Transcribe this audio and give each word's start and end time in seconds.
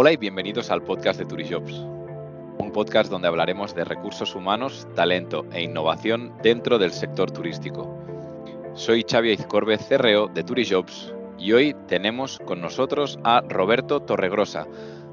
Hola 0.00 0.12
y 0.12 0.16
bienvenidos 0.16 0.70
al 0.70 0.84
podcast 0.84 1.18
de 1.18 1.26
Turijobs, 1.26 1.72
un 1.72 2.70
podcast 2.72 3.10
donde 3.10 3.26
hablaremos 3.26 3.74
de 3.74 3.82
recursos 3.82 4.36
humanos, 4.36 4.86
talento 4.94 5.44
e 5.50 5.62
innovación 5.64 6.34
dentro 6.40 6.78
del 6.78 6.92
sector 6.92 7.32
turístico. 7.32 7.98
Soy 8.74 9.02
Xavi 9.02 9.32
Izcorbe, 9.32 9.76
CRO 9.76 10.28
de 10.28 10.44
Turijobs 10.44 11.12
y 11.36 11.50
hoy 11.50 11.74
tenemos 11.88 12.38
con 12.38 12.60
nosotros 12.60 13.18
a 13.24 13.40
Roberto 13.40 13.98
Torregrosa. 13.98 14.68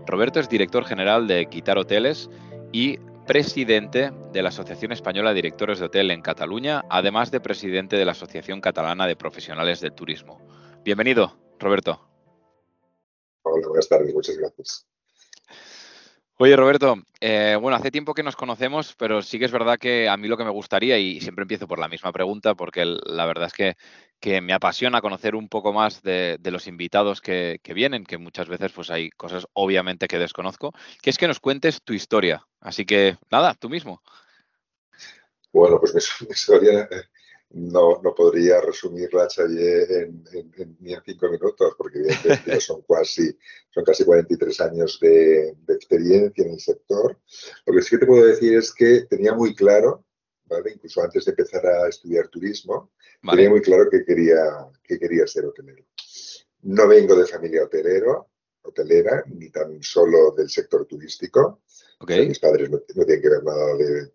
Roberto 0.05 0.39
es 0.39 0.49
director 0.49 0.85
general 0.85 1.25
de 1.25 1.47
Quitar 1.47 1.79
Hoteles 1.79 2.29
y 2.71 2.99
presidente 3.25 4.11
de 4.33 4.43
la 4.43 4.49
Asociación 4.49 4.91
Española 4.91 5.31
de 5.31 5.37
Directores 5.37 5.79
de 5.79 5.85
Hotel 5.85 6.11
en 6.11 6.21
Cataluña, 6.21 6.85
además 6.91 7.31
de 7.31 7.39
presidente 7.39 7.97
de 7.97 8.05
la 8.05 8.11
Asociación 8.11 8.61
Catalana 8.61 9.07
de 9.07 9.15
Profesionales 9.15 9.81
del 9.81 9.93
Turismo. 9.93 10.39
Bienvenido, 10.83 11.35
Roberto. 11.59 12.14
Hola, 13.47 13.67
buenas 13.67 13.87
tardes, 13.87 14.11
muchas 14.11 14.37
gracias. 14.37 14.87
Oye, 16.37 16.55
Roberto, 16.55 16.95
eh, 17.21 17.55
bueno, 17.61 17.77
hace 17.77 17.91
tiempo 17.91 18.15
que 18.15 18.23
nos 18.23 18.35
conocemos, 18.35 18.95
pero 18.97 19.21
sí 19.21 19.37
que 19.37 19.45
es 19.45 19.51
verdad 19.51 19.77
que 19.77 20.09
a 20.09 20.17
mí 20.17 20.27
lo 20.27 20.35
que 20.35 20.43
me 20.43 20.49
gustaría, 20.49 20.97
y 20.97 21.21
siempre 21.21 21.43
empiezo 21.43 21.67
por 21.67 21.77
la 21.77 21.87
misma 21.87 22.11
pregunta, 22.11 22.55
porque 22.55 22.83
la 22.85 23.25
verdad 23.27 23.47
es 23.47 23.53
que, 23.53 23.75
me 24.41 24.53
apasiona 24.53 25.01
conocer 25.01 25.35
un 25.35 25.47
poco 25.47 25.71
más 25.71 26.01
de, 26.01 26.39
los 26.45 26.65
invitados 26.65 27.21
que, 27.21 27.59
vienen, 27.75 28.03
que 28.03 28.17
muchas 28.17 28.49
veces 28.49 28.71
pues 28.71 28.89
hay 28.89 29.11
cosas 29.11 29.45
obviamente 29.53 30.07
que 30.07 30.17
desconozco, 30.17 30.73
que 31.03 31.11
es 31.11 31.17
que 31.19 31.27
nos 31.27 31.39
cuentes 31.39 31.83
tu 31.83 31.93
historia. 31.93 32.47
Así 32.59 32.85
que, 32.85 33.19
nada, 33.29 33.53
tú 33.53 33.69
mismo. 33.69 34.01
Bueno, 35.53 35.79
pues 35.79 35.93
mi, 35.93 36.27
historia 36.31 36.87
eh, 36.89 37.03
no, 37.55 38.01
no 38.03 38.13
podría 38.13 38.59
resumirla, 38.59 39.27
Chaye, 39.27 40.01
en, 40.01 40.23
ni 40.81 40.93
en 40.93 41.01
cinco 41.05 41.29
minutos, 41.29 41.73
porque 41.77 41.99
evidentemente 41.99 42.59
son 42.59 42.81
casi, 42.81 43.37
son 43.69 43.85
casi 43.85 44.03
43 44.03 44.61
años 44.61 44.99
de, 44.99 45.55
experiencia 45.69 46.43
en 46.43 46.51
el 46.51 46.59
sector. 46.59 47.17
Lo 47.65 47.73
que 47.73 47.81
sí 47.81 47.91
que 47.91 47.99
te 47.99 48.05
puedo 48.05 48.25
decir 48.25 48.57
es 48.57 48.73
que 48.73 49.05
tenía 49.09 49.33
muy 49.33 49.55
claro, 49.55 50.05
¿vale? 50.45 50.73
incluso 50.73 51.01
antes 51.01 51.23
de 51.23 51.31
empezar 51.31 51.65
a 51.65 51.87
estudiar 51.87 52.27
turismo, 52.27 52.91
tenía 53.21 53.49
muy 53.49 53.61
claro 53.61 53.89
que 53.89 54.03
quería, 54.03 54.67
que 54.83 54.99
quería 54.99 55.25
ser 55.25 55.45
hotelero. 55.45 55.85
No 56.63 56.89
vengo 56.89 57.15
de 57.15 57.25
familia 57.25 57.63
hotelero, 57.63 58.31
hotelera, 58.63 59.23
ni 59.27 59.49
tan 59.49 59.81
solo 59.81 60.31
del 60.31 60.49
sector 60.49 60.85
turístico. 60.85 61.61
mis 62.27 62.39
padres 62.39 62.69
no, 62.69 62.81
no, 62.95 63.05
tienen 63.05 63.21
que 63.21 63.29
ver 63.29 63.43
nada 63.43 63.77
de, 63.77 64.11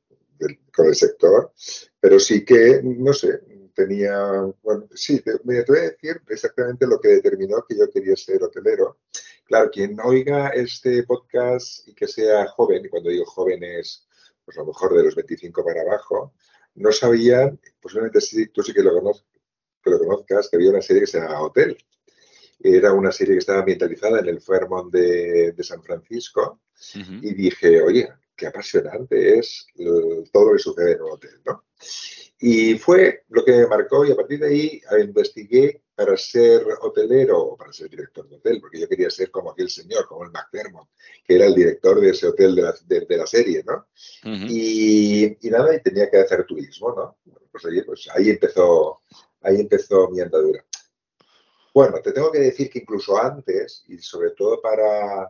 con 0.74 0.86
el 0.86 0.94
sector, 0.94 1.52
pero 2.00 2.18
sí 2.18 2.44
que, 2.44 2.80
no 2.82 3.12
sé, 3.12 3.40
tenía, 3.74 4.52
bueno, 4.62 4.88
sí, 4.94 5.20
te, 5.20 5.36
voy 5.44 5.56
a 5.56 5.62
decir 5.62 6.20
exactamente 6.28 6.86
lo 6.86 7.00
que 7.00 7.08
determinó 7.08 7.64
que 7.66 7.76
yo 7.76 7.90
quería 7.90 8.16
ser 8.16 8.42
hotelero. 8.42 8.98
Claro, 9.44 9.70
quien 9.70 9.98
oiga 10.00 10.48
este 10.48 11.02
podcast 11.04 11.86
y 11.88 11.94
que 11.94 12.06
sea 12.06 12.46
joven, 12.48 12.84
y 12.84 12.88
cuando 12.88 13.10
digo 13.10 13.24
joven 13.26 13.62
es, 13.64 14.06
pues 14.44 14.56
a 14.58 14.60
lo 14.60 14.68
mejor 14.68 14.96
de 14.96 15.04
los 15.04 15.14
25 15.14 15.64
para 15.64 15.82
abajo, 15.82 16.34
no 16.74 16.92
sabían, 16.92 17.60
posiblemente 17.80 18.20
sí, 18.20 18.46
tú 18.48 18.62
sí 18.62 18.72
que 18.72 18.82
lo, 18.82 18.92
conozcas, 18.94 19.26
que 19.82 19.90
lo 19.90 19.98
conozcas, 19.98 20.48
que 20.48 20.56
había 20.56 20.70
una 20.70 20.82
serie 20.82 21.02
que 21.02 21.06
se 21.06 21.20
llama 21.20 21.42
Hotel. 21.42 21.76
Era 22.62 22.92
una 22.92 23.10
serie 23.10 23.34
que 23.34 23.38
estaba 23.38 23.60
ambientalizada 23.60 24.20
en 24.20 24.28
el 24.28 24.40
Fairmont 24.40 24.92
de, 24.92 25.52
de 25.52 25.64
San 25.64 25.82
Francisco 25.82 26.60
y 26.94 27.34
dije, 27.34 27.80
oye, 27.82 28.08
qué 28.40 28.46
apasionante 28.46 29.38
es 29.38 29.66
todo 30.32 30.46
lo 30.46 30.52
que 30.52 30.58
sucede 30.58 30.92
en 30.92 31.02
un 31.02 31.12
hotel, 31.12 31.42
¿no? 31.44 31.64
Y 32.38 32.78
fue 32.78 33.24
lo 33.28 33.44
que 33.44 33.52
me 33.52 33.66
marcó 33.66 34.06
y 34.06 34.12
a 34.12 34.16
partir 34.16 34.40
de 34.40 34.46
ahí 34.46 34.80
investigué 34.98 35.82
para 35.94 36.16
ser 36.16 36.64
hotelero 36.80 37.38
o 37.38 37.56
para 37.56 37.70
ser 37.70 37.90
director 37.90 38.26
de 38.26 38.36
hotel, 38.36 38.60
porque 38.62 38.80
yo 38.80 38.88
quería 38.88 39.10
ser 39.10 39.30
como 39.30 39.50
aquel 39.50 39.68
señor, 39.68 40.06
como 40.08 40.24
el 40.24 40.30
McDermott, 40.30 40.88
que 41.22 41.34
era 41.34 41.44
el 41.44 41.54
director 41.54 42.00
de 42.00 42.10
ese 42.10 42.28
hotel 42.28 42.54
de 42.54 42.62
la, 42.62 42.74
de, 42.86 43.16
la 43.18 43.26
serie, 43.26 43.62
¿no? 43.66 43.86
y, 44.48 45.36
nada, 45.50 45.76
y 45.76 45.82
tenía 45.82 46.10
que 46.10 46.16
hacer 46.16 46.46
turismo, 46.46 46.94
¿no? 46.96 47.18
Pues, 47.52 47.64
pues 47.84 48.08
ahí 48.14 48.30
empezó, 48.30 49.02
ahí 49.42 49.60
empezó 49.60 50.08
mi 50.08 50.20
andadura. 50.20 50.64
Bueno, 51.74 52.00
te 52.02 52.12
tengo 52.12 52.32
que 52.32 52.38
decir 52.38 52.70
que 52.70 52.78
incluso 52.78 53.20
antes, 53.20 53.84
y 53.86 53.98
sobre 53.98 54.30
todo 54.30 54.62
para, 54.62 55.28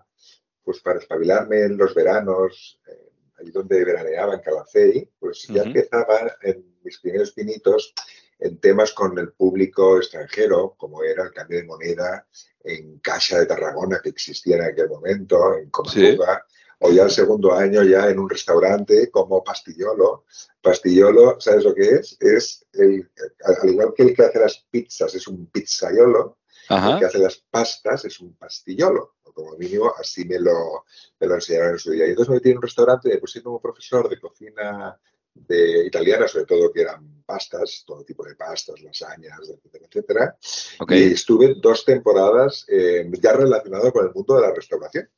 pues 0.70 0.82
para 0.82 1.00
espabilarme 1.00 1.62
en 1.62 1.76
los 1.76 1.92
veranos, 1.96 2.80
eh, 2.86 3.10
ahí 3.40 3.50
donde 3.50 3.84
veraneaba 3.84 4.34
en 4.34 4.40
Calafey, 4.40 5.10
pues 5.18 5.48
ya 5.48 5.64
empezaba 5.64 6.36
en 6.42 6.64
mis 6.84 7.00
primeros 7.00 7.32
pinitos 7.32 7.92
en 8.38 8.60
temas 8.60 8.92
con 8.92 9.18
el 9.18 9.32
público 9.32 9.96
extranjero, 9.96 10.76
como 10.78 11.02
era 11.02 11.24
el 11.24 11.32
cambio 11.32 11.58
de 11.58 11.64
moneda 11.64 12.24
en 12.62 13.00
Caixa 13.00 13.40
de 13.40 13.46
Tarragona, 13.46 13.98
que 14.00 14.10
existía 14.10 14.58
en 14.58 14.62
aquel 14.62 14.88
momento, 14.88 15.58
en 15.58 15.70
Comaluga, 15.70 16.46
o 16.78 16.92
ya 16.92 17.02
el 17.02 17.10
segundo 17.10 17.52
año 17.52 17.82
ya 17.82 18.08
en 18.08 18.20
un 18.20 18.30
restaurante 18.30 19.10
como 19.10 19.42
Pastillolo. 19.42 20.26
Pastillolo, 20.62 21.40
¿sabes 21.40 21.64
lo 21.64 21.74
que 21.74 21.96
es? 21.96 22.16
Es, 22.20 22.64
el, 22.74 23.10
al 23.44 23.68
igual 23.68 23.92
que 23.96 24.04
el 24.04 24.14
que 24.14 24.22
hace 24.22 24.38
las 24.38 24.64
pizzas 24.70 25.16
es 25.16 25.26
un 25.26 25.46
pizzaiolo, 25.46 26.38
el 26.70 26.98
que 26.98 27.04
hace 27.04 27.18
las 27.18 27.36
pastas 27.50 28.04
es 28.04 28.20
un 28.20 28.34
pastillolo 28.36 29.16
como 29.32 29.56
mínimo 29.56 29.92
así 29.98 30.24
me 30.24 30.38
lo, 30.38 30.84
me 31.18 31.26
lo 31.26 31.34
enseñaron 31.34 31.72
en 31.72 31.78
su 31.78 31.90
día. 31.90 32.06
Y 32.06 32.10
entonces 32.10 32.30
me 32.30 32.36
metí 32.36 32.50
en 32.50 32.56
un 32.56 32.62
restaurante 32.62 33.08
y 33.08 33.12
me 33.12 33.18
puse 33.18 33.42
como 33.42 33.60
profesor 33.60 34.08
de 34.08 34.20
cocina 34.20 34.98
de 35.32 35.86
italiana, 35.86 36.26
sobre 36.26 36.46
todo 36.46 36.72
que 36.72 36.82
eran 36.82 37.22
pastas, 37.24 37.84
todo 37.86 38.04
tipo 38.04 38.24
de 38.24 38.34
pastas, 38.34 38.80
lasañas, 38.82 39.38
etcétera, 39.48 39.86
etcétera. 39.86 40.36
Y 40.88 41.12
estuve 41.12 41.54
dos 41.54 41.84
temporadas 41.84 42.66
eh, 42.68 43.08
ya 43.20 43.32
relacionado 43.32 43.92
con 43.92 44.06
el 44.06 44.12
mundo 44.12 44.36
de 44.36 44.42
la 44.42 44.54
restauración. 44.54 45.08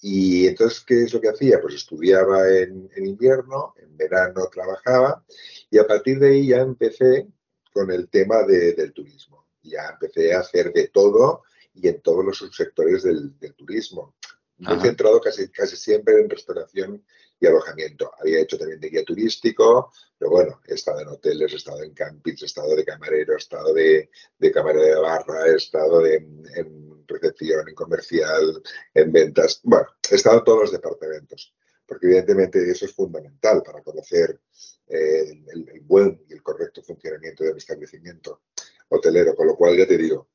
Y 0.00 0.46
entonces, 0.46 0.84
¿qué 0.86 1.04
es 1.04 1.12
lo 1.12 1.20
que 1.20 1.30
hacía? 1.30 1.60
Pues 1.60 1.74
estudiaba 1.74 2.48
en, 2.48 2.88
invierno, 2.96 3.74
en 3.78 3.96
verano 3.96 4.46
trabajaba 4.52 5.24
y 5.70 5.78
a 5.78 5.86
partir 5.86 6.18
de 6.20 6.28
ahí 6.28 6.48
ya 6.48 6.58
empecé 6.58 7.26
con 7.72 7.90
el 7.90 8.08
tema 8.08 8.42
del 8.44 8.92
turismo. 8.92 9.45
Ya 9.68 9.90
empecé 9.90 10.34
a 10.34 10.40
hacer 10.40 10.72
de 10.72 10.88
todo 10.88 11.42
y 11.74 11.88
en 11.88 12.00
todos 12.00 12.24
los 12.24 12.38
subsectores 12.38 13.02
del, 13.02 13.34
turismo. 13.56 14.14
Me 14.58 14.74
he 14.74 14.80
centrado 14.80 15.20
casi, 15.20 15.48
casi 15.50 15.76
siempre 15.76 16.18
en 16.18 16.30
restauración 16.30 17.04
y 17.38 17.46
alojamiento. 17.46 18.10
Había 18.18 18.40
hecho 18.40 18.56
también 18.56 18.80
de 18.80 18.88
guía 18.88 19.04
turístico, 19.04 19.92
pero 20.18 20.30
bueno, 20.30 20.62
he 20.66 20.74
estado 20.74 21.00
en 21.00 21.08
hoteles, 21.08 21.52
he 21.52 21.56
estado 21.56 21.82
en 21.82 21.92
campings, 21.92 22.42
he 22.42 22.46
estado 22.46 22.74
de 22.74 22.84
camarero, 22.84 23.34
he 23.34 23.36
estado 23.36 23.74
de, 23.74 24.10
de 24.38 24.52
camarero 24.52 24.84
de 24.84 25.00
barra, 25.00 25.46
he 25.46 25.56
estado 25.56 26.06
en 26.06 27.04
recepción, 27.06 27.68
en 27.68 27.74
comercial, 27.74 28.62
en 28.94 29.12
ventas. 29.12 29.60
Bueno, 29.62 29.86
he 30.10 30.14
estado 30.14 30.38
en 30.38 30.44
todos 30.44 30.60
los 30.62 30.72
departamentos, 30.72 31.54
porque 31.86 32.06
evidentemente 32.06 32.70
eso 32.70 32.86
es 32.86 32.92
fundamental 32.92 33.62
para 33.62 33.82
conocer 33.82 34.40
eh, 34.88 35.42
el, 35.52 35.68
el, 35.68 35.80
buen 35.80 36.24
y 36.28 36.32
el 36.32 36.42
correcto 36.42 36.82
funcionamiento 36.82 37.44
del 37.44 37.56
establecimiento 37.56 38.42
hotelero. 38.88 39.34
Con 39.34 39.46
lo 39.46 39.56
cual, 39.56 39.76
ya 39.76 39.86
te 39.86 39.98
digo, 39.98 40.28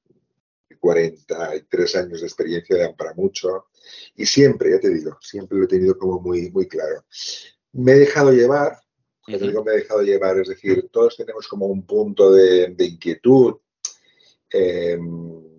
43 0.82 1.96
años 1.96 2.22
de 2.22 2.28
experiencia 2.28 2.78
dan 2.78 2.96
para 2.96 3.14
mucho 3.14 3.68
y 4.16 4.26
siempre, 4.26 4.72
ya 4.72 4.80
te 4.80 4.90
digo, 4.90 5.18
siempre 5.22 5.58
lo 5.58 5.66
he 5.66 5.68
tenido 5.68 5.98
como 5.98 6.20
muy, 6.20 6.52
muy 6.52 6.68
claro. 6.68 7.06
Me 7.74 7.94
he 7.94 8.00
dejado 8.00 8.32
llevar, 8.32 8.78
cuando 9.24 9.48
digo 9.48 9.64
me 9.64 9.74
he 9.74 9.78
dejado 9.78 10.02
llevar, 10.02 10.40
es 10.40 10.50
decir, 10.50 10.90
todos 10.92 11.16
tenemos 11.16 11.48
como 11.48 11.68
un 11.68 11.86
punto 11.86 12.32
de, 12.32 12.76
inquietud, 12.80 13.56
em, 14.50 15.58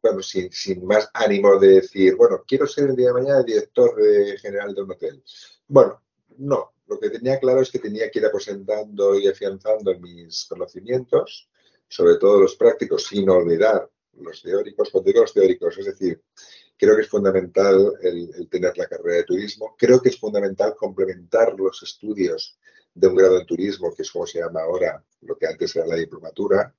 bueno, 0.00 0.22
sin, 0.22 0.52
sin, 0.52 0.84
más 0.86 1.10
ánimo 1.14 1.58
de 1.58 1.80
decir, 1.80 2.14
bueno, 2.14 2.44
quiero 2.46 2.66
ser 2.66 2.90
el 2.90 2.96
día 2.96 3.08
de 3.08 3.14
mañana 3.14 3.42
director 3.42 3.96
de 3.96 4.38
general 4.38 4.74
de 4.74 4.82
un 4.82 4.92
hotel. 4.92 5.24
Bueno, 5.66 6.02
no, 6.36 6.72
lo 6.86 7.00
que 7.00 7.10
tenía 7.10 7.40
claro 7.40 7.62
es 7.62 7.70
que 7.70 7.80
tenía 7.80 8.10
que 8.10 8.20
ir 8.20 8.26
aposentando 8.26 9.18
y 9.18 9.26
afianzando 9.26 9.98
mis 9.98 10.46
conocimientos, 10.46 11.48
sobre 11.88 12.16
todo 12.16 12.40
los 12.40 12.56
prácticos, 12.56 13.06
sin 13.06 13.28
olvidar 13.28 13.88
los 14.20 14.42
teóricos, 14.42 14.90
cuando 14.90 15.08
digo 15.08 15.22
los 15.22 15.32
teóricos, 15.32 15.78
es 15.78 15.86
decir, 15.86 16.22
creo 16.76 16.96
que 16.96 17.02
es 17.02 17.08
fundamental 17.08 17.94
el, 18.02 18.48
tener 18.48 18.76
la 18.76 18.86
carrera 18.86 19.16
de 19.16 19.24
turismo, 19.24 19.74
creo 19.76 20.00
que 20.00 20.10
es 20.10 20.18
fundamental 20.18 20.74
complementar 20.76 21.54
los 21.58 21.82
estudios 21.82 22.58
de 22.94 23.08
un 23.08 23.16
grado 23.16 23.38
en 23.38 23.46
turismo, 23.46 23.94
que 23.94 24.02
es 24.02 24.10
como 24.10 24.26
se 24.26 24.40
llama 24.40 24.62
ahora 24.62 25.04
lo 25.22 25.36
que 25.36 25.46
antes 25.46 25.74
era 25.76 25.86
la 25.86 25.96
diplomatura, 25.96 26.74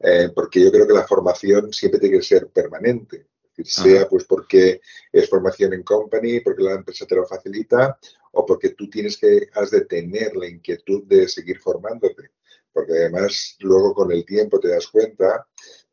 eh, 0.00 0.30
porque 0.34 0.62
yo 0.62 0.70
creo 0.70 0.86
que 0.86 0.94
la 0.94 1.06
formación 1.06 1.72
siempre 1.72 2.00
tiene 2.00 2.18
que 2.18 2.24
ser 2.24 2.48
permanente. 2.48 3.26
sea 3.64 4.08
pues 4.08 4.24
porque 4.24 4.80
es 5.12 5.28
formación 5.28 5.72
en 5.72 5.82
company, 5.82 6.40
porque 6.40 6.62
la 6.62 6.74
empresa 6.74 7.06
te 7.06 7.16
lo 7.16 7.26
facilita, 7.26 7.98
o 8.32 8.46
porque 8.46 8.70
tú 8.70 8.88
tienes 8.88 9.16
que, 9.16 9.48
has 9.54 9.70
de 9.70 9.84
tener 9.84 10.36
la 10.36 10.46
inquietud 10.46 11.02
de 11.04 11.28
seguir 11.28 11.58
formándote. 11.58 12.30
Porque 12.72 12.92
además 12.92 13.56
luego 13.60 13.94
con 13.94 14.12
el 14.12 14.24
tiempo 14.24 14.60
te 14.60 14.68
das 14.68 14.88
cuenta 14.88 15.46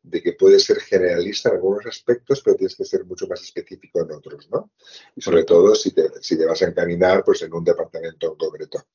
de 0.06 0.22
que 0.22 0.34
puedes 0.34 0.64
ser 0.64 0.78
generalista 0.78 1.48
en 1.48 1.56
algunos 1.56 1.84
aspectos, 1.86 2.40
pero 2.40 2.56
tienes 2.56 2.76
que 2.76 2.84
ser 2.84 3.04
mucho 3.04 3.26
más 3.26 3.42
específico 3.42 4.00
en 4.02 4.12
otros, 4.12 4.48
¿no? 4.50 4.70
Y 5.16 5.20
sobre 5.20 5.42
todo 5.42 5.74
si 5.74 5.90
te, 5.90 6.10
si 6.20 6.38
te 6.38 6.46
vas 6.46 6.62
a 6.62 6.66
encaminar 6.66 7.24
pues, 7.24 7.42
en 7.42 7.52
un 7.52 7.64
departamento 7.64 8.28
en 8.28 8.36
concreto. 8.36 8.86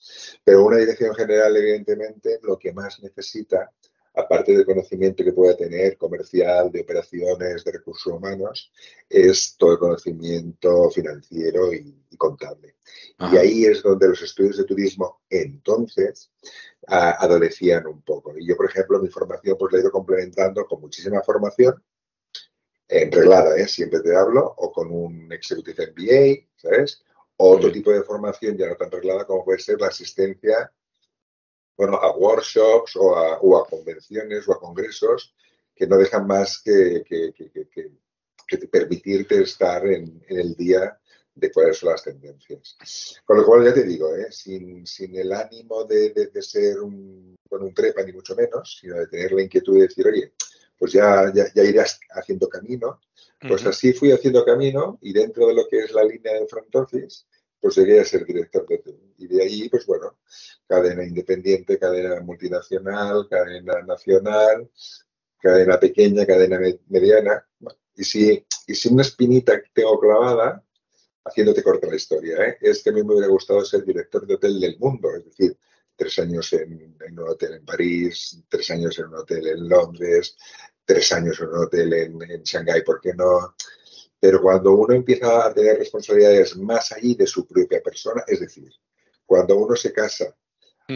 Pero 0.44 0.64
una 0.64 0.78
dirección 0.78 1.14
general, 1.14 1.56
evidentemente, 1.58 2.40
lo 2.44 2.58
que 2.58 2.72
más 2.72 3.02
necesita 3.02 3.72
aparte 4.14 4.54
del 4.54 4.66
conocimiento 4.66 5.24
que 5.24 5.34
pueda 5.34 5.56
tener 5.56 5.98
comercial, 5.98 6.72
de 6.72 6.82
operaciones, 6.82 7.64
de 7.64 7.72
recursos 7.72 8.14
humanos, 8.14 8.72
es 9.10 9.56
todo 9.58 9.74
el 9.74 9.80
conocimiento 9.80 10.90
financiero 10.90 11.74
y, 11.74 11.96
contable. 12.18 12.76
Y 13.32 13.38
ahí 13.38 13.66
es 13.66 13.82
donde 13.82 14.10
los 14.10 14.22
estudios 14.22 14.58
de 14.58 14.66
turismo 14.66 15.22
entonces 15.28 16.30
adolecían 16.88 17.88
un 17.88 18.02
poco. 18.04 18.38
Y 18.38 18.46
yo, 18.46 18.56
por 18.56 18.68
ejemplo, 18.68 19.00
mi 19.00 19.08
formación 19.08 19.58
pues 19.58 19.72
la 19.72 19.80
he 19.80 19.82
ido 19.82 19.92
complementando 19.92 20.66
con 20.66 20.82
muchísima 20.82 21.24
formación, 21.24 21.82
enreglada, 22.88 23.58
¿eh? 23.58 23.68
siempre 23.68 24.02
te 24.02 24.16
hablo, 24.16 24.54
o 24.58 24.72
con 24.72 24.92
un 24.92 25.32
Executive 25.32 25.94
MBA, 25.96 26.48
¿sabes? 26.58 27.04
otro 27.44 27.72
tipo 27.72 27.92
de 27.92 28.04
formación 28.04 28.56
ya 28.56 28.68
no 28.68 28.76
tan 28.76 28.92
reglada 28.92 29.26
como 29.26 29.44
puede 29.44 29.60
ser 29.60 29.80
la 29.80 29.88
asistencia 29.88 30.72
bueno, 31.78 31.98
a 31.98 32.16
workshops 32.16 32.96
o 32.96 33.16
a, 33.58 33.68
convenciones 33.68 34.48
o 34.48 34.54
a 34.54 34.60
congresos 34.60 35.34
que 35.76 35.88
no 35.88 35.98
dejan 35.98 36.28
más 36.28 36.62
que, 36.62 37.04
permitirte 38.72 39.42
estar 39.42 39.86
en, 39.88 40.24
el 40.28 40.56
día 40.56 40.98
de 41.34 41.52
cuáles 41.52 41.78
son 41.78 41.90
las 41.90 42.04
tendencias. 42.04 42.78
Con 43.26 43.38
lo 43.38 43.46
cual, 43.46 43.64
ya 43.64 43.74
te 43.74 43.84
digo, 43.84 44.16
¿eh? 44.16 44.28
sin, 44.32 44.86
el 45.16 45.32
ánimo 45.34 45.86
de, 45.86 46.30
ser 46.42 46.82
un, 46.82 47.36
con 47.50 47.64
un 47.64 47.74
trepa, 47.74 48.04
ni 48.04 48.12
mucho 48.12 48.36
menos, 48.36 48.78
sino 48.80 48.98
de 48.98 49.08
tener 49.08 49.32
la 49.32 49.42
inquietud 49.42 49.76
de 49.76 49.88
decir, 49.88 50.06
oye, 50.06 50.34
pues 50.78 50.94
ya, 50.94 51.32
ya, 51.34 51.64
irás 51.64 52.00
haciendo 52.10 52.50
camino. 52.50 53.00
Pues 53.48 53.66
así 53.66 53.94
fui 53.94 54.12
haciendo 54.12 54.46
camino 54.46 55.00
y 55.02 55.14
dentro 55.14 55.48
de 55.48 55.54
lo 55.56 55.68
que 55.68 55.80
es 55.80 55.92
la 55.94 56.04
línea 56.04 56.34
del 56.34 56.48
front 56.48 56.76
office, 56.76 57.26
pues 57.62 57.76
llegué 57.76 58.00
a 58.00 58.06
ser 58.06 58.26
director 58.26 58.68
de 58.68 58.84
Y 59.20 59.28
de 59.28 59.44
ahí, 59.44 59.70
pues 59.70 59.86
bueno, 59.86 60.18
cadena 60.68 61.04
independiente, 61.06 61.78
cadena 61.78 62.20
multinacional, 62.22 63.28
cadena 63.30 63.82
nacional, 63.84 64.70
cadena 65.40 65.80
pequeña, 65.80 66.26
cadena 66.26 66.60
mediana. 66.88 67.46
Y 67.96 68.04
si, 68.04 68.46
y 68.68 68.76
si 68.76 68.90
una 68.90 69.04
espinita 69.04 69.62
tengo 69.74 70.00
clavada, 70.00 70.64
haciéndote 71.24 71.62
corta 71.62 71.88
la 71.88 71.96
historia, 71.96 72.38
¿eh? 72.48 72.58
es 72.62 72.82
que 72.84 72.90
a 72.90 72.94
mí 72.94 73.04
me 73.04 73.14
hubiera 73.14 73.28
gustado 73.28 73.64
ser 73.64 73.86
director 73.86 74.26
de 74.26 74.34
hotel 74.34 74.60
del 74.60 74.80
mundo, 74.80 75.10
es 75.16 75.26
decir, 75.26 75.56
tres 75.96 76.18
años 76.18 76.52
en, 76.54 76.96
un 77.12 77.30
hotel 77.30 77.54
en 77.54 77.66
París, 77.66 78.42
tres 78.50 78.72
años 78.72 78.98
en 78.98 79.06
un 79.06 79.16
hotel 79.18 79.48
en 79.48 79.70
Londres, 79.70 80.36
tres 80.84 81.12
años 81.12 81.40
en 81.40 81.50
un 81.50 81.58
hotel 81.58 81.94
en, 81.94 82.22
en 82.24 82.42
Shanghái, 82.42 82.82
¿por 82.84 83.00
qué 83.00 83.14
no? 83.14 83.56
Pero 84.22 84.40
cuando 84.40 84.74
uno 84.74 84.94
empieza 84.94 85.48
a 85.48 85.52
tener 85.52 85.80
responsabilidades 85.80 86.56
más 86.56 86.92
allí 86.92 87.16
de 87.16 87.26
su 87.26 87.48
propia 87.48 87.82
persona, 87.82 88.24
es 88.28 88.40
decir, 88.40 88.72
cuando 89.26 89.58
uno 89.58 89.76
se 89.76 89.92
casa 89.92 90.36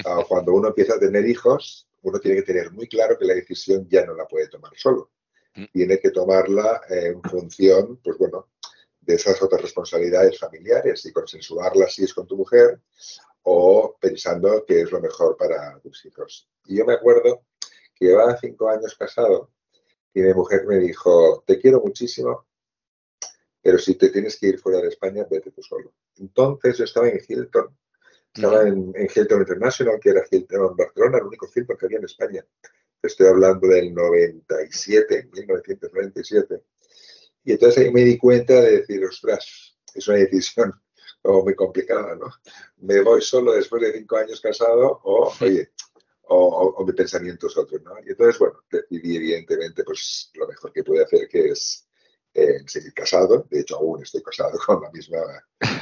o 0.05 0.25
cuando 0.29 0.53
uno 0.53 0.67
empieza 0.67 0.93
a 0.93 0.99
tener 0.99 1.27
hijos, 1.27 1.89
uno 2.03 2.19
tiene 2.19 2.37
que 2.37 2.43
tener 2.43 2.71
muy 2.71 2.87
claro 2.87 3.17
que 3.17 3.25
la 3.25 3.33
decisión 3.33 3.87
ya 3.89 4.05
no 4.05 4.13
la 4.13 4.27
puede 4.27 4.47
tomar 4.47 4.73
solo. 4.75 5.09
Mm. 5.55 5.65
Tiene 5.73 5.99
que 5.99 6.11
tomarla 6.11 6.81
en 6.87 7.19
función, 7.23 7.99
pues 8.03 8.15
bueno, 8.19 8.49
de 9.01 9.15
esas 9.15 9.41
otras 9.41 9.63
responsabilidades 9.63 10.37
familiares 10.37 11.03
y 11.07 11.11
consensuarlas 11.11 11.95
si 11.95 12.03
es 12.03 12.13
con 12.13 12.27
tu 12.27 12.37
mujer 12.37 12.79
o 13.41 13.95
pensando 13.99 14.63
que 14.65 14.81
es 14.81 14.91
lo 14.91 15.01
mejor 15.01 15.35
para 15.35 15.79
tus 15.79 16.05
hijos. 16.05 16.47
Y 16.65 16.77
yo 16.77 16.85
me 16.85 16.93
acuerdo 16.93 17.41
que 17.95 18.05
llevaba 18.05 18.37
cinco 18.37 18.69
años 18.69 18.93
casado 18.93 19.49
y 20.13 20.21
mi 20.21 20.33
mujer 20.33 20.67
me 20.67 20.77
dijo, 20.77 21.43
te 21.47 21.59
quiero 21.59 21.81
muchísimo, 21.81 22.45
pero 23.65 23.79
si 23.79 23.95
te 23.95 24.09
tienes 24.09 24.37
que 24.37 24.49
ir 24.49 24.59
fuera 24.59 24.79
de 24.79 24.89
España, 24.89 25.25
vete 25.27 25.49
tú 25.49 25.63
solo. 25.63 25.91
Entonces 26.17 26.77
yo 26.77 26.83
estaba 26.83 27.09
en 27.09 27.19
Hilton, 27.27 27.75
estaba 28.31 28.61
en, 28.61 28.93
Hilton 28.95 29.39
International, 29.39 29.99
que 29.99 30.11
era 30.11 30.21
Hilton 30.29 30.75
Barcelona, 30.75 31.17
el 31.17 31.23
único 31.23 31.49
Hilton 31.51 31.75
que 31.75 31.87
había 31.87 31.97
en 31.97 32.05
España. 32.05 32.45
Estoy 33.01 33.25
hablando 33.25 33.67
del 33.67 33.91
97, 33.91 35.29
1997. 35.33 36.61
Y 37.43 37.53
entonces 37.53 37.83
ahí 37.83 37.91
me 37.91 38.03
di 38.03 38.19
cuenta 38.19 38.53
de 38.53 38.81
decir, 38.81 39.03
ostras, 39.03 39.75
es 39.95 40.07
una 40.07 40.19
decisión 40.19 40.71
como 41.23 41.41
muy 41.41 41.55
complicada, 41.55 42.15
¿no? 42.15 42.27
Me 42.77 43.01
voy 43.01 43.23
solo 43.23 43.53
después 43.53 43.81
de 43.81 43.93
cinco 43.93 44.17
años 44.17 44.41
casado 44.41 45.01
o, 45.05 45.33
oye, 45.41 45.71
o, 46.27 46.85
mi 46.85 46.93
pensamiento 46.93 47.47
es 47.47 47.57
otro, 47.57 47.79
¿no? 47.79 47.95
Y 48.05 48.11
entonces, 48.11 48.37
bueno, 48.37 48.59
decidí 48.69 49.15
evidentemente 49.15 49.83
pues 49.83 50.29
lo 50.35 50.47
mejor 50.47 50.71
que 50.71 50.83
pude 50.83 51.03
hacer, 51.03 51.27
que 51.27 51.49
es 51.49 51.84
eh, 52.35 52.59
seguir 52.67 52.93
casado, 52.93 53.47
de 53.49 53.61
hecho 53.61 53.77
aún 53.77 54.03
estoy 54.03 54.21
casado 54.21 54.59
con 54.65 54.81
la 54.81 54.91
misma 54.91 55.19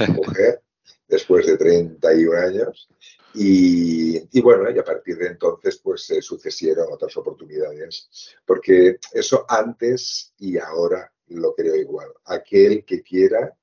mujer 0.09 0.61
después 1.07 1.47
de 1.47 1.57
31 1.57 2.38
años 2.38 2.88
y, 3.35 4.41
bueno, 4.41 4.69
y 4.69 4.77
a 4.77 4.83
partir 4.83 5.17
de 5.17 5.27
entonces 5.27 5.77
pues 5.77 6.05
se 6.05 6.21
sucedieron 6.21 6.88
otras 6.91 7.17
oportunidades, 7.17 8.07
porque 8.45 9.00
eso 9.11 9.45
antes 9.50 10.33
y 10.38 10.59
ahora 10.59 11.11
lo 11.29 11.55
creo 11.55 11.75
igual. 11.75 12.09
Aquel 12.25 12.85
que 12.85 13.01
quiera, 13.01 13.57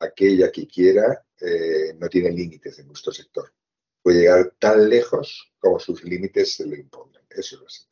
aquella 0.00 0.50
que 0.50 0.66
quiera, 0.66 1.24
eh, 1.40 1.94
no 1.96 2.08
tiene 2.08 2.32
límites 2.32 2.80
en 2.80 2.88
nuestro 2.88 3.12
sector. 3.12 3.52
Puede 4.02 4.22
llegar 4.22 4.54
tan 4.58 4.88
lejos 4.88 5.52
como 5.60 5.78
sus 5.78 6.02
límites 6.02 6.56
se 6.56 6.66
le 6.66 6.80
impongan. 6.80 7.22
Eso 7.30 7.56
es 7.56 7.62
así. 7.62 7.86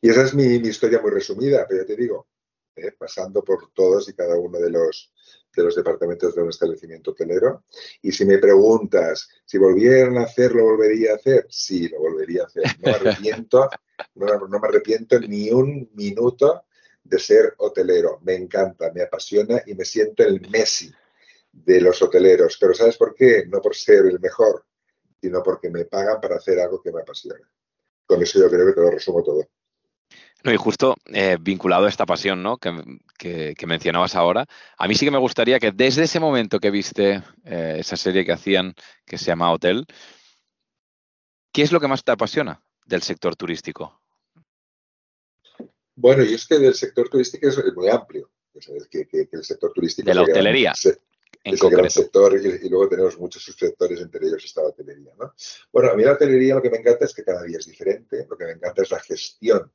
Y 0.00 0.08
esa 0.08 0.22
es 0.22 0.34
mi, 0.34 0.58
mi 0.58 0.68
historia 0.68 1.02
muy 1.02 1.10
resumida, 1.10 1.66
pero 1.68 1.82
ya 1.82 1.86
te 1.86 1.96
digo, 1.96 2.26
¿eh? 2.76 2.92
pasando 2.92 3.42
por 3.42 3.72
todos 3.72 4.08
y 4.08 4.14
cada 4.14 4.36
uno 4.36 4.58
de 4.58 4.70
los, 4.70 5.12
de 5.54 5.62
los 5.62 5.74
departamentos 5.74 6.34
de 6.34 6.42
un 6.42 6.50
establecimiento 6.50 7.12
hotelero. 7.12 7.64
Y 8.02 8.12
si 8.12 8.24
me 8.24 8.38
preguntas 8.38 9.28
si 9.44 9.58
volvieran 9.58 10.18
a 10.18 10.22
hacer, 10.22 10.52
¿lo 10.52 10.64
volvería 10.64 11.12
a 11.12 11.16
hacer? 11.16 11.46
Sí, 11.48 11.88
lo 11.88 12.00
volvería 12.00 12.42
a 12.42 12.46
hacer. 12.46 12.64
No 12.78 12.90
me 12.90 12.92
arrepiento, 12.92 13.68
no, 14.14 14.48
me 14.48 14.68
arrepiento 14.68 15.18
ni 15.20 15.50
un 15.50 15.90
minuto 15.94 16.64
de 17.02 17.18
ser 17.18 17.54
hotelero. 17.58 18.20
Me 18.22 18.34
encanta, 18.34 18.92
me 18.92 19.02
apasiona 19.02 19.62
y 19.66 19.74
me 19.74 19.84
siento 19.84 20.22
el 20.22 20.40
Messi 20.50 20.92
de 21.52 21.80
los 21.80 22.00
hoteleros. 22.02 22.56
Pero 22.60 22.74
¿sabes 22.74 22.96
por 22.96 23.14
qué? 23.14 23.44
No 23.46 23.60
por 23.60 23.74
ser 23.74 24.06
el 24.06 24.20
mejor, 24.20 24.64
sino 25.20 25.42
porque 25.42 25.70
me 25.70 25.84
pagan 25.84 26.20
para 26.20 26.36
hacer 26.36 26.60
algo 26.60 26.80
que 26.80 26.92
me 26.92 27.00
apasiona. 27.00 27.50
Con 28.06 28.22
eso 28.22 28.40
yo 28.40 28.48
creo 28.48 28.66
que 28.66 28.72
te 28.72 28.80
lo 28.80 28.90
resumo 28.90 29.22
todo. 29.22 29.48
No, 30.42 30.52
y 30.52 30.56
justo 30.56 30.96
eh, 31.06 31.36
vinculado 31.40 31.86
a 31.86 31.88
esta 31.88 32.06
pasión 32.06 32.42
¿no? 32.42 32.58
que, 32.58 33.66
mencionabas 33.66 34.14
ahora, 34.14 34.46
a 34.78 34.88
mí 34.88 34.94
sí 34.94 35.04
que 35.04 35.10
me 35.10 35.18
gustaría 35.18 35.58
que 35.58 35.72
desde 35.72 36.04
ese 36.04 36.20
momento 36.20 36.58
que 36.58 36.70
viste 36.70 37.22
eh, 37.44 37.76
esa 37.78 37.96
serie 37.96 38.24
que 38.24 38.32
hacían 38.32 38.74
que 39.04 39.18
se 39.18 39.26
llama 39.26 39.52
Hotel, 39.52 39.86
¿qué 41.52 41.62
es 41.62 41.72
lo 41.72 41.80
que 41.80 41.88
más 41.88 42.04
te 42.04 42.12
apasiona 42.12 42.62
del 42.86 43.02
sector 43.02 43.36
turístico? 43.36 44.00
Bueno, 45.94 46.24
y 46.24 46.32
es 46.32 46.46
que 46.46 46.58
del 46.58 46.74
sector 46.74 47.08
turístico 47.10 47.48
es 47.48 47.58
muy 47.74 47.88
amplio. 47.88 48.30
Que, 48.90 49.28
el 49.30 49.44
sector 49.44 49.72
turístico... 49.72 50.08
De 50.08 50.14
la 50.14 50.22
hotelería. 50.22 50.72
en 51.44 51.54
es 51.54 51.62
el 51.62 51.70
gran 51.70 51.90
sector 51.90 52.34
y, 52.34 52.68
luego 52.68 52.88
tenemos 52.88 53.18
muchos 53.18 53.42
subsectores, 53.42 54.00
entre 54.00 54.26
ellos 54.26 54.42
está 54.42 54.62
la 54.62 54.68
hotelería. 54.68 55.12
¿no? 55.18 55.34
Bueno, 55.70 55.90
a 55.90 55.94
mí 55.94 56.02
la 56.02 56.12
hotelería 56.12 56.54
lo 56.54 56.62
que 56.62 56.70
me 56.70 56.78
encanta 56.78 57.04
es 57.04 57.14
que 57.14 57.22
cada 57.22 57.42
día 57.42 57.58
es 57.58 57.66
diferente, 57.66 58.26
lo 58.28 58.36
que 58.36 58.46
me 58.46 58.52
encanta 58.52 58.82
es 58.82 58.90
la 58.90 59.00
gestión 59.00 59.70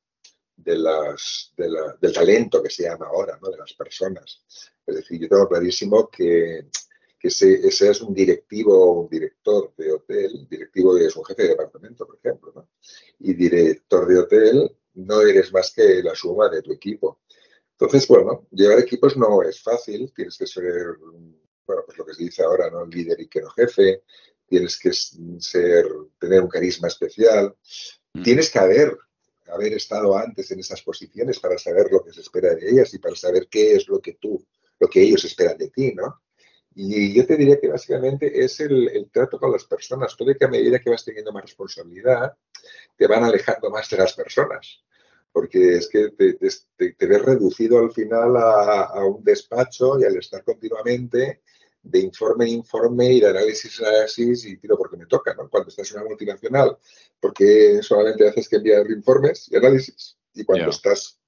de 0.55 0.77
las, 0.77 1.53
del 1.55 2.13
talento 2.13 2.63
que 2.63 2.69
se 2.69 2.83
llama 2.83 3.07
ahora, 3.07 3.37
¿no? 3.41 3.49
de 3.49 3.57
las 3.57 3.73
personas. 3.73 4.43
Es 4.85 4.95
decir, 4.95 5.19
yo 5.19 5.27
tengo 5.27 5.47
clarísimo 5.47 6.09
que, 6.09 6.67
que 7.19 7.27
ese, 7.27 7.67
es 7.67 8.01
un 8.01 8.13
directivo 8.13 8.73
o 8.73 9.01
un 9.01 9.09
director 9.09 9.73
de 9.77 9.91
hotel, 9.91 10.47
directivo 10.49 10.97
es 10.97 11.15
un 11.15 11.25
jefe 11.25 11.43
de 11.43 11.49
departamento, 11.49 12.05
por 12.05 12.17
ejemplo, 12.17 12.51
¿no? 12.55 12.69
y 13.19 13.33
director 13.33 14.07
de 14.07 14.19
hotel 14.19 14.77
no 14.95 15.21
eres 15.21 15.51
más 15.51 15.73
que 15.73 16.01
la 16.01 16.15
suma 16.15 16.49
de 16.49 16.61
tu 16.61 16.71
equipo. 16.71 17.21
Entonces, 17.71 18.07
bueno, 18.07 18.47
llevar 18.51 18.79
equipos 18.79 19.17
no 19.17 19.41
es 19.43 19.61
fácil, 19.61 20.13
tienes 20.15 20.37
que 20.37 20.47
ser, 20.47 20.95
bueno, 21.67 21.83
pues 21.85 21.97
lo 21.97 22.05
que 22.05 22.13
se 22.13 22.23
dice 22.23 22.43
ahora, 22.43 22.69
¿no? 22.69 22.85
Líder 22.85 23.19
y 23.19 23.27
que 23.27 23.41
no 23.41 23.49
jefe, 23.49 24.03
tienes 24.47 24.79
que 24.79 24.93
ser, 24.93 25.85
tener 26.17 26.41
un 26.41 26.47
carisma 26.47 26.87
especial, 26.87 27.53
mm. 28.13 28.23
tienes 28.23 28.49
que 28.49 28.59
haber 28.59 28.97
haber 29.47 29.73
estado 29.73 30.17
antes 30.17 30.51
en 30.51 30.59
esas 30.59 30.81
posiciones 30.81 31.39
para 31.39 31.57
saber 31.57 31.91
lo 31.91 32.03
que 32.03 32.13
se 32.13 32.21
espera 32.21 32.53
de 32.55 32.69
ellas 32.69 32.93
y 32.93 32.99
para 32.99 33.15
saber 33.15 33.47
qué 33.49 33.75
es 33.75 33.87
lo 33.87 33.99
que 33.99 34.13
tú, 34.13 34.45
lo 34.79 34.87
que 34.87 35.01
ellos 35.01 35.23
esperan 35.25 35.57
de 35.57 35.69
ti, 35.69 35.93
¿no? 35.93 36.21
Y 36.77 37.13
yo 37.13 37.25
te 37.25 37.37
diría 37.37 37.57
que 37.57 37.69
básicamente 37.69 38.43
es 38.43 38.59
el, 38.59 39.09
trato 39.11 39.39
con 39.39 39.49
las 39.49 39.63
personas. 39.63 40.13
Puede 40.17 40.35
que 40.35 40.43
a 40.43 40.49
medida 40.49 40.79
que 40.79 40.89
vas 40.89 41.05
teniendo 41.05 41.31
más 41.31 41.43
responsabilidad, 41.43 42.33
te 42.97 43.07
van 43.07 43.23
alejando 43.23 43.69
más 43.69 43.89
de 43.89 43.97
las 43.97 44.11
personas. 44.11 44.83
Porque 45.31 45.77
es 45.77 45.87
que 45.87 46.09
te, 46.09 46.37
ves 46.37 47.21
reducido 47.21 47.79
al 47.79 47.93
final 47.93 48.35
a, 48.35 48.83
a, 48.83 49.05
un 49.05 49.23
despacho 49.23 49.97
y 49.97 50.03
al 50.03 50.17
estar 50.17 50.43
continuamente 50.43 51.43
de 51.81 51.99
informe 51.99 52.45
en 52.45 52.51
informe 52.55 53.13
y 53.13 53.19
de 53.21 53.29
análisis 53.29 53.79
en 53.79 53.85
análisis 53.85 54.45
y 54.45 54.57
tiro 54.57 54.77
porque 54.77 54.97
me 54.97 55.05
toca, 55.05 55.33
¿no? 55.33 55.49
Cuando 55.49 55.69
estás 55.69 55.91
en 55.91 55.97
una 55.99 56.09
multinacional, 56.09 56.77
porque 57.25 57.81
solamente 57.81 58.29
haces 58.29 58.47
que 58.47 58.57
enviar 58.57 58.85
informes 58.91 59.51
y 59.51 59.55
análisis. 59.55 60.15
Y 60.35 60.43
cuando 60.43 60.69
estás 60.69 61.19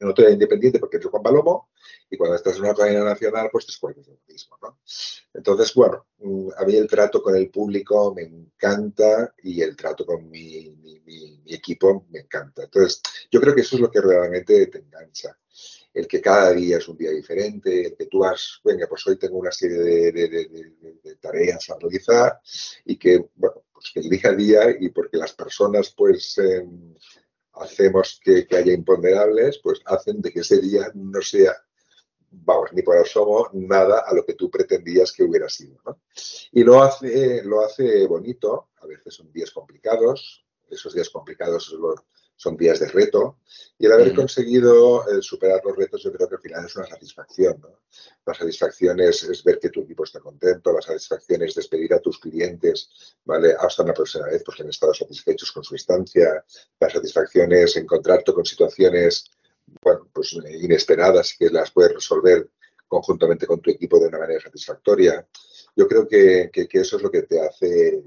en 0.00 0.08
otra 0.08 0.30
independiente, 0.30 0.78
porque 0.78 0.96
eres 0.96 1.10
Juan 1.10 1.22
Palomo, 1.22 1.68
y 2.08 2.16
cuando 2.16 2.36
estás 2.36 2.56
en 2.56 2.62
una 2.62 2.72
cadena 2.72 3.04
nacional, 3.04 3.50
pues 3.52 3.66
te 3.66 3.72
escuelas 3.72 4.06
de 4.06 4.12
lo 4.12 4.20
mismo, 4.26 4.56
¿no? 4.62 4.78
Entonces, 5.34 5.74
bueno, 5.74 6.06
mm, 6.20 6.48
a 6.56 6.64
mí 6.64 6.74
el 6.74 6.88
trato 6.88 7.22
con 7.22 7.36
el 7.36 7.50
público 7.50 8.14
me 8.14 8.22
encanta 8.22 9.34
y 9.42 9.60
el 9.60 9.76
trato 9.76 10.06
con 10.06 10.30
mi, 10.30 10.74
equipo 11.44 12.06
me 12.08 12.20
encanta. 12.20 12.62
Entonces, 12.62 13.02
yo 13.30 13.38
creo 13.38 13.54
que 13.54 13.60
eso 13.60 13.76
es 13.76 13.82
lo 13.82 13.90
que 13.90 14.00
realmente 14.00 14.68
te 14.68 14.78
engancha. 14.78 15.38
El 15.92 16.06
que 16.06 16.20
cada 16.20 16.52
día 16.52 16.78
es 16.78 16.88
un 16.88 16.96
día 16.96 17.10
diferente, 17.10 17.86
el 17.86 17.96
que 17.96 18.06
tú 18.06 18.24
has, 18.24 18.60
venga, 18.64 18.86
pues 18.88 19.06
hoy 19.06 19.18
tengo 19.18 19.38
una 19.38 19.52
serie 19.52 19.78
de, 19.78 21.16
tareas 21.20 21.68
a 21.70 21.78
realizar 21.78 22.40
y 22.84 22.96
que, 22.96 23.26
bueno, 23.34 23.64
pues 23.72 23.90
que 23.92 24.00
el 24.00 24.08
día 24.08 24.30
a 24.30 24.32
día 24.32 24.76
y 24.80 24.88
porque 24.88 25.18
las 25.18 25.32
personas, 25.32 25.94
pues, 25.96 26.38
em, 26.38 26.94
hacemos 27.52 28.20
que, 28.22 28.46
que, 28.46 28.56
haya 28.56 28.72
imponderables, 28.72 29.60
pues 29.62 29.80
hacen 29.84 30.20
de 30.22 30.32
que 30.32 30.40
ese 30.40 30.60
día 30.60 30.90
no 30.94 31.20
sea 31.20 31.54
vamos, 32.32 32.72
ni 32.72 32.82
por 32.82 32.96
asomo 32.96 33.48
nada 33.52 34.04
a 34.06 34.14
lo 34.14 34.24
que 34.24 34.34
tú 34.34 34.50
pretendías 34.50 35.12
que 35.12 35.22
hubiera 35.22 35.48
sido. 35.48 35.78
¿no? 35.84 36.00
Y 36.52 36.64
lo 36.64 36.82
hace, 36.82 37.42
lo 37.44 37.60
hace 37.60 38.06
bonito, 38.06 38.70
a 38.76 38.86
veces 38.86 39.14
son 39.14 39.32
días 39.32 39.50
complicados, 39.50 40.44
esos 40.70 40.94
días 40.94 41.10
complicados 41.10 41.74
son 42.42 42.56
días 42.56 42.80
de 42.80 42.88
reto, 42.88 43.38
y 43.78 43.86
el 43.86 43.92
haber 43.92 44.14
conseguido 44.14 45.06
eh, 45.08 45.22
superar 45.22 45.60
los 45.64 45.76
retos 45.76 46.02
yo 46.02 46.12
creo 46.12 46.28
que 46.28 46.34
al 46.34 46.40
final 46.40 46.66
es 46.66 46.74
una 46.74 46.86
satisfacción. 46.86 47.60
¿no? 47.60 47.82
La 48.26 48.34
satisfacción 48.34 48.98
es, 48.98 49.44
ver 49.44 49.60
que 49.60 49.70
tu 49.70 49.82
equipo 49.82 50.02
está 50.02 50.18
contento, 50.18 50.72
la 50.72 50.82
satisfacción 50.82 51.42
es 51.42 51.54
despedir 51.54 51.94
a 51.94 52.00
tus 52.00 52.18
clientes, 52.18 52.90
¿vale? 53.24 53.54
hasta 53.56 53.84
una 53.84 53.94
próxima 53.94 54.26
vez 54.26 54.42
porque 54.42 54.62
han 54.62 54.70
estado 54.70 54.92
satisfechos 54.92 55.52
con 55.52 55.62
su 55.62 55.76
estancia, 55.76 56.44
la 56.80 56.90
satisfacción 56.90 57.52
es 57.52 57.76
encontrarte 57.76 58.32
con 58.32 58.44
situaciones 58.44 59.30
bueno, 59.80 60.08
pues 60.12 60.32
inesperadas 60.32 61.36
que 61.38 61.48
las 61.48 61.70
puedes 61.70 61.94
resolver 61.94 62.50
conjuntamente 62.88 63.46
con 63.46 63.60
tu 63.60 63.70
equipo 63.70 64.00
de 64.00 64.08
una 64.08 64.18
manera 64.18 64.40
satisfactoria. 64.40 65.26
Yo 65.76 65.86
creo 65.86 66.08
que, 66.08 66.50
eso 66.52 66.96
es 66.96 67.02
lo 67.02 67.10
que 67.10 67.22
te 67.22 67.40
hace 67.40 68.02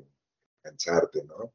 engancharte, 0.61 1.23
¿no? 1.23 1.53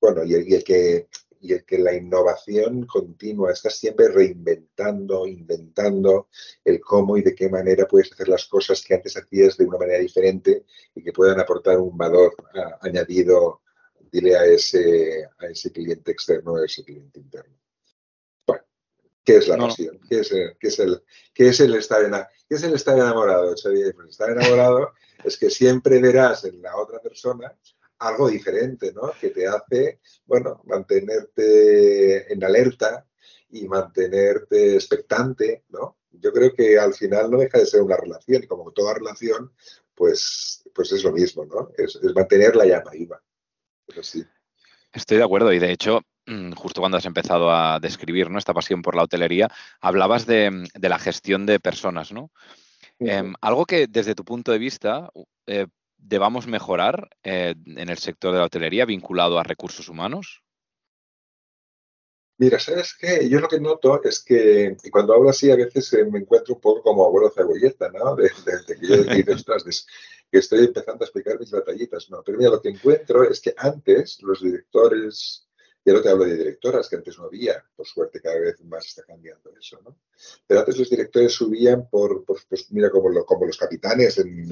Bueno, 0.00 0.24
y 0.24 0.34
el, 0.34 0.64
que, 0.64 1.08
y 1.44 1.52
el 1.52 1.66
que 1.66 1.76
la 1.76 1.92
innovación 1.92 2.86
continua, 2.86 3.52
estás 3.52 3.76
siempre 3.76 4.08
reinventando, 4.08 5.26
inventando 5.26 6.28
el 6.64 6.80
cómo 6.80 7.18
y 7.18 7.22
de 7.22 7.34
qué 7.34 7.50
manera 7.50 7.86
puedes 7.86 8.10
hacer 8.10 8.28
las 8.28 8.46
cosas 8.46 8.82
que 8.82 8.94
antes 8.94 9.14
hacías 9.14 9.58
de 9.58 9.66
una 9.66 9.76
manera 9.76 9.98
diferente 9.98 10.64
y 10.94 11.02
que 11.02 11.12
puedan 11.12 11.38
aportar 11.38 11.78
un 11.78 11.98
valor 11.98 12.34
añadido, 12.80 13.60
dile 14.10 14.34
a 14.36 14.46
ese, 14.46 15.28
a 15.38 15.46
ese 15.46 15.70
cliente 15.70 16.12
externo, 16.12 16.56
a 16.56 16.64
ese 16.64 16.82
cliente 16.82 17.20
interno. 17.20 17.54
¿Qué 19.22 19.36
es 19.36 19.48
la 19.48 19.58
pasión? 19.58 20.00
¿Qué, 20.08 20.20
es 20.20 20.32
el, 20.32 20.56
es 20.58 20.78
el, 20.78 21.02
es 21.34 21.60
el 21.60 21.74
estar 21.74 22.30
¿Qué 22.48 22.54
es 22.54 22.62
el 22.62 22.72
estar 22.72 22.96
enamorado, 22.96 23.54
Xavier? 23.54 23.94
Pues 23.94 24.08
estar 24.10 24.30
enamorado 24.30 24.92
es 25.22 25.36
que 25.36 25.50
siempre 25.50 26.00
verás 26.00 26.44
en 26.44 26.62
la 26.62 26.74
otra 26.76 27.00
persona 27.00 27.54
algo 27.98 28.28
diferente, 28.28 28.92
¿no? 28.92 29.12
Que 29.20 29.30
te 29.30 29.46
hace, 29.46 30.00
bueno, 30.26 30.60
mantenerte 30.64 32.32
en 32.32 32.44
alerta 32.44 33.06
y 33.50 33.66
mantenerte 33.66 34.74
expectante, 34.74 35.64
¿no? 35.68 35.98
Yo 36.10 36.32
creo 36.32 36.54
que 36.54 36.78
al 36.78 36.94
final 36.94 37.30
no 37.30 37.38
deja 37.38 37.58
de 37.58 37.66
ser 37.66 37.82
una 37.82 37.96
relación 37.96 38.42
y 38.42 38.46
como 38.46 38.72
toda 38.72 38.94
relación, 38.94 39.52
pues, 39.94 40.62
pues 40.74 40.92
es 40.92 41.02
lo 41.04 41.12
mismo, 41.12 41.44
¿no? 41.44 41.70
Es, 41.76 42.00
mantener 42.14 42.56
la 42.56 42.66
llama 42.66 42.90
viva. 42.92 43.22
Pero 43.86 44.02
sí. 44.02 44.24
Estoy 44.92 45.18
de 45.18 45.24
acuerdo 45.24 45.52
y 45.52 45.58
de 45.58 45.72
hecho 45.72 46.00
Mm, 46.26 46.52
justo 46.52 46.80
cuando 46.80 46.96
has 46.96 47.04
empezado 47.04 47.50
a 47.50 47.78
describir 47.80 48.30
¿no? 48.30 48.38
esta 48.38 48.54
pasión 48.54 48.80
por 48.80 48.96
la 48.96 49.02
hotelería, 49.02 49.48
hablabas 49.80 50.26
de, 50.26 50.66
la 50.80 50.98
gestión 50.98 51.44
de 51.44 51.60
personas, 51.60 52.12
¿no? 52.12 52.30
Em, 52.98 53.34
algo 53.40 53.66
que 53.66 53.86
desde 53.88 54.14
tu 54.14 54.24
punto 54.24 54.52
de 54.52 54.58
vista 54.58 55.10
eh, 55.46 55.66
debamos 56.04 56.46
mejorar 56.46 57.08
eh, 57.22 57.54
en 57.66 57.88
el 57.88 57.98
sector 57.98 58.32
de 58.32 58.38
la 58.38 58.44
hotelería 58.44 58.84
vinculado 58.84 59.38
a 59.38 59.42
recursos 59.42 59.88
humanos. 59.88 60.42
Mira, 62.36 62.58
¿sabes 62.58 62.96
qué? 62.98 63.28
Yo 63.28 63.38
lo 63.38 63.48
que 63.48 63.60
noto 63.60 64.02
es 64.02 64.22
que 64.22 64.76
cuando 64.90 65.14
hablo 65.14 65.30
así 65.30 65.50
a 65.50 65.56
veces 65.56 65.92
eh, 65.94 66.04
me 66.04 66.18
encuentro 66.18 66.56
un 66.56 66.60
poco 66.60 66.82
como 66.82 67.04
abuelo 67.04 67.30
cebolleta, 67.30 67.90
¿no? 67.90 68.16
De, 68.16 68.28
que 68.66 68.86
yo 68.86 69.04
digo, 69.04 69.32
que 70.30 70.38
estoy 70.38 70.64
empezando 70.64 71.04
a 71.04 71.06
explicar 71.06 71.38
mis 71.38 71.52
batallitas, 71.52 72.10
no. 72.10 72.22
Pero 72.24 72.38
mira, 72.38 72.50
lo 72.50 72.60
que 72.60 72.70
encuentro 72.70 73.22
es 73.22 73.40
que 73.40 73.54
antes 73.56 74.20
los 74.22 74.42
directores 74.42 75.48
ya 75.84 75.92
no 75.92 76.00
te 76.00 76.08
hablo 76.08 76.24
de 76.24 76.36
directoras, 76.36 76.88
que 76.88 76.96
antes 76.96 77.18
no 77.18 77.24
había, 77.24 77.62
por 77.76 77.86
suerte 77.86 78.20
cada 78.20 78.38
vez 78.38 78.62
más 78.64 78.86
está 78.86 79.02
cambiando 79.02 79.50
eso, 79.58 79.78
¿no? 79.84 79.98
Pero 80.46 80.60
antes 80.60 80.78
los 80.78 80.88
directores 80.88 81.32
subían 81.32 81.88
por, 81.90 82.24
pues 82.24 82.46
mira, 82.70 82.90
como, 82.90 83.24
como 83.24 83.46
los 83.46 83.58
capitanes 83.58 84.18
en, 84.18 84.50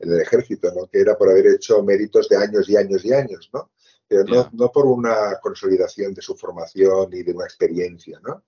el 0.00 0.20
ejército, 0.20 0.72
¿no? 0.74 0.86
Que 0.86 1.00
era 1.00 1.16
por 1.16 1.30
haber 1.30 1.46
hecho 1.46 1.82
méritos 1.82 2.28
de 2.28 2.36
años 2.36 2.68
y 2.68 2.76
años 2.76 3.04
y 3.04 3.12
años, 3.14 3.48
¿no? 3.52 3.70
Pero 4.06 4.24
no, 4.24 4.50
no 4.52 4.70
por 4.70 4.84
una 4.84 5.38
consolidación 5.40 6.12
de 6.12 6.20
su 6.20 6.36
formación 6.36 7.08
y 7.12 7.22
de 7.22 7.32
una 7.32 7.44
experiencia, 7.44 8.20
¿no? 8.22 8.44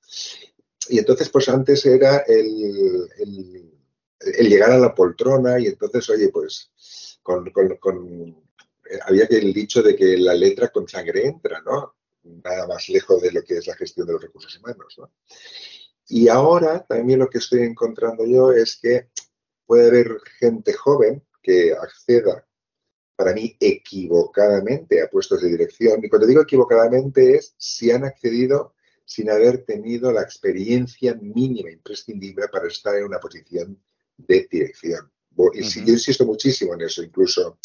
Y 0.88 0.98
entonces, 0.98 1.30
pues 1.30 1.48
antes 1.48 1.86
era 1.86 2.18
el, 2.18 3.08
el, 3.18 4.48
llegar 4.48 4.72
a 4.72 4.78
la 4.78 4.94
poltrona 4.94 5.58
y 5.58 5.66
entonces, 5.66 6.08
oye, 6.10 6.28
pues 6.28 6.70
con, 7.22 7.50
con, 7.50 7.76
con 7.76 8.46
había 9.06 9.26
que 9.26 9.38
el 9.38 9.52
dicho 9.52 9.82
de 9.82 9.96
que 9.96 10.16
la 10.16 10.34
letra 10.34 10.68
con 10.68 10.86
sangre 10.86 11.26
entra, 11.26 11.60
¿no? 11.62 11.95
Nada 12.44 12.66
más 12.66 12.88
lejos 12.88 13.22
de 13.22 13.32
lo 13.32 13.42
que 13.42 13.58
es 13.58 13.66
la 13.66 13.74
gestión 13.74 14.06
de 14.06 14.14
los 14.14 14.22
recursos 14.22 14.56
humanos. 14.58 15.00
Y 16.08 16.28
ahora 16.28 16.84
también 16.84 17.18
lo 17.18 17.28
que 17.28 17.38
estoy 17.38 17.60
encontrando 17.62 18.24
yo 18.26 18.52
es 18.52 18.76
que 18.76 19.08
puede 19.66 19.88
haber 19.88 20.18
gente 20.38 20.72
joven 20.72 21.24
que 21.42 21.72
acceda, 21.72 22.46
para 23.16 23.32
mí, 23.32 23.56
equivocadamente 23.60 25.02
a 25.02 25.08
puestos 25.08 25.40
de 25.42 25.48
dirección. 25.48 26.04
Y 26.04 26.08
cuando 26.08 26.26
digo 26.26 26.42
equivocadamente 26.42 27.36
es 27.36 27.54
si 27.56 27.90
han 27.90 28.04
accedido 28.04 28.74
sin 29.04 29.30
haber 29.30 29.64
tenido 29.64 30.12
la 30.12 30.22
experiencia 30.22 31.14
mínima 31.14 31.70
imprescindible 31.70 32.48
para 32.48 32.66
estar 32.66 32.96
en 32.96 33.04
una 33.04 33.20
posición 33.20 33.80
de 34.16 34.48
dirección. 34.50 35.10
Y 35.54 35.84
yo 35.84 35.92
insisto 35.92 36.24
muchísimo 36.24 36.74
en 36.74 36.82
eso, 36.82 37.02
incluso 37.02 37.58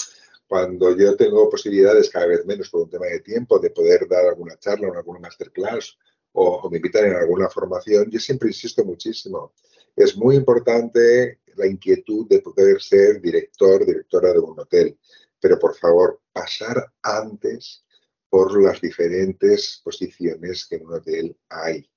cuando 0.51 0.93
yo 0.97 1.15
tengo 1.15 1.49
posibilidades 1.49 2.09
cada 2.09 2.25
vez 2.25 2.45
menos 2.45 2.69
por 2.69 2.81
un 2.81 2.89
tema 2.89 3.05
de 3.05 3.21
tiempo 3.21 3.57
de 3.57 3.69
poder 3.69 4.05
dar 4.05 4.25
alguna 4.25 4.59
charla 4.59 4.89
o 4.89 4.93
alguna 4.93 5.21
masterclass 5.21 5.97
o, 6.33 6.69
me 6.69 6.75
invitan 6.75 7.05
en 7.05 7.15
alguna 7.15 7.47
formación, 7.47 8.11
yo 8.11 8.19
siempre 8.19 8.49
insisto 8.49 8.83
muchísimo. 8.83 9.53
Es 9.95 10.17
muy 10.17 10.35
importante 10.35 11.39
la 11.55 11.67
inquietud 11.67 12.27
de 12.27 12.41
poder 12.41 12.81
ser 12.81 13.21
director, 13.21 13.85
directora 13.85 14.33
de 14.33 14.39
un 14.39 14.59
hotel, 14.59 14.99
pero 15.39 15.57
por 15.57 15.73
favor, 15.77 16.19
pasar 16.33 16.85
antes 17.01 17.85
por 18.27 18.61
las 18.61 18.81
diferentes 18.81 19.79
posiciones 19.81 20.65
que 20.65 20.75
en 20.75 20.85
un 20.85 20.95
hotel 20.95 21.37
hay 21.47 21.89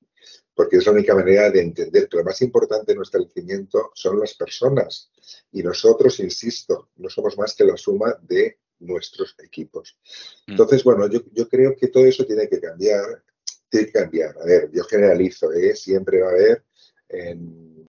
porque 0.54 0.76
es 0.76 0.86
la 0.86 0.92
única 0.92 1.14
manera 1.14 1.50
de 1.50 1.60
entender 1.60 2.08
que 2.08 2.16
lo 2.16 2.24
más 2.24 2.40
importante 2.42 2.92
en 2.92 2.98
nuestro 2.98 3.20
crecimiento 3.24 3.90
son 3.94 4.20
las 4.20 4.34
personas. 4.34 5.10
Y 5.52 5.62
nosotros, 5.62 6.20
insisto, 6.20 6.90
no 6.96 7.08
somos 7.08 7.36
más 7.36 7.54
que 7.54 7.64
la 7.64 7.76
suma 7.76 8.16
de 8.22 8.58
nuestros 8.78 9.34
equipos. 9.42 9.98
Mm. 10.46 10.52
Entonces, 10.52 10.84
bueno, 10.84 11.08
yo, 11.08 11.48
creo 11.48 11.74
que 11.76 11.88
todo 11.88 12.06
eso 12.06 12.24
tiene 12.24 12.48
que 12.48 12.60
cambiar, 12.60 13.22
tiene 13.68 13.86
que 13.86 13.92
cambiar. 13.92 14.36
A 14.40 14.44
ver, 14.44 14.70
yo 14.72 14.84
generalizo, 14.84 15.52
¿eh? 15.52 15.74
siempre 15.74 16.20
va 16.22 16.28
a 16.28 16.32
haber 16.32 16.64
en 17.08 17.86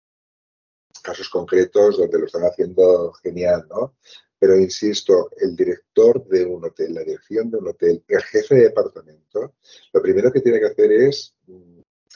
casos 1.03 1.29
concretos 1.31 1.97
donde 1.97 2.19
lo 2.19 2.27
están 2.27 2.43
haciendo 2.43 3.13
genial, 3.23 3.67
¿no? 3.71 3.97
Pero 4.39 4.59
insisto, 4.59 5.31
el 5.39 5.55
director 5.55 6.27
de 6.27 6.45
un 6.45 6.65
hotel, 6.65 6.95
la 6.95 7.05
dirección 7.05 7.51
de 7.51 7.59
un 7.59 7.69
hotel, 7.69 8.03
el 8.09 8.23
jefe 8.23 8.55
de 8.55 8.63
departamento, 8.65 9.55
lo 9.93 10.03
primero 10.03 10.33
que 10.33 10.41
tiene 10.41 10.61
que 10.61 10.67
hacer 10.67 10.93
es 10.93 11.35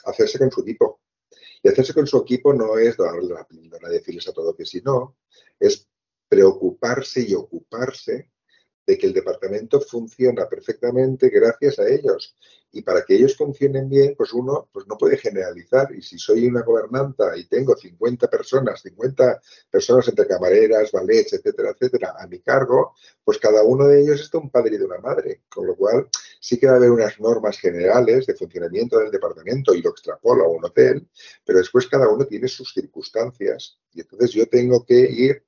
hacerse 0.05 0.37
con 0.37 0.51
su 0.51 0.61
equipo. 0.61 1.01
Y 1.63 1.69
hacerse 1.69 1.93
con 1.93 2.05
su 2.05 2.17
equipo 2.17 2.53
no 2.53 2.77
es 2.77 2.97
darle 2.97 3.33
la 3.33 3.47
píldora, 3.47 3.89
decirles 3.89 4.27
a 4.27 4.33
todo 4.33 4.55
que 4.55 4.65
sí, 4.65 4.81
no, 4.83 5.17
es 5.59 5.87
preocuparse 6.27 7.21
y 7.21 7.33
ocuparse 7.33 8.31
de 8.85 8.97
que 8.97 9.07
el 9.07 9.13
departamento 9.13 9.81
funciona 9.81 10.47
perfectamente 10.47 11.29
gracias 11.29 11.79
a 11.79 11.87
ellos. 11.87 12.35
Y 12.71 12.81
para 12.81 13.03
que 13.03 13.15
ellos 13.15 13.37
funcionen 13.37 13.89
bien, 13.89 14.15
pues 14.17 14.33
uno 14.33 14.67
pues 14.71 14.85
no 14.85 14.97
puede 14.97 15.17
generalizar. 15.17 15.95
Y 15.95 16.01
si 16.01 16.19
soy 16.19 16.45
una 16.45 16.61
gobernanta 16.61 17.35
y 17.37 17.45
tengo 17.45 17.75
50 17.75 18.29
personas, 18.29 18.81
50 18.81 19.41
personas 19.71 20.07
entre 20.09 20.27
camareras, 20.27 20.91
ballets, 20.91 21.33
etcétera, 21.33 21.71
etcétera, 21.71 22.15
a 22.19 22.27
mi 22.27 22.39
cargo, 22.39 22.93
pues 23.23 23.39
cada 23.39 23.63
uno 23.63 23.87
de 23.87 24.01
ellos 24.01 24.19
está 24.19 24.39
un 24.39 24.49
padre 24.49 24.75
y 24.75 24.77
de 24.77 24.85
una 24.85 24.99
madre. 24.99 25.43
Con 25.47 25.67
lo 25.67 25.75
cual, 25.75 26.09
sí 26.39 26.59
que 26.59 26.67
va 26.67 26.73
a 26.73 26.75
haber 26.75 26.91
unas 26.91 27.19
normas 27.19 27.57
generales 27.57 28.25
de 28.25 28.35
funcionamiento 28.35 28.99
del 28.99 29.09
departamento 29.09 29.73
y 29.73 29.81
lo 29.81 29.91
extrapolo 29.91 30.43
a 30.43 30.49
un 30.49 30.65
hotel, 30.65 31.07
pero 31.45 31.59
después 31.59 31.87
cada 31.87 32.09
uno 32.09 32.25
tiene 32.25 32.47
sus 32.47 32.73
circunstancias. 32.73 33.79
Y 33.93 34.01
entonces 34.01 34.31
yo 34.31 34.47
tengo 34.47 34.85
que 34.85 34.99
ir 34.99 35.45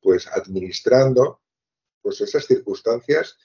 pues 0.00 0.26
administrando 0.26 1.39
pues 2.02 2.20
esas 2.20 2.46
circunstancias 2.46 3.36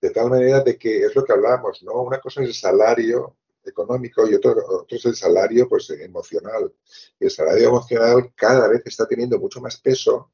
de 0.00 0.10
tal 0.10 0.30
manera 0.30 0.60
de 0.60 0.78
que 0.78 1.04
es 1.04 1.14
lo 1.14 1.24
que 1.24 1.32
hablamos, 1.32 1.82
¿no? 1.82 2.02
Una 2.02 2.20
cosa 2.20 2.42
es 2.42 2.48
el 2.48 2.54
salario 2.54 3.36
económico 3.64 4.28
y 4.28 4.34
otro, 4.34 4.52
otro 4.52 4.96
es 4.96 5.04
el 5.04 5.16
salario 5.16 5.68
pues, 5.68 5.90
emocional. 5.90 6.72
El 7.18 7.30
salario 7.30 7.68
emocional 7.68 8.32
cada 8.34 8.68
vez 8.68 8.82
está 8.84 9.06
teniendo 9.06 9.38
mucho 9.38 9.60
más 9.60 9.78
peso 9.78 10.30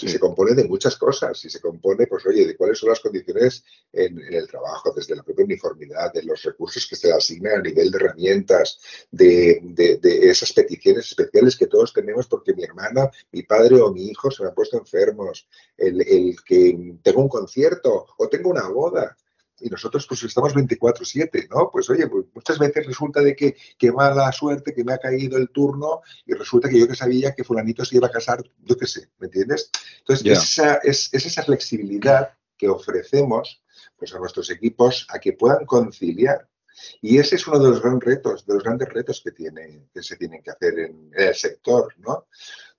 y 0.00 0.08
se 0.08 0.18
compone 0.18 0.54
de 0.54 0.64
muchas 0.64 0.96
cosas. 0.96 1.44
Y 1.44 1.50
se 1.50 1.60
compone, 1.60 2.06
pues, 2.06 2.24
oye, 2.26 2.46
de 2.46 2.56
cuáles 2.56 2.78
son 2.78 2.90
las 2.90 3.00
condiciones 3.00 3.64
en, 3.92 4.18
el 4.32 4.46
trabajo, 4.48 4.92
desde 4.94 5.16
la 5.16 5.22
propia 5.22 5.44
uniformidad, 5.44 6.12
de 6.12 6.22
los 6.22 6.42
recursos 6.42 6.86
que 6.86 6.96
se 6.96 7.08
le 7.08 7.14
asignan 7.14 7.60
a 7.60 7.62
nivel 7.62 7.90
de 7.90 7.98
herramientas, 7.98 8.78
de, 9.10 9.60
de, 9.62 10.30
esas 10.30 10.52
peticiones 10.52 11.06
especiales 11.06 11.56
que 11.56 11.66
todos 11.66 11.92
tenemos 11.92 12.26
porque 12.26 12.54
mi 12.54 12.64
hermana, 12.64 13.10
mi 13.32 13.42
padre 13.42 13.80
o 13.80 13.92
mi 13.92 14.08
hijo 14.08 14.30
se 14.30 14.42
me 14.42 14.48
han 14.48 14.54
puesto 14.54 14.78
enfermos, 14.78 15.46
el, 15.76 16.00
el 16.02 16.36
que 16.44 16.96
tengo 17.02 17.22
un 17.22 17.28
concierto 17.28 18.06
o 18.16 18.28
tengo 18.28 18.50
una 18.50 18.68
boda 18.68 19.16
y 19.62 19.68
nosotros 19.68 20.06
pues 20.06 20.22
estamos 20.24 20.54
24/7, 20.54 21.48
¿no? 21.50 21.70
Pues 21.70 21.88
oye, 21.90 22.06
pues 22.08 22.26
muchas 22.34 22.58
veces 22.58 22.86
resulta 22.86 23.20
de 23.20 23.36
que 23.36 23.56
qué 23.78 23.92
mala 23.92 24.30
suerte 24.32 24.74
que 24.74 24.84
me 24.84 24.92
ha 24.92 24.98
caído 24.98 25.38
el 25.38 25.50
turno 25.50 26.02
y 26.26 26.34
resulta 26.34 26.68
que 26.68 26.78
yo 26.78 26.88
que 26.88 26.94
sabía 26.94 27.34
que 27.34 27.44
fulanito 27.44 27.84
se 27.84 27.96
iba 27.96 28.08
a 28.08 28.10
casar, 28.10 28.42
yo 28.62 28.76
qué 28.76 28.86
sé, 28.86 29.08
¿me 29.18 29.26
entiendes? 29.26 29.70
Entonces, 29.98 30.26
esa, 30.26 30.76
es, 30.82 31.12
esa 31.12 31.42
flexibilidad 31.42 32.34
que 32.56 32.68
ofrecemos 32.68 33.62
pues, 33.96 34.14
a 34.14 34.18
nuestros 34.18 34.50
equipos 34.50 35.06
a 35.10 35.18
que 35.18 35.32
puedan 35.32 35.64
conciliar. 35.64 36.48
Y 37.00 37.18
ese 37.18 37.36
es 37.36 37.46
uno 37.46 37.58
de 37.58 37.68
los 37.68 37.82
grandes 37.82 38.04
retos, 38.04 38.46
de 38.46 38.54
los 38.54 38.62
grandes 38.62 38.88
retos 38.88 39.20
que, 39.22 39.30
tiene, 39.30 39.88
que 39.92 40.02
se 40.02 40.16
tienen 40.16 40.42
que 40.42 40.50
hacer 40.50 40.78
en 40.78 41.10
el 41.14 41.34
sector, 41.34 41.94
¿no? 41.98 42.26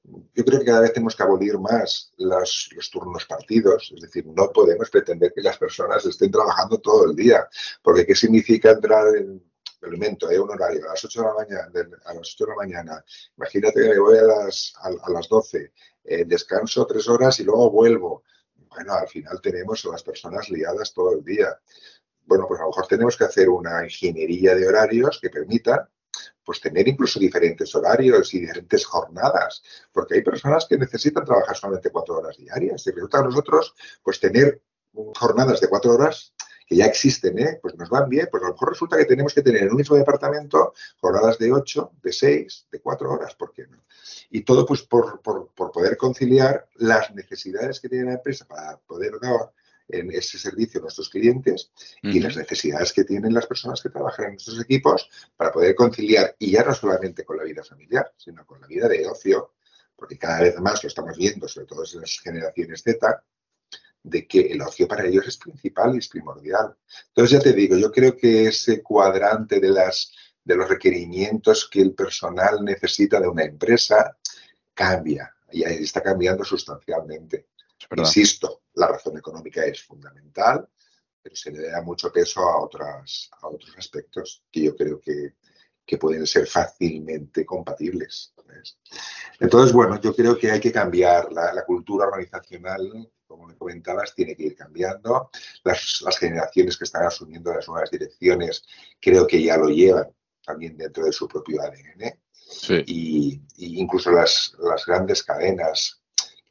Yo 0.04 0.44
creo 0.44 0.60
que 0.60 0.66
cada 0.66 0.82
vez 0.82 0.94
tenemos 0.94 1.16
que 1.16 1.24
abolir 1.24 1.58
más 1.60 2.14
los 2.18 2.90
turnos 2.92 3.26
partidos, 3.26 3.92
es 3.96 4.02
decir, 4.02 4.26
no 4.28 4.52
podemos 4.52 4.90
pretender 4.90 5.34
que 5.34 5.42
las 5.42 5.58
personas 5.58 6.06
estén 6.06 6.32
trabajando 6.32 6.80
todo 6.80 7.06
el 7.06 7.16
día, 7.16 7.48
porque 7.82 8.06
¿qué 8.06 8.16
significa 8.16 8.72
entrar 8.72 9.16
en 9.16 9.42
alimento, 9.86 10.30
eh, 10.30 10.40
un 10.40 10.50
horario 10.50 10.86
a 10.86 10.90
las 10.90 11.04
8 11.04 11.22
de 11.22 11.28
la 11.28 11.34
mañana, 11.34 11.98
a 12.06 12.14
las 12.14 12.34
8 12.34 12.46
de 12.46 12.50
la 12.50 12.56
mañana, 12.56 13.06
imagínate 13.38 13.82
que 13.82 13.90
me 13.90 14.00
voy 14.00 14.18
a 14.18 14.24
las, 14.24 14.74
a, 14.82 15.10
las 15.10 15.28
12, 15.28 15.74
eh, 16.06 16.26
descanso 16.26 16.86
tres 16.86 17.08
horas 17.08 17.40
y 17.40 17.44
luego 17.44 17.70
vuelvo. 17.72 18.24
Bueno, 18.56 18.94
al 18.94 19.08
final 19.08 19.40
tenemos 19.42 19.86
a 19.86 19.90
las 19.90 20.04
personas 20.04 20.50
liadas 20.50 20.94
todo 20.94 21.14
el 21.14 21.24
día. 21.24 21.60
Bueno, 22.26 22.46
pues 22.48 22.60
a 22.60 22.64
lo 22.64 22.70
mejor 22.70 22.88
tenemos 22.88 23.18
que 23.18 23.26
hacer 23.26 23.50
una 23.50 23.84
ingeniería 23.84 24.56
de 24.56 24.68
horarios 24.68 25.20
que 25.22 25.30
permita 25.30 25.90
pues 26.44 26.60
tener 26.60 26.88
incluso 26.88 27.20
diferentes 27.20 27.74
horarios 27.76 28.34
y 28.34 28.40
diferentes 28.40 28.86
jornadas, 28.86 29.64
porque 29.92 30.16
hay 30.16 30.22
personas 30.22 30.66
que 30.68 30.78
necesitan 30.78 31.26
trabajar 31.26 31.56
solamente 31.56 31.90
cuatro 31.90 32.18
horas 32.18 32.38
diarias 32.38 32.86
y 32.88 32.92
resulta 32.92 33.20
a 33.20 33.24
nosotros 33.24 33.74
pues 34.04 34.20
tener 34.20 34.62
jornadas 35.16 35.60
de 35.62 35.68
cuatro 35.68 35.94
horas 35.94 36.34
que 36.66 36.76
ya 36.76 36.86
existen, 36.86 37.38
¿eh? 37.40 37.60
pues 37.62 37.76
nos 37.76 37.90
van 37.90 38.08
bien, 38.08 38.28
pues 38.32 38.42
a 38.44 38.48
lo 38.48 38.54
mejor 38.54 38.70
resulta 38.70 38.98
que 38.98 39.06
tenemos 39.06 39.34
que 39.34 39.42
tener 39.42 39.64
en 39.64 39.72
un 39.72 39.78
mismo 39.78 39.96
departamento 39.96 40.74
jornadas 41.00 41.38
de 41.38 41.52
ocho, 41.52 41.92
de 42.02 42.14
seis, 42.14 42.68
de 42.72 42.80
cuatro 42.80 43.12
horas, 43.12 43.36
¿por 43.36 43.52
qué 43.52 43.68
no? 43.68 43.84
Y 44.30 44.42
todo 44.42 44.66
pues 44.66 44.82
por, 44.84 45.22
por, 45.22 45.50
por 45.54 45.72
poder 45.72 45.98
conciliar 45.98 46.68
las 46.76 47.14
necesidades 47.14 47.80
que 47.80 47.90
tiene 47.90 48.06
la 48.06 48.14
empresa 48.14 48.46
para 48.46 48.78
poder 48.78 49.20
dar 49.20 49.52
en 49.88 50.12
ese 50.12 50.38
servicio 50.38 50.80
a 50.80 50.84
nuestros 50.84 51.10
clientes 51.10 51.72
y 52.02 52.20
las 52.20 52.38
necesidades 52.38 52.94
que 52.94 53.04
tienen 53.04 53.34
las 53.34 53.48
personas 53.48 53.82
que 53.82 53.90
trabajan 53.90 54.26
en 54.26 54.32
nuestros 54.32 54.60
equipos 54.62 55.10
para 55.36 55.52
poder 55.52 55.76
conciliar, 55.76 56.36
y 56.40 56.52
ya 56.52 56.64
no 56.64 56.74
solamente 56.74 57.24
con 57.24 57.38
la 57.38 57.44
vida 57.44 57.64
familiar, 57.64 58.12
sino 58.18 58.46
con 58.46 58.62
la 58.62 58.68
vida 58.68 58.88
de 58.88 59.06
ocio, 59.08 59.54
porque 59.96 60.18
cada 60.18 60.42
vez 60.42 60.60
más 60.60 60.84
lo 60.84 60.88
estamos 60.88 61.18
viendo, 61.18 61.48
sobre 61.48 61.68
todo 61.68 61.84
en 61.94 62.02
las 62.02 62.20
generaciones 62.20 62.82
Z, 62.82 63.24
de 64.04 64.28
que 64.28 64.42
el 64.42 64.62
ocio 64.62 64.88
para 64.88 65.06
ellos 65.06 65.28
es 65.28 65.38
principal 65.38 65.96
y 65.96 66.00
es 66.00 66.10
primordial. 66.10 66.76
Entonces, 67.08 67.32
ya 67.38 67.44
te 67.44 67.54
digo, 67.54 67.78
yo 67.78 67.92
creo 67.92 68.18
que 68.18 68.48
ese 68.48 68.84
cuadrante 68.84 69.60
de, 69.60 69.70
las, 69.70 70.12
de 70.44 70.56
los 70.56 70.68
requerimientos 70.68 71.70
que 71.70 71.82
el 71.82 71.94
personal 71.94 72.64
necesita 72.64 73.20
de 73.20 73.28
una 73.28 73.44
empresa 73.44 74.18
cambia 74.74 75.34
y 75.52 75.64
está 75.64 76.02
cambiando 76.02 76.44
sustancialmente. 76.44 77.48
Insisto, 77.98 78.64
la 78.76 78.88
razón 78.88 79.18
económica 79.18 79.66
es 79.66 79.84
fundamental, 79.84 80.68
pero 81.22 81.36
se 81.36 81.52
le 81.52 81.70
da 81.70 81.82
mucho 81.82 82.12
peso 82.12 82.42
a, 82.42 82.62
otras, 82.62 83.30
a 83.42 83.48
otros 83.48 83.76
aspectos 83.78 84.44
que 84.52 84.64
yo 84.64 84.76
creo 84.76 85.00
que, 85.00 85.36
pueden 86.00 86.26
ser 86.26 86.48
fácilmente 86.48 87.46
compatibles. 87.46 88.34
Entonces, 89.40 89.72
bueno, 89.72 90.02
yo 90.02 90.16
creo 90.16 90.36
que 90.36 90.50
hay 90.50 90.60
que 90.60 90.72
cambiar 90.72 91.32
la, 91.32 91.64
cultura 91.66 92.08
organizacional, 92.08 93.12
como 93.28 93.46
me 93.46 93.56
comentabas, 93.56 94.16
tiene 94.16 94.36
que 94.36 94.44
ir 94.44 94.56
cambiando. 94.56 95.30
Las, 95.64 96.18
generaciones 96.18 96.78
que 96.78 96.86
están 96.86 97.06
asumiendo 97.06 97.54
las 97.54 97.68
nuevas 97.68 97.92
direcciones 97.92 98.66
creo 99.00 99.28
que 99.28 99.44
ya 99.44 99.56
lo 99.56 99.70
llevan 99.70 100.08
también 100.44 100.76
dentro 100.76 101.06
de 101.06 101.14
su 101.14 101.28
propio 101.28 101.62
ADN. 101.62 102.20
Y, 102.88 103.40
incluso 103.58 104.12
las, 104.12 104.56
las 104.60 104.86
grandes 104.88 105.22
cadenas 105.24 106.03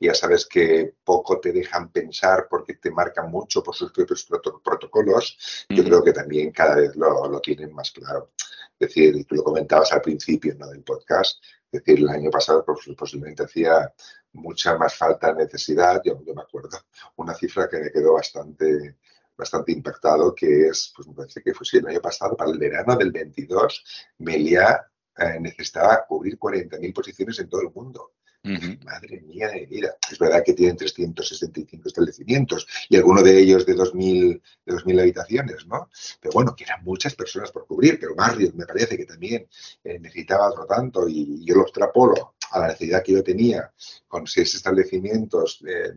ya 0.02 0.14
sabes 0.14 0.46
que 0.46 0.94
poco 1.04 1.40
te 1.40 1.52
dejan 1.52 1.90
pensar 1.90 2.46
porque 2.50 2.74
te 2.74 2.90
marcan 2.90 3.30
mucho 3.30 3.62
por 3.62 3.74
sus 3.74 3.92
propios 3.92 4.28
protocolos, 4.62 5.66
yo 5.68 5.84
creo 5.84 6.02
que 6.02 6.12
también 6.12 6.50
cada 6.50 6.76
vez 6.76 6.96
lo, 6.96 7.40
tienen 7.40 7.72
más 7.72 7.90
claro. 7.90 8.32
Es 8.78 8.88
decir, 8.88 9.24
tú 9.26 9.36
lo 9.36 9.44
comentabas 9.44 9.92
al 9.92 10.02
principio 10.02 10.54
¿no? 10.56 10.68
del 10.68 10.82
podcast, 10.82 11.42
es 11.70 11.84
decir, 11.84 12.00
el 12.00 12.08
año 12.08 12.30
pasado 12.30 12.64
pues, 12.64 12.88
posiblemente 12.96 13.44
hacía 13.44 13.92
mucha 14.32 14.76
más 14.76 14.96
falta 14.96 15.32
necesidad, 15.32 16.02
yo, 16.04 16.20
me 16.34 16.42
acuerdo, 16.42 16.78
una 17.16 17.34
cifra 17.34 17.68
que 17.68 17.78
me 17.78 17.90
quedó 17.90 18.14
bastante 18.14 18.96
bastante 19.34 19.72
impactado, 19.72 20.34
que 20.34 20.68
es, 20.68 20.92
pues 20.94 21.08
me 21.08 21.14
parece 21.14 21.42
que 21.42 21.54
fue 21.54 21.66
el 21.72 21.86
año 21.86 22.00
pasado, 22.00 22.36
para 22.36 22.50
el 22.50 22.58
verano 22.58 22.94
del 22.96 23.10
22, 23.10 23.84
Melia 24.18 24.86
eh, 25.16 25.38
necesitaba 25.40 26.06
cubrir 26.06 26.38
40.000 26.38 26.94
posiciones 26.94 27.38
en 27.38 27.48
todo 27.48 27.62
el 27.62 27.70
mundo. 27.70 28.12
Madre 28.44 29.20
mía 29.20 29.48
de 29.48 29.66
vida. 29.66 29.96
Es 30.10 30.18
verdad 30.18 30.42
que 30.44 30.52
tienen 30.52 30.76
365 30.76 31.86
establecimientos 31.86 32.66
y 32.88 32.96
alguno 32.96 33.22
de 33.22 33.38
ellos 33.38 33.64
de 33.64 33.76
2.000, 33.76 34.42
de 34.66 34.72
2000 34.72 35.00
habitaciones, 35.00 35.66
¿no? 35.68 35.88
Pero 36.20 36.32
bueno, 36.32 36.56
que 36.56 36.64
eran 36.64 36.82
muchas 36.82 37.14
personas 37.14 37.52
por 37.52 37.66
cubrir, 37.66 38.00
pero 38.00 38.16
barrios 38.16 38.52
me 38.54 38.66
parece 38.66 38.96
que 38.96 39.06
también 39.06 39.46
eh, 39.84 39.98
necesitaba 40.00 40.50
otro 40.50 40.66
tanto 40.66 41.08
y 41.08 41.44
yo 41.44 41.54
lo 41.54 41.62
extrapolo 41.62 42.34
a 42.50 42.58
la 42.58 42.68
necesidad 42.68 43.04
que 43.04 43.12
yo 43.12 43.22
tenía 43.22 43.72
con 44.08 44.26
seis 44.26 44.52
establecimientos, 44.56 45.60
de 45.62 45.94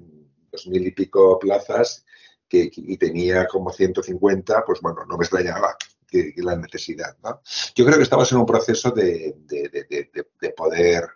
2.000 0.51 0.87
y 0.87 0.91
pico 0.91 1.39
plazas 1.39 2.05
que, 2.47 2.69
y 2.71 2.97
tenía 2.97 3.47
como 3.47 3.71
150, 3.71 4.63
pues 4.63 4.81
bueno, 4.81 5.03
no 5.05 5.17
me 5.17 5.23
extrañaba 5.23 5.75
que, 6.07 6.31
la 6.37 6.55
necesidad, 6.55 7.17
¿no? 7.23 7.41
Yo 7.73 7.85
creo 7.85 7.97
que 7.97 8.03
estamos 8.03 8.31
en 8.31 8.37
un 8.37 8.45
proceso 8.45 8.91
de, 8.91 9.35
de 9.47 10.49
poder 10.51 11.09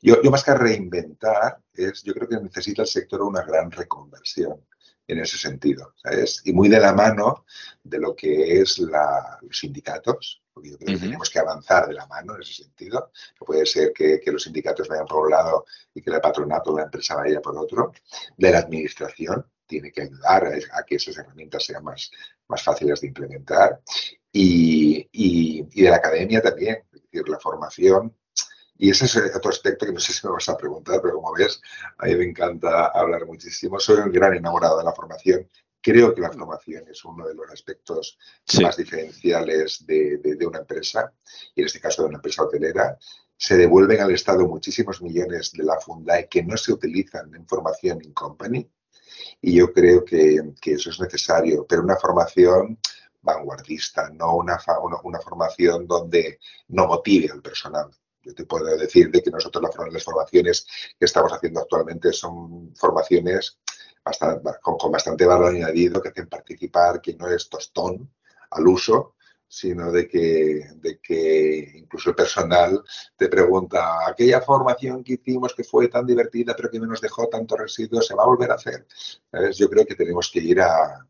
yo, 0.00 0.16
más 0.30 0.44
que 0.44 0.54
reinventar, 0.54 1.58
es, 1.72 2.02
yo 2.02 2.14
creo 2.14 2.28
que 2.28 2.36
necesita 2.36 2.82
el 2.82 2.88
sector 2.88 3.22
una 3.22 3.42
gran 3.42 3.70
reconversión 3.70 4.64
en 5.06 5.18
ese 5.18 5.36
sentido, 5.36 5.94
¿sabes? 5.96 6.42
Y 6.44 6.52
muy 6.52 6.68
de 6.68 6.80
la 6.80 6.92
mano 6.92 7.44
de 7.82 7.98
lo 7.98 8.14
que 8.14 8.60
es 8.60 8.78
la, 8.78 9.38
los 9.42 9.58
sindicatos, 9.58 10.42
porque 10.52 10.70
yo 10.70 10.78
creo 10.78 10.94
que 10.94 11.04
tenemos 11.04 11.30
que 11.30 11.38
avanzar 11.38 11.88
de 11.88 11.94
la 11.94 12.06
mano 12.06 12.34
en 12.34 12.42
ese 12.42 12.62
sentido. 12.62 13.10
No 13.40 13.46
puede 13.46 13.66
ser 13.66 13.92
que, 13.92 14.20
los 14.26 14.42
sindicatos 14.42 14.88
vayan 14.88 15.06
por 15.06 15.24
un 15.24 15.30
lado 15.30 15.64
y 15.94 16.02
que 16.02 16.10
el 16.10 16.20
patronato 16.20 16.72
o 16.72 16.76
la 16.76 16.84
empresa 16.84 17.16
vaya 17.16 17.40
por 17.40 17.56
otro. 17.56 17.92
De 18.36 18.50
la 18.50 18.58
administración 18.58 19.46
tiene 19.66 19.90
que 19.90 20.02
ayudar 20.02 20.52
a, 20.72 20.82
que 20.84 20.96
esas 20.96 21.16
herramientas 21.16 21.64
sean 21.64 21.82
más, 21.82 22.10
más 22.48 22.62
fáciles 22.62 23.00
de 23.00 23.08
implementar. 23.08 23.80
Y, 24.30 25.08
y, 25.12 25.66
y 25.72 25.82
de 25.82 25.90
la 25.90 25.96
academia 25.96 26.40
también, 26.42 26.84
es 26.92 27.02
decir, 27.02 27.28
la 27.28 27.38
formación 27.38 28.14
y 28.82 28.90
ese 28.90 29.04
es 29.04 29.16
otro 29.36 29.52
aspecto 29.52 29.86
que 29.86 29.92
no 29.92 30.00
sé 30.00 30.12
si 30.12 30.26
me 30.26 30.32
vas 30.32 30.48
a 30.48 30.56
preguntar, 30.56 31.00
pero 31.00 31.14
como 31.14 31.32
ves, 31.34 31.62
a 31.98 32.06
mí 32.06 32.16
me 32.16 32.24
encanta 32.24 32.86
hablar 32.86 33.24
muchísimo. 33.26 33.78
Soy 33.78 33.98
un 33.98 34.10
gran 34.10 34.34
enamorado 34.34 34.78
de 34.78 34.82
la 34.82 34.92
formación. 34.92 35.48
Creo 35.80 36.12
que 36.12 36.20
la 36.20 36.32
formación 36.32 36.88
es 36.90 37.04
uno 37.04 37.28
de 37.28 37.32
los 37.32 37.48
aspectos 37.48 38.18
más 38.60 38.76
diferenciales 38.76 39.86
de, 39.86 40.18
de, 40.18 40.44
una 40.44 40.58
empresa, 40.58 41.14
y 41.54 41.60
en 41.60 41.66
este 41.66 41.78
caso 41.78 42.02
de 42.02 42.08
una 42.08 42.18
empresa 42.18 42.42
hotelera. 42.42 42.98
Se 43.36 43.56
devuelven 43.56 44.00
al 44.00 44.10
Estado 44.10 44.48
muchísimos 44.48 45.00
millones 45.00 45.52
de 45.52 45.62
la 45.62 45.78
Fundae 45.78 46.28
que 46.28 46.42
no 46.42 46.56
se 46.56 46.72
utilizan 46.72 47.32
en 47.36 47.46
formación 47.46 48.02
in 48.02 48.12
company, 48.12 48.68
y 49.40 49.54
yo 49.54 49.72
creo 49.72 50.04
que, 50.04 50.54
que 50.60 50.72
eso 50.72 50.90
es 50.90 50.98
necesario, 50.98 51.64
pero 51.68 51.82
una 51.82 51.94
formación 51.94 52.80
vanguardista, 53.20 54.10
no 54.10 54.38
una, 54.38 54.58
una, 54.82 54.96
una, 55.04 55.20
formación 55.20 55.86
donde 55.86 56.40
no 56.66 56.88
motive 56.88 57.30
al 57.30 57.40
personal 57.40 57.88
yo 58.22 58.34
te 58.34 58.44
puedo 58.44 58.76
decir 58.76 59.10
de 59.10 59.22
que 59.22 59.30
nosotros 59.30 59.64
las 59.90 60.04
formaciones 60.04 60.66
que 60.98 61.04
estamos 61.04 61.32
haciendo 61.32 61.60
actualmente 61.60 62.12
son 62.12 62.74
formaciones 62.74 63.58
con, 64.60 64.90
bastante 64.90 65.26
valor 65.26 65.54
añadido 65.54 66.00
que 66.00 66.08
hacen 66.08 66.28
participar, 66.28 67.00
que 67.00 67.14
no 67.14 67.28
es 67.28 67.48
tostón 67.48 68.12
al 68.50 68.66
uso, 68.66 69.14
sino 69.46 69.92
de 69.92 70.08
que, 70.08 70.66
de 70.76 70.98
que 70.98 71.72
incluso 71.74 72.10
el 72.10 72.16
personal 72.16 72.82
te 73.16 73.28
pregunta, 73.28 74.08
aquella 74.08 74.40
formación 74.40 75.04
que 75.04 75.14
hicimos 75.14 75.54
que 75.54 75.62
fue 75.62 75.88
tan 75.88 76.06
divertida 76.06 76.56
pero 76.56 76.70
que 76.70 76.78
no 76.78 76.86
nos 76.86 77.00
dejó 77.00 77.28
tanto 77.28 77.56
residuos, 77.56 78.06
¿se 78.06 78.14
va 78.14 78.22
a 78.22 78.26
volver 78.26 78.50
a 78.50 78.54
hacer? 78.54 78.86
Yo 79.54 79.68
creo 79.68 79.84
que 79.84 79.94
tenemos 79.94 80.30
que 80.32 80.40
ir 80.40 80.60
a, 80.60 81.06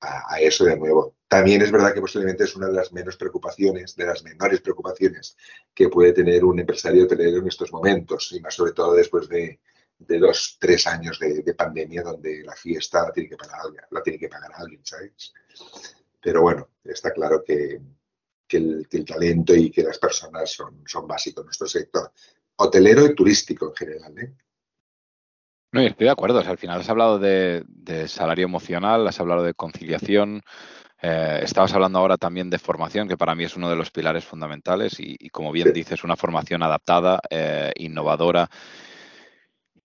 a, 0.00 0.40
eso 0.40 0.64
de 0.64 0.76
nuevo. 0.76 1.15
También 1.28 1.62
es 1.62 1.72
verdad 1.72 1.92
que 1.92 2.00
posiblemente 2.00 2.44
es 2.44 2.54
una 2.54 2.68
de 2.68 2.74
las 2.74 2.92
menos 2.92 3.16
preocupaciones, 3.16 3.96
de 3.96 4.06
las 4.06 4.22
menores 4.22 4.60
preocupaciones 4.60 5.36
que 5.74 5.88
puede 5.88 6.12
tener 6.12 6.44
un 6.44 6.60
empresario 6.60 7.04
hotelero 7.04 7.38
en 7.38 7.48
estos 7.48 7.72
momentos, 7.72 8.32
y 8.32 8.40
más 8.40 8.54
sobre 8.54 8.72
todo 8.72 8.94
después 8.94 9.28
de, 9.28 9.60
dos, 9.98 10.56
tres 10.60 10.86
años 10.86 11.18
de, 11.18 11.54
pandemia 11.54 12.02
donde 12.02 12.42
la 12.44 12.54
fiesta 12.54 13.02
la 13.02 13.12
tiene 13.12 13.30
que 13.30 13.36
pagar, 13.36 13.62
la 13.90 14.02
tiene 14.02 14.18
que 14.18 14.28
pagar 14.28 14.52
alguien, 14.54 14.80
¿sabes? 14.84 15.32
Pero 16.20 16.42
bueno, 16.42 16.68
está 16.84 17.12
claro 17.12 17.42
que, 17.44 17.80
el, 18.50 18.86
talento 19.06 19.54
y 19.54 19.70
que 19.70 19.82
las 19.82 19.98
personas 19.98 20.50
son, 20.50 20.82
son 20.86 21.06
básicos 21.06 21.42
en 21.42 21.46
nuestro 21.46 21.66
sector 21.66 22.12
hotelero 22.56 23.06
y 23.06 23.14
turístico 23.14 23.68
en 23.68 23.74
general. 23.74 24.18
¿eh? 24.18 24.32
No, 25.72 25.80
estoy 25.80 26.06
de 26.06 26.10
acuerdo. 26.10 26.38
al 26.38 26.58
final 26.58 26.80
has 26.80 26.88
hablado 26.88 27.18
de, 27.18 27.64
salario 28.08 28.44
emocional, 28.44 29.06
has 29.06 29.20
hablado 29.20 29.42
de 29.42 29.54
conciliación, 29.54 30.42
eh, 31.02 31.40
estabas 31.42 31.72
hablando 31.74 31.98
ahora 31.98 32.16
también 32.16 32.48
de 32.50 32.58
formación, 32.58 33.08
que 33.08 33.16
para 33.16 33.34
mí 33.34 33.44
es 33.44 33.56
uno 33.56 33.68
de 33.68 33.76
los 33.76 33.90
pilares 33.90 34.24
fundamentales 34.24 34.96
y, 34.98 35.28
como 35.30 35.52
bien 35.52 35.72
dices, 35.72 36.04
una 36.04 36.16
formación 36.16 36.62
adaptada, 36.62 37.20
eh, 37.30 37.72
innovadora. 37.76 38.48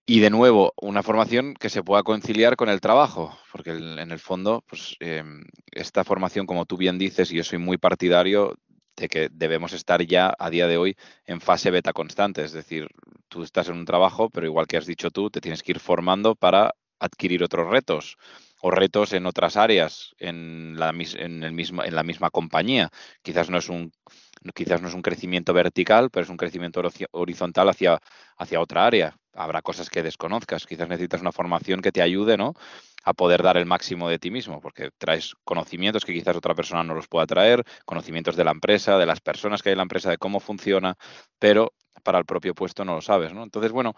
Y 0.06 0.20
de 0.20 0.30
nuevo 0.30 0.74
una 0.82 1.04
formación 1.04 1.54
que 1.54 1.70
se 1.70 1.84
pueda 1.84 2.04
conciliar 2.04 2.56
con 2.56 2.70
el 2.70 2.82
trabajo, 2.82 3.38
porque 3.52 3.72
en 3.72 4.12
el 4.12 4.20
fondo, 4.20 4.64
pues 4.68 4.96
em, 5.00 5.44
esta 5.72 6.04
formación, 6.04 6.46
como 6.46 6.66
tú 6.66 6.78
bien 6.78 6.98
dices, 6.98 7.32
y 7.32 7.36
yo 7.38 7.44
soy 7.44 7.60
muy 7.60 7.78
partidario 7.78 8.56
de 8.96 9.08
que 9.08 9.30
debemos 9.32 9.74
estar 9.74 10.02
ya 10.06 10.34
a 10.38 10.50
día 10.50 10.68
de 10.68 10.78
hoy 10.78 10.98
en 11.26 11.40
fase 11.40 11.72
beta 11.72 11.94
constante, 11.94 12.44
es 12.44 12.52
decir, 12.52 12.88
tú 13.30 13.44
estás 13.44 13.70
en 13.70 13.76
un 13.76 13.86
trabajo, 13.86 14.30
pero 14.30 14.46
igual 14.46 14.68
que 14.68 14.78
has 14.78 14.86
dicho 14.86 15.12
tú, 15.12 15.30
te 15.30 15.42
tienes 15.42 15.64
que 15.64 15.72
ir 15.72 15.80
formando 15.80 16.36
para 16.36 16.74
adquirir 17.02 17.44
otros 17.44 17.68
retos 17.68 18.18
o 18.62 18.72
retos 18.72 19.12
en 19.14 19.26
otras 19.26 19.58
áreas 19.58 20.16
en 20.20 20.76
la, 20.78 20.94
mismo, 20.94 21.84
en 21.84 21.96
la 21.96 22.04
misma 22.04 22.30
compañía. 22.30 22.90
Quizás 23.24 23.50
no 23.50 23.58
es 23.58 23.68
un 23.70 23.92
quizás 24.56 24.82
no 24.82 24.88
es 24.88 24.94
un 24.96 25.02
crecimiento 25.02 25.54
vertical, 25.54 26.10
pero 26.10 26.24
es 26.24 26.30
un 26.30 26.38
crecimiento 26.38 26.82
horizontal 27.12 27.70
hacia, 27.70 28.00
hacia 28.38 28.60
otra 28.60 28.86
área. 28.86 29.16
Habrá 29.34 29.62
cosas 29.62 29.90
que 29.90 30.02
desconozcas, 30.02 30.66
quizás 30.66 30.90
necesitas 30.90 31.22
una 31.22 31.32
formación 31.32 31.82
que 31.82 31.92
te 31.92 32.02
ayude 32.02 32.38
¿no? 32.38 32.54
a 33.04 33.14
poder 33.14 33.44
dar 33.44 33.58
el 33.58 33.66
máximo 33.66 34.10
de 34.10 34.20
ti 34.20 34.32
mismo, 34.32 34.60
porque 34.60 34.90
traes 34.98 35.36
conocimientos 35.44 36.06
que 36.06 36.14
quizás 36.14 36.36
otra 36.36 36.56
persona 36.56 36.84
no 36.84 36.96
los 36.96 37.08
pueda 37.08 37.28
traer, 37.28 37.64
conocimientos 37.86 38.36
de 38.36 38.44
la 38.44 38.52
empresa, 38.52 38.98
de 38.98 39.06
las 39.06 39.22
personas 39.22 39.62
que 39.62 39.70
hay 39.70 39.74
en 39.74 39.78
la 39.78 39.84
empresa, 39.84 40.10
de 40.10 40.18
cómo 40.18 40.40
funciona, 40.40 40.98
pero 41.38 41.74
para 42.04 42.18
el 42.18 42.26
propio 42.26 42.56
puesto 42.56 42.84
no 42.84 42.96
lo 42.96 43.02
sabes. 43.02 43.34
¿no? 43.34 43.44
Entonces, 43.44 43.72
bueno, 43.72 43.94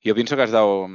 yo 0.00 0.14
pienso 0.14 0.36
que 0.36 0.42
has 0.42 0.52
dado 0.52 0.88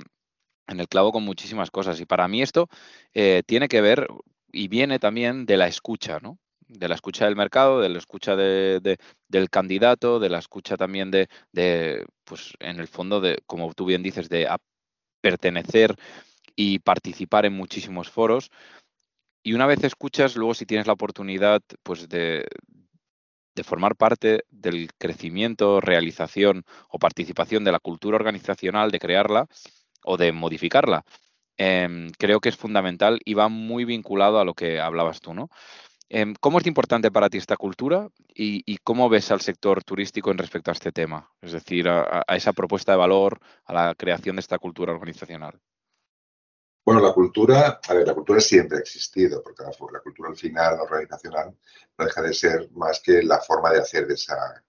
en 0.68 0.80
el 0.80 0.88
clavo 0.88 1.12
con 1.12 1.24
muchísimas 1.24 1.72
cosas. 1.72 2.00
Y 2.00 2.06
para 2.06 2.28
mí 2.28 2.42
esto 2.42 2.70
eh, 3.14 3.44
tiene 3.46 3.68
que 3.68 3.82
ver 3.82 4.08
y 4.52 4.68
viene 4.68 5.00
también 5.00 5.46
de 5.46 5.58
la 5.58 5.68
escucha, 5.68 6.20
¿no? 6.22 6.40
De 6.68 6.88
la 6.88 6.96
escucha 6.96 7.26
del 7.26 7.36
mercado, 7.36 7.82
de 7.82 7.90
la 7.90 8.00
escucha 8.00 8.36
de, 8.36 8.98
del 9.28 9.50
candidato, 9.50 10.20
de 10.20 10.30
la 10.30 10.40
escucha 10.40 10.78
también 10.78 11.12
de, 11.12 11.28
pues 12.24 12.54
en 12.60 12.80
el 12.80 12.88
fondo, 12.88 13.20
de, 13.20 13.40
como 13.46 13.74
tú 13.74 13.86
bien 13.86 14.02
dices, 14.02 14.30
de 14.30 14.48
pertenecer 15.22 15.96
y 16.56 16.80
participar 16.80 17.46
en 17.46 17.54
muchísimos 17.54 18.10
foros. 18.10 18.50
Y 19.44 19.54
una 19.54 19.68
vez 19.68 19.84
escuchas, 19.84 20.36
luego 20.36 20.54
si 20.54 20.66
tienes 20.66 20.88
la 20.88 20.94
oportunidad, 20.94 21.62
pues 21.84 22.08
de 22.10 22.48
formar 23.64 23.96
parte 23.96 24.46
del 24.50 24.90
crecimiento, 24.98 25.80
realización 25.80 26.64
o 26.90 26.98
participación 26.98 27.64
de 27.64 27.72
la 27.72 27.80
cultura 27.80 28.16
organizacional, 28.16 28.90
de 28.90 29.00
crearla, 29.00 29.48
o 30.04 30.18
de 30.18 30.32
modificarla. 30.32 31.04
Em, 31.58 32.10
creo 32.18 32.40
que 32.40 32.50
es 32.50 32.58
fundamental 32.58 33.20
y 33.26 33.36
va 33.36 33.48
muy 33.48 33.86
vinculado 33.86 34.40
a 34.40 34.46
lo 34.46 34.54
que 34.54 34.80
hablabas 34.80 35.22
tú, 35.22 35.34
¿no? 35.34 35.50
Em, 36.10 36.36
¿Cómo 36.40 36.60
es 36.60 36.68
importante 36.68 37.12
para 37.12 37.30
ti 37.30 37.38
esta 37.38 37.58
cultura 37.58 38.08
y, 38.36 38.78
cómo 38.84 39.10
ves 39.10 39.32
al 39.32 39.42
sector 39.42 39.84
turístico 39.84 40.32
en 40.32 40.38
respecto 40.38 40.70
a 40.70 40.74
este 40.74 40.92
tema? 40.92 41.32
Es 41.42 41.54
decir, 41.54 41.88
a, 41.90 42.24
esa 42.30 42.54
propuesta 42.54 42.92
de 42.92 43.00
valor, 43.00 43.40
a 43.66 43.74
la 43.74 43.96
creación 43.96 44.36
de 44.36 44.42
esta 44.42 44.60
cultura 44.60 44.94
organizacional. 44.94 45.60
Bueno, 46.86 47.02
la 47.02 47.14
cultura, 47.14 47.80
a 47.88 47.94
ver, 47.94 48.06
la 48.06 48.14
cultura 48.14 48.40
siempre 48.42 48.78
ha 48.78 48.82
existido, 48.82 49.42
porque 49.42 49.64
la, 49.64 49.72
la 49.92 50.00
cultura 50.02 50.30
al 50.30 50.36
final 50.36 50.80
organizacional 50.82 51.56
no 51.98 52.06
deja 52.06 52.22
de 52.22 52.34
ser 52.34 52.70
más 52.74 53.00
que 53.00 53.24
la 53.24 53.40
forma 53.40 53.72
de 53.72 53.80
hacer 53.80 54.06
de 54.06 54.16
esa, 54.16 54.64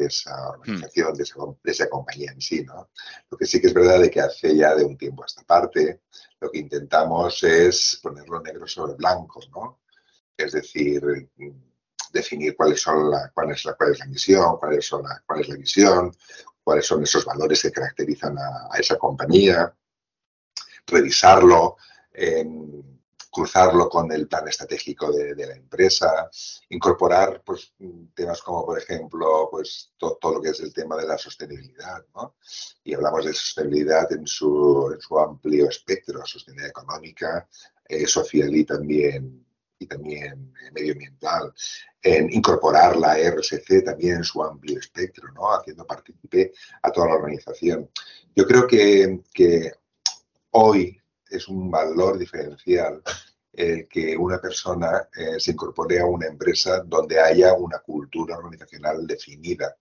de 0.00 0.06
esa 0.06 0.34
hmm. 0.34 0.60
organización, 0.60 1.14
de, 1.14 1.70
esa, 1.72 1.88
compañía 1.88 2.32
en 2.32 2.40
sí. 2.40 2.64
¿no? 2.64 2.90
Lo 3.30 3.38
que 3.38 3.46
sí 3.46 3.60
que 3.60 3.68
es 3.68 3.74
verdad 3.74 4.02
es 4.02 4.10
que 4.10 4.20
hace 4.20 4.56
ya 4.56 4.74
de 4.74 4.84
un 4.84 4.96
tiempo 4.96 5.22
a 5.22 5.26
esta 5.26 5.42
parte, 5.42 6.00
lo 6.40 6.50
que 6.50 6.58
intentamos 6.58 7.42
es 7.42 8.00
ponerlo 8.02 8.40
negro 8.40 8.66
sobre 8.66 8.94
blanco, 8.94 9.40
¿no? 9.50 9.80
Es 10.36 10.52
decir, 10.52 11.02
definir 12.12 12.56
cuáles 12.56 12.80
son 12.80 13.10
la, 13.10 13.30
cuál, 13.34 13.50
es 13.50 13.64
la, 13.66 13.74
cuál 13.74 13.92
es 13.92 13.98
la 13.98 14.06
misión, 14.06 14.58
son 14.80 15.02
la, 15.02 15.22
cuál 15.26 15.40
es 15.40 15.48
la 15.48 15.56
visión, 15.56 16.16
cuáles 16.64 16.86
son 16.86 17.02
esos 17.02 17.26
valores 17.26 17.60
que 17.60 17.70
caracterizan 17.70 18.38
a, 18.38 18.70
esa 18.78 18.96
compañía, 18.96 19.74
revisarlo, 20.86 21.76
cruzarlo 23.30 23.88
con 23.88 24.10
el 24.12 24.26
plan 24.26 24.48
estratégico 24.48 25.12
de, 25.12 25.34
la 25.34 25.54
empresa, 25.54 26.28
incorporar 26.68 27.42
pues, 27.44 27.74
temas 28.14 28.42
como, 28.42 28.66
por 28.66 28.78
ejemplo, 28.78 29.48
pues, 29.50 29.92
todo 29.98 30.34
lo 30.34 30.40
que 30.40 30.50
es 30.50 30.60
el 30.60 30.72
tema 30.72 30.96
de 30.96 31.06
la 31.06 31.16
sostenibilidad. 31.16 32.04
¿no? 32.14 32.36
Y 32.82 32.94
hablamos 32.94 33.24
de 33.24 33.32
sostenibilidad 33.32 34.12
en 34.12 34.26
su, 34.26 34.96
su 34.98 35.18
amplio 35.18 35.68
espectro, 35.68 36.26
sostenibilidad 36.26 36.70
económica, 36.70 37.48
eh, 37.88 38.06
social 38.06 38.54
y 38.54 38.64
también 38.64 39.46
y 39.80 39.86
también 39.86 40.52
medioambiental, 40.72 41.54
en 42.02 42.30
incorporar 42.30 42.96
la 42.96 43.16
RSC 43.16 43.82
también 43.82 44.16
en 44.16 44.24
su 44.24 44.42
amplio 44.44 44.78
espectro, 44.78 45.32
¿no? 45.32 45.54
haciendo 45.54 45.86
partícipe 45.86 46.52
a 46.82 46.92
toda 46.92 47.08
la 47.08 47.14
organización. 47.14 47.90
Yo 48.36 48.46
creo 48.46 48.66
que, 48.66 49.22
que 49.32 49.72
hoy 50.50 50.99
es 51.30 51.48
un 51.48 51.70
valor 51.70 52.18
diferencial 52.18 53.02
que 53.52 54.16
una 54.16 54.40
persona 54.40 55.08
eh, 55.14 55.40
se 55.40 55.50
incorpore 55.50 55.98
a 55.98 56.06
una 56.06 56.26
empresa 56.26 56.82
donde 56.86 57.20
haya 57.20 57.52
una 57.54 57.80
cultura 57.80 58.38
organizacional 58.38 59.06
definida 59.06 59.76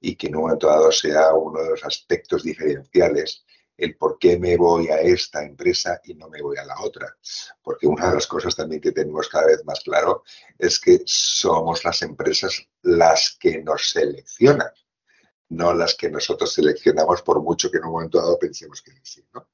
y 0.00 0.14
que 0.14 0.28
en 0.28 0.36
un 0.36 0.42
momento 0.42 0.68
dado 0.68 0.92
sea 0.92 1.34
uno 1.34 1.62
de 1.62 1.70
los 1.70 1.84
aspectos 1.84 2.44
diferenciales 2.44 3.44
el 3.76 3.96
por 3.96 4.18
qué 4.18 4.38
me 4.38 4.56
voy 4.56 4.88
a 4.88 5.00
esta 5.00 5.44
empresa 5.44 6.00
y 6.04 6.14
no 6.14 6.28
me 6.28 6.42
voy 6.42 6.56
a 6.58 6.64
la 6.64 6.80
otra. 6.80 7.16
Porque 7.62 7.86
una 7.86 8.08
de 8.08 8.16
las 8.16 8.26
cosas 8.26 8.56
también 8.56 8.80
que 8.80 8.90
tenemos 8.90 9.28
cada 9.28 9.46
vez 9.46 9.64
más 9.64 9.80
claro 9.80 10.24
es 10.58 10.80
que 10.80 11.00
somos 11.06 11.84
las 11.84 12.02
empresas 12.02 12.68
las 12.82 13.36
que 13.38 13.62
nos 13.62 13.90
seleccionan, 13.90 14.72
no 15.50 15.72
las 15.74 15.94
que 15.94 16.10
nosotros 16.10 16.52
seleccionamos 16.52 17.22
por 17.22 17.40
mucho 17.40 17.70
que 17.70 17.78
en 17.78 17.84
un 17.84 17.92
momento 17.92 18.18
dado 18.18 18.36
pensemos 18.38 18.82
que 18.82 18.92
sí. 19.02 19.24
¿no? 19.32 19.48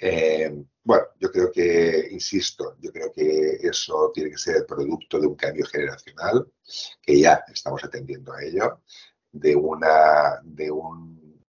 Eh, 0.00 0.50
bueno, 0.82 1.04
yo 1.18 1.30
creo 1.30 1.52
que, 1.52 2.08
insisto, 2.10 2.76
yo 2.80 2.90
creo 2.90 3.12
que 3.12 3.58
eso 3.62 4.10
tiene 4.14 4.30
que 4.30 4.38
ser 4.38 4.56
el 4.56 4.66
producto 4.66 5.20
de 5.20 5.26
un 5.26 5.36
cambio 5.36 5.66
generacional, 5.66 6.50
que 7.02 7.20
ya 7.20 7.44
estamos 7.52 7.84
atendiendo 7.84 8.32
a 8.32 8.42
ello, 8.42 8.80
de 9.30 9.54
una, 9.54 10.40
de 10.42 10.70
un, 10.70 11.44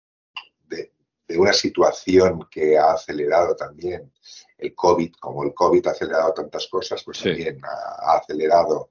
de, 0.66 0.92
una 1.38 1.52
situación 1.52 2.48
que 2.50 2.76
ha 2.76 2.92
acelerado 2.92 3.54
también 3.54 4.12
el 4.58 4.74
COVID, 4.74 5.12
como 5.20 5.44
el 5.44 5.54
COVID 5.54 5.86
ha 5.86 5.92
acelerado 5.92 6.34
tantas 6.34 6.66
cosas, 6.66 7.02
pues 7.04 7.22
también 7.22 7.60
ha, 7.64 8.16
acelerado 8.16 8.90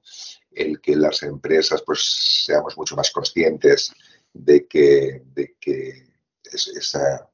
el 0.50 0.80
que 0.80 0.96
las 0.96 1.22
empresas 1.22 1.82
pues 1.82 2.00
seamos 2.46 2.76
mucho 2.78 2.96
más 2.96 3.10
conscientes 3.10 3.92
de 4.32 4.66
que, 4.66 5.22
de 5.26 5.54
que 5.60 6.08
esa, 6.42 7.29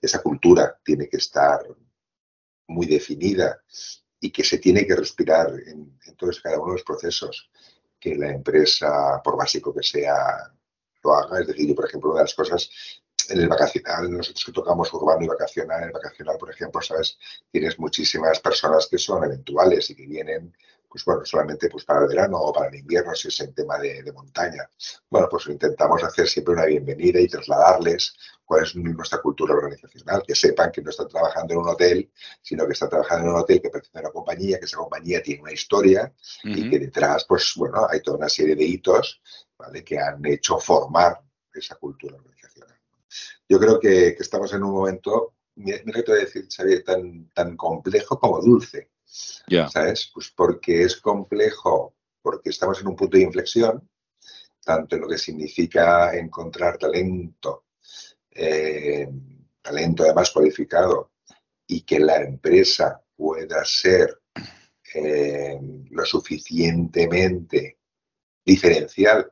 esa 0.00 0.22
cultura 0.22 0.78
tiene 0.84 1.08
que 1.08 1.18
estar 1.18 1.60
muy 2.68 2.86
definida 2.86 3.62
y 4.20 4.30
que 4.30 4.44
se 4.44 4.58
tiene 4.58 4.86
que 4.86 4.96
respirar 4.96 5.52
en, 5.66 5.98
todos 6.16 6.40
cada 6.40 6.58
uno 6.58 6.72
de 6.72 6.78
los 6.78 6.84
procesos 6.84 7.50
que 7.98 8.14
la 8.14 8.30
empresa, 8.30 9.20
por 9.22 9.36
básico 9.36 9.74
que 9.74 9.82
sea, 9.82 10.52
lo 11.02 11.14
haga. 11.14 11.40
Es 11.40 11.46
decir, 11.46 11.68
yo, 11.68 11.74
por 11.74 11.86
ejemplo, 11.86 12.10
una 12.10 12.20
de 12.20 12.24
las 12.24 12.34
cosas 12.34 12.70
en 13.28 13.40
el 13.40 13.48
vacacional, 13.48 14.10
nosotros 14.10 14.44
que 14.44 14.52
tocamos 14.52 14.92
urbano 14.92 15.24
y 15.24 15.28
vacacional, 15.28 15.82
en 15.82 15.86
el 15.88 15.92
vacacional, 15.92 16.36
por 16.38 16.50
ejemplo, 16.50 16.80
sabes, 16.82 17.18
tienes 17.50 17.78
muchísimas 17.78 18.40
personas 18.40 18.88
que 18.90 18.98
son 18.98 19.24
eventuales 19.24 19.88
y 19.90 19.94
que 19.94 20.06
vienen 20.06 20.54
pues 20.90 21.04
bueno, 21.04 21.24
solamente 21.24 21.68
pues 21.68 21.84
para 21.84 22.00
el 22.00 22.08
verano 22.08 22.38
o 22.38 22.52
para 22.52 22.68
el 22.68 22.74
invierno 22.74 23.14
si 23.14 23.28
es 23.28 23.40
en 23.40 23.54
tema 23.54 23.78
de, 23.78 24.10
montaña. 24.12 24.68
Bueno, 25.08 25.28
pues 25.30 25.46
intentamos 25.46 26.02
hacer 26.02 26.26
siempre 26.26 26.54
una 26.54 26.64
bienvenida 26.64 27.20
y 27.20 27.28
trasladarles 27.28 28.16
cuál 28.44 28.64
es 28.64 28.74
nuestra 28.74 29.20
cultura 29.20 29.54
organizacional, 29.54 30.24
que 30.26 30.34
sepan 30.34 30.72
que 30.72 30.82
no 30.82 30.90
están 30.90 31.06
trabajando 31.06 31.54
en 31.54 31.60
un 31.60 31.68
hotel, 31.68 32.10
sino 32.42 32.66
que 32.66 32.72
están 32.72 32.88
trabajando 32.88 33.26
en 33.26 33.34
un 33.34 33.40
hotel 33.40 33.62
que 33.62 33.70
pertenece 33.70 33.98
a 33.98 34.00
una 34.00 34.10
compañía, 34.10 34.58
que 34.58 34.64
esa 34.64 34.78
compañía 34.78 35.22
tiene 35.22 35.42
una 35.42 35.52
historia 35.52 36.12
y 36.42 36.68
que 36.68 36.78
detrás, 36.80 37.24
pues 37.28 37.52
bueno, 37.54 37.86
hay 37.88 38.02
toda 38.02 38.16
una 38.16 38.28
serie 38.28 38.56
de 38.56 38.64
hitos 38.64 39.22
¿vale? 39.56 39.84
que 39.84 39.96
han 39.96 40.26
hecho 40.26 40.58
formar 40.58 41.20
esa 41.54 41.76
cultura 41.76 42.16
organizacional. 42.16 42.76
Yo 43.48 43.60
creo 43.60 43.78
que, 43.78 44.08
estamos 44.08 44.52
en 44.54 44.64
un 44.64 44.72
momento, 44.72 45.34
mira 45.54 45.82
que 45.84 46.02
te 46.02 46.10
voy 46.10 46.20
a 46.20 46.24
decir, 46.24 46.48
Xavier, 46.50 46.82
tan, 46.82 47.30
tan 47.30 47.56
complejo 47.56 48.18
como 48.18 48.40
dulce 48.40 48.89
¿Sabes? 49.72 50.10
Pues 50.14 50.30
porque 50.34 50.82
es 50.82 50.96
complejo, 51.00 51.94
porque 52.22 52.50
estamos 52.50 52.80
en 52.80 52.88
un 52.88 52.96
punto 52.96 53.16
de 53.16 53.24
inflexión, 53.24 53.88
tanto 54.64 54.94
en 54.94 55.02
lo 55.02 55.08
que 55.08 55.18
significa 55.18 56.14
encontrar 56.16 56.78
talento, 56.78 57.64
eh, 58.30 59.08
talento 59.60 60.04
además 60.04 60.30
cualificado, 60.30 61.12
y 61.66 61.82
que 61.82 61.98
la 61.98 62.16
empresa 62.16 63.02
pueda 63.16 63.64
ser 63.64 64.20
eh, 64.94 65.58
lo 65.90 66.04
suficientemente 66.04 67.78
diferencial, 68.44 69.30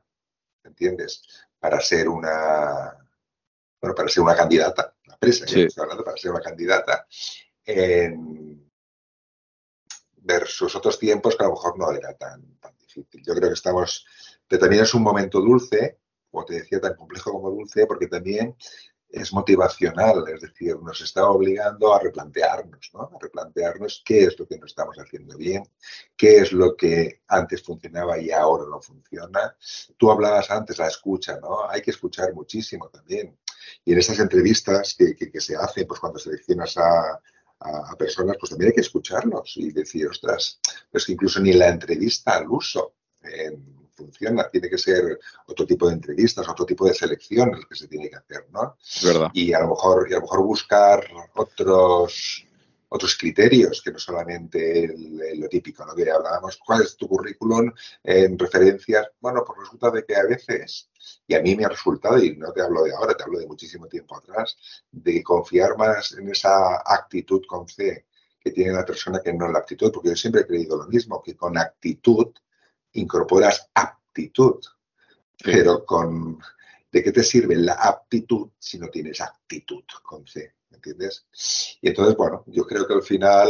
¿entiendes? 0.65 1.23
Para 1.59 1.81
ser 1.81 2.09
una, 2.09 2.97
bueno, 3.81 3.95
para 3.95 4.09
ser 4.09 4.23
una 4.23 4.37
candidata, 4.37 4.95
la 5.07 5.15
empresa, 5.15 5.47
hablando, 5.83 6.05
para 6.05 6.17
ser 6.17 6.31
una 6.31 6.41
candidata, 6.41 7.07
versus 10.29 10.77
otros 10.77 10.99
tiempos 10.99 11.35
que 11.37 11.43
a 11.43 11.49
lo 11.49 11.55
mejor 11.55 11.79
no 11.79 11.91
era 11.91 12.13
tan, 12.15 12.59
tan 12.61 12.77
difícil. 12.79 13.23
Yo 13.25 13.35
creo 13.35 13.49
que 13.49 13.55
estamos, 13.55 14.07
pero 14.47 14.61
también 14.61 14.83
es 14.83 14.93
un 14.93 15.03
momento 15.03 15.41
dulce, 15.41 15.99
como 16.31 16.45
te 16.45 16.57
decía, 16.57 16.81
tan 16.81 16.95
complejo 16.95 17.33
como 17.33 17.51
dulce, 17.51 17.87
porque 17.87 18.09
también 18.09 18.55
es 19.09 19.33
motivacional, 19.33 20.23
es 20.29 20.43
decir, 20.43 20.77
nos 20.83 21.01
está 21.01 21.31
obligando 21.31 21.95
a 21.95 21.99
replantearnos, 21.99 22.91
¿no? 22.93 23.05
A 23.05 23.19
replantearnos 23.19 24.03
qué 24.05 24.25
es 24.25 24.39
lo 24.39 24.47
que 24.47 24.59
no 24.59 24.67
estamos 24.67 24.99
haciendo 24.99 25.35
bien, 25.39 25.63
qué 26.15 26.41
es 26.41 26.53
lo 26.53 26.77
que 26.77 27.23
antes 27.27 27.63
funcionaba 27.63 28.19
y 28.19 28.31
ahora 28.31 28.65
no 28.69 28.83
funciona. 28.83 29.57
Tú 29.97 30.11
hablabas 30.11 30.51
antes 30.51 30.77
la 30.77 30.89
escucha, 30.89 31.41
¿no? 31.41 31.71
Hay 31.71 31.81
que 31.81 31.93
escuchar 31.93 32.35
muchísimo 32.35 32.91
también. 32.91 33.39
Y 33.83 33.95
en 33.95 33.99
esas 33.99 34.19
entrevistas 34.19 34.95
que, 34.95 35.17
que, 35.17 35.41
se 35.41 35.57
hacen, 35.57 35.87
pues 35.87 36.01
cuando 36.01 36.19
seleccionas 36.19 36.77
a, 36.77 37.19
a, 37.61 37.97
personas, 37.97 38.37
pues 38.39 38.51
también 38.51 38.69
hay 38.69 38.75
que 38.75 38.83
escucharlos 38.83 39.57
y 39.57 39.73
decir, 39.73 40.07
ostras, 40.09 40.61
pues 40.91 41.05
que 41.05 41.13
incluso 41.13 41.41
ni 41.41 41.53
la 41.53 41.69
entrevista 41.69 42.37
al 42.37 42.49
uso 42.49 42.95
funciona, 43.99 44.49
tiene 44.49 44.71
que 44.71 44.79
ser 44.79 45.19
otro 45.47 45.67
tipo 45.67 45.89
de 45.89 45.95
entrevistas, 45.95 46.49
otro 46.49 46.65
tipo 46.65 46.87
de 46.87 46.95
selección 46.95 47.53
el 47.55 47.67
que 47.67 47.75
se 47.75 47.89
tiene 47.89 48.09
que 48.09 48.17
hacer, 48.17 48.47
¿no? 48.53 48.77
verdad. 49.05 49.31
Y 49.35 49.53
a 49.53 49.61
lo 49.61 49.71
mejor, 49.71 50.07
y 50.09 50.13
a 50.13 50.17
lo 50.17 50.23
mejor 50.23 50.43
buscar 50.45 51.05
otros 51.35 52.47
otros 52.89 53.17
criterios 53.17 53.83
que 53.83 53.93
no 53.93 53.99
solamente 53.99 54.95
lo 55.37 55.49
típico, 55.49 55.85
¿no? 55.85 55.95
Que 55.95 56.11
hablábamos, 56.11 56.59
¿cuál 56.65 56.83
es 56.83 56.97
tu 56.97 57.07
currículum 57.07 57.73
en 58.03 58.39
referencias? 58.39 59.09
Bueno, 59.21 59.45
pues 59.47 59.59
resulta 59.61 59.91
de 59.91 60.05
que 60.05 60.17
a 60.17 60.25
veces, 60.25 60.91
y 61.27 61.35
a 61.35 61.43
mí 61.43 61.55
me 61.55 61.65
ha 61.65 61.69
resultado, 61.69 62.19
y 62.23 62.37
no 62.37 62.53
te 62.53 62.63
hablo 62.63 62.83
de 62.85 62.95
ahora, 62.95 63.15
te 63.15 63.25
hablo 63.25 63.39
de 63.39 63.47
muchísimo 63.47 63.87
tiempo 63.87 64.17
atrás, 64.17 64.57
de 64.91 65.23
confiar 65.23 65.77
más 65.77 66.13
en 66.13 66.31
esa 66.31 66.83
actitud 66.85 67.43
con 67.47 67.69
C 67.69 68.07
que 68.41 68.53
tiene 68.53 68.73
la 68.73 68.85
persona 68.85 69.21
que 69.23 69.33
no 69.33 69.47
en 69.47 69.53
la 69.53 69.59
actitud, 69.59 69.93
porque 69.93 70.11
yo 70.11 70.17
siempre 70.17 70.43
he 70.43 70.47
creído 70.47 70.77
lo 70.77 70.87
mismo, 70.87 71.23
que 71.23 71.37
con 71.37 71.59
actitud 71.59 72.33
incorporas 72.93 73.69
aptitud, 73.75 74.61
pero 75.43 75.85
con 75.85 76.39
¿de 76.91 77.03
qué 77.03 77.13
te 77.13 77.23
sirve 77.23 77.57
la 77.57 77.75
aptitud 77.75 78.51
si 78.59 78.79
no 78.79 78.89
tienes 78.89 79.21
actitud 79.21 79.85
con 80.03 80.27
C? 80.27 80.55
entiendes? 80.79 81.27
Y 81.81 81.89
entonces, 81.89 82.17
bueno, 82.17 82.45
yo 82.47 82.65
creo 82.65 82.87
que 82.87 82.95
al 82.95 83.03
final 83.03 83.49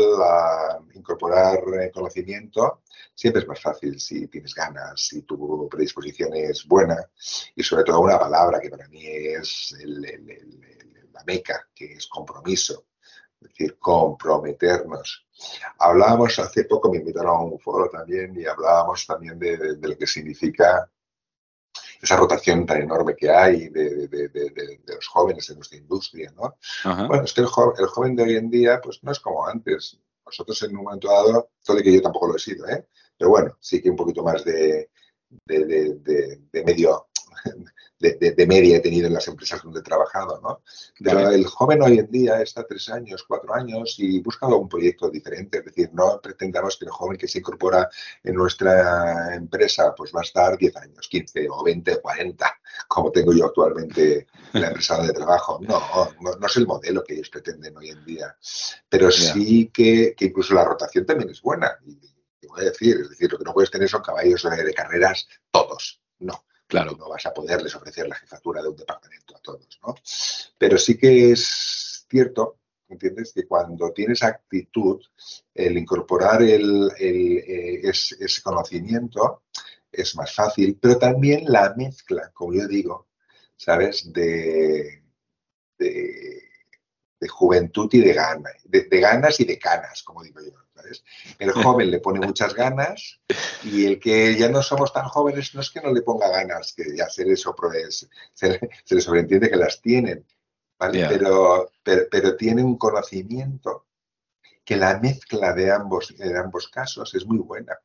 incorporar 0.94 1.59
eh, 1.81 1.90
conocimiento 1.92 2.83
siempre 3.14 3.42
es 3.42 3.48
más 3.48 3.61
fácil 3.61 4.01
si 4.01 4.27
tienes 4.29 4.55
ganas, 4.55 5.01
si 5.01 5.22
tu 5.22 5.68
predisposición 5.68 6.35
es 6.35 6.66
buena 6.66 6.96
y 7.55 7.62
sobre 7.62 7.85
todo 7.85 8.01
una 8.01 8.18
palabra 8.18 8.61
que 8.61 8.70
para 8.70 8.88
mí 8.88 9.05
es 9.05 9.74
la 9.85 11.24
meca, 11.27 11.68
que 11.74 11.94
es 11.94 12.07
compromiso, 12.07 12.87
es 13.40 13.48
decir, 13.48 13.79
comprometernos. 13.79 15.27
Hablábamos 15.79 16.38
hace 16.38 16.64
poco, 16.64 16.90
me 16.90 16.98
invitaron 16.98 17.37
a 17.37 17.40
un 17.40 17.59
foro 17.59 17.88
también 17.88 18.38
y 18.38 18.46
hablábamos 18.46 19.07
también 19.07 19.38
de 19.38 19.79
lo 19.81 19.96
que 19.96 20.07
significa 20.07 20.90
esa 22.00 22.16
rotación 22.16 22.64
tan 22.64 22.83
enorme 22.83 23.16
que 23.16 23.31
hay 23.31 23.68
de, 23.68 24.81
los 24.87 25.07
jóvenes 25.09 25.48
en 25.50 25.57
nuestra 25.57 25.78
industria, 25.78 26.33
¿no? 26.37 26.57
Bueno, 27.07 27.24
es 27.24 27.33
que 27.33 27.40
el, 27.40 27.46
joven 27.46 28.16
de 28.16 28.22
hoy 28.22 28.37
en 28.37 28.50
día, 28.50 28.81
pues 28.81 29.02
no 29.02 29.12
es 29.12 29.20
como 29.20 29.46
antes. 29.46 29.98
Nosotros 30.24 30.62
en 30.62 30.76
un 30.76 30.85
momento 30.85 31.09
dado, 31.09 31.50
todo 31.64 31.78
que 31.78 31.92
yo 31.92 32.02
tampoco 32.02 32.28
lo 32.28 32.37
he 32.37 32.38
sido, 32.38 32.68
¿eh? 32.68 32.87
Pero 33.16 33.31
bueno, 33.31 33.57
sí 33.61 33.81
que 33.83 33.90
un 33.90 33.96
poquito 33.96 34.22
más 34.22 34.44
de, 34.44 34.90
de 35.46 36.64
medio 36.64 37.08
de, 37.98 38.46
media 38.46 38.77
he 38.77 38.81
tenido 38.81 39.09
en 39.09 39.14
las 39.14 39.27
empresas 39.27 39.62
donde 39.62 39.81
he 39.81 39.83
trabajado, 39.83 40.40
¿no? 40.40 40.62
Pero 41.03 41.31
el 41.31 41.46
joven 41.46 41.83
hoy 41.83 41.98
en 41.98 42.11
día 42.11 42.40
está 42.40 42.64
tres 42.64 42.88
años, 42.88 43.24
cuatro 43.27 43.55
años 43.55 43.96
y 43.98 44.20
busca 44.20 44.46
un 44.46 44.68
proyecto 44.68 45.11
diferente. 45.11 45.59
Es 45.59 45.64
decir, 45.64 45.90
no 45.92 46.20
pretendamos 46.20 46.77
que 46.77 46.85
el 46.85 46.90
joven 46.90 47.18
que 47.18 47.27
se 47.27 47.40
incorpora 47.40 47.88
en 48.22 48.35
nuestra 48.35 49.35
empresa 49.35 49.94
pues 49.96 50.12
va 50.14 50.20
a 50.20 50.22
estar 50.22 50.57
10 50.57 50.77
años, 50.77 51.09
15 51.09 51.48
o 51.51 51.64
20, 51.64 52.01
40, 52.01 52.61
como 52.87 53.11
tengo 53.11 53.33
yo 53.33 53.46
actualmente 53.46 54.27
en 54.53 54.61
la 54.61 54.68
empresa 54.68 54.96
donde 54.96 55.12
trabajo. 55.12 55.59
No, 55.61 55.81
no, 56.20 56.46
es 56.46 56.57
el 56.57 56.66
modelo 56.66 57.03
que 57.03 57.14
ellos 57.14 57.31
pretenden 57.31 57.77
hoy 57.77 57.90
en 57.90 58.05
día. 58.05 58.37
Pero 58.88 59.11
sí 59.11 59.70
que, 59.72 60.14
incluso 60.20 60.55
la 60.55 60.64
rotación 60.64 61.05
también 61.05 61.31
es 61.31 61.42
buena. 61.42 61.79
Y, 61.85 61.98
voy 62.46 62.62
a 62.62 62.70
decir, 62.70 62.96
es 63.03 63.11
decir, 63.11 63.31
lo 63.31 63.38
que 63.38 63.44
no 63.44 63.53
puedes 63.53 63.70
tener 63.70 63.90
son 63.90 64.03
caballos 64.03 64.42
de 64.42 64.72
carreras 64.72 65.29
todos. 65.51 66.01
No, 66.20 66.44
Claro. 66.68 66.96
No 66.98 67.09
vas 67.09 67.24
a 67.26 67.33
poderles 67.33 67.74
ofrecer 67.74 68.07
la 68.07 68.14
jefatura 68.14 68.62
de 68.62 68.68
un 68.68 68.76
departamento 68.76 69.35
a 69.35 69.40
todos, 69.40 69.81
¿no? 69.83 69.94
Pero 70.59 70.76
sí 70.76 70.98
que 70.98 71.33
es 71.33 72.07
cierto, 72.09 72.59
¿entiendes? 72.88 73.33
Que 73.33 73.46
cuando 73.46 73.90
tienes 73.92 74.22
actitud, 74.22 75.02
el 75.54 75.78
incorporar 75.78 76.42
el, 76.42 76.90
eh, 76.98 77.81
ese 77.83 78.42
conocimiento 78.42 79.44
es 79.90 80.14
más 80.14 80.35
fácil, 80.35 80.78
pero 80.81 80.98
también 80.98 81.44
la 81.46 81.74
mezcla, 81.74 82.31
como 82.35 82.52
yo 82.52 82.68
digo, 82.68 83.09
¿sabes? 83.57 84.12
De, 84.12 85.02
de, 85.78 86.44
juventud 87.31 87.88
y 87.92 88.00
de 88.00 88.12
ganas, 88.12 88.54
de, 88.64 89.00
ganas 89.00 89.40
y 89.40 89.44
de 89.44 89.59
canas, 89.59 90.02
como 90.02 90.22
digo 90.22 90.40
yo. 90.40 90.52
El 91.38 91.52
joven 91.52 91.90
le 91.90 91.98
pone 91.98 92.24
muchas 92.24 92.54
ganas 92.54 93.20
y 93.64 93.87
el 93.87 94.01
que 94.01 94.37
ya 94.37 94.49
no 94.49 94.62
somos 94.62 94.92
tan 94.92 95.07
jóvenes 95.09 95.55
no 95.55 95.61
es 95.61 95.71
que 95.71 95.81
no 95.81 95.92
le 95.92 96.03
ponga 96.03 96.29
ganas, 96.29 96.73
que 96.73 96.97
ya 96.97 97.09
se 97.09 97.25
le, 97.25 97.37
se, 97.37 98.61
le 98.90 99.01
sobreentiende 99.01 99.51
que 99.51 99.57
las 99.57 99.81
tienen, 99.81 100.25
Pero, 100.79 101.71
pero, 101.83 102.37
tiene 102.37 102.62
un 102.62 102.77
conocimiento 102.77 103.87
que 104.64 104.77
la 104.77 104.99
mezcla 104.99 105.53
de 105.53 105.73
ambos, 105.73 106.14
en 106.18 106.37
ambos 106.37 106.68
casos 106.68 107.14
es 107.14 107.27
muy 107.27 107.38
buena. 107.38 107.79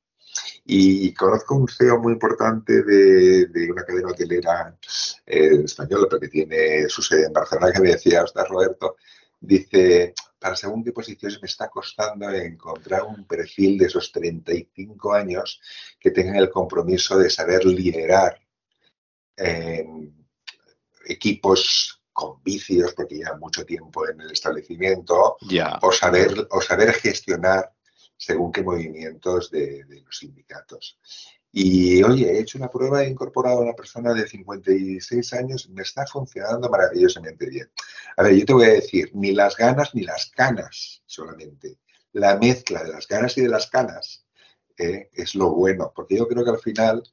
Y 0.65 1.13
conozco 1.13 1.55
un 1.55 1.67
CEO 1.67 1.99
muy 1.99 2.13
importante 2.13 2.83
de, 2.83 3.71
una 3.71 3.83
cadena 3.83 4.09
hotelera 4.09 4.77
eh, 5.25 5.61
española, 5.63 6.07
pero 6.09 6.19
que 6.19 6.29
tiene 6.29 6.87
su 6.89 7.01
sede 7.01 7.25
en 7.27 7.33
Barcelona, 7.33 7.71
que 7.71 7.81
me 7.81 7.89
decía, 7.89 8.23
ostras, 8.23 8.47
Roberto, 8.49 8.95
dice, 9.43 10.13
para 10.39 10.55
según 10.55 10.83
qué 10.83 10.91
posiciones 10.91 11.41
me 11.41 11.47
está 11.47 11.69
costando 11.69 12.29
encontrar 12.29 13.03
un 13.03 13.25
perfil 13.25 13.77
de 13.77 13.85
esos 13.85 14.11
35 14.11 15.13
años 15.13 15.59
que 15.99 16.11
tenga 16.11 16.39
el 16.39 16.49
compromiso 16.49 17.17
de 17.17 17.29
saber 17.29 17.65
liderar 17.65 18.39
equipos 21.05 22.01
con 22.13 22.41
vicios 22.43 22.93
porque 22.93 23.15
llevan 23.15 23.39
mucho 23.39 23.65
tiempo 23.65 24.07
en 24.07 24.21
el 24.21 24.31
establecimiento 24.31 25.37
o, 25.81 25.91
saber, 25.91 26.47
o 26.51 26.61
saber 26.61 26.93
gestionar 26.93 27.73
según 28.15 28.51
qué 28.51 28.63
movimientos 28.63 29.51
de 29.51 29.83
los 30.05 30.17
sindicatos. 30.17 30.97
Y 31.55 32.01
oye, 32.01 32.31
he 32.31 32.39
hecho 32.39 32.57
una 32.57 32.67
prueba, 32.67 33.03
he 33.03 33.09
incorporado 33.09 33.59
a 33.59 33.61
una 33.61 33.75
persona 33.75 34.11
de 34.11 34.27
56 34.27 35.33
años, 35.33 35.69
me 35.69 35.83
está 35.83 36.03
funcionando 36.07 36.67
maravillosamente 36.67 37.45
bien. 37.47 37.69
A 38.17 38.23
ver, 38.23 38.35
yo 38.35 38.45
te 38.45 38.53
voy 38.53 38.65
a 38.65 38.73
decir, 38.73 39.11
ni 39.13 39.33
las 39.33 39.55
ganas 39.55 39.93
ni 39.93 40.01
las 40.01 40.31
canas 40.31 41.03
solamente. 41.05 41.77
La 42.11 42.37
mezcla 42.37 42.83
de 42.83 42.91
las 42.91 43.07
ganas 43.07 43.37
y 43.37 43.41
de 43.41 43.49
las 43.49 43.67
canas 43.67 44.25
eh, 44.79 45.11
es 45.13 45.35
lo 45.35 45.51
bueno, 45.51 45.93
porque 45.95 46.17
yo 46.17 46.27
creo 46.27 46.43
que 46.43 46.49
al 46.49 46.59
final 46.59 47.03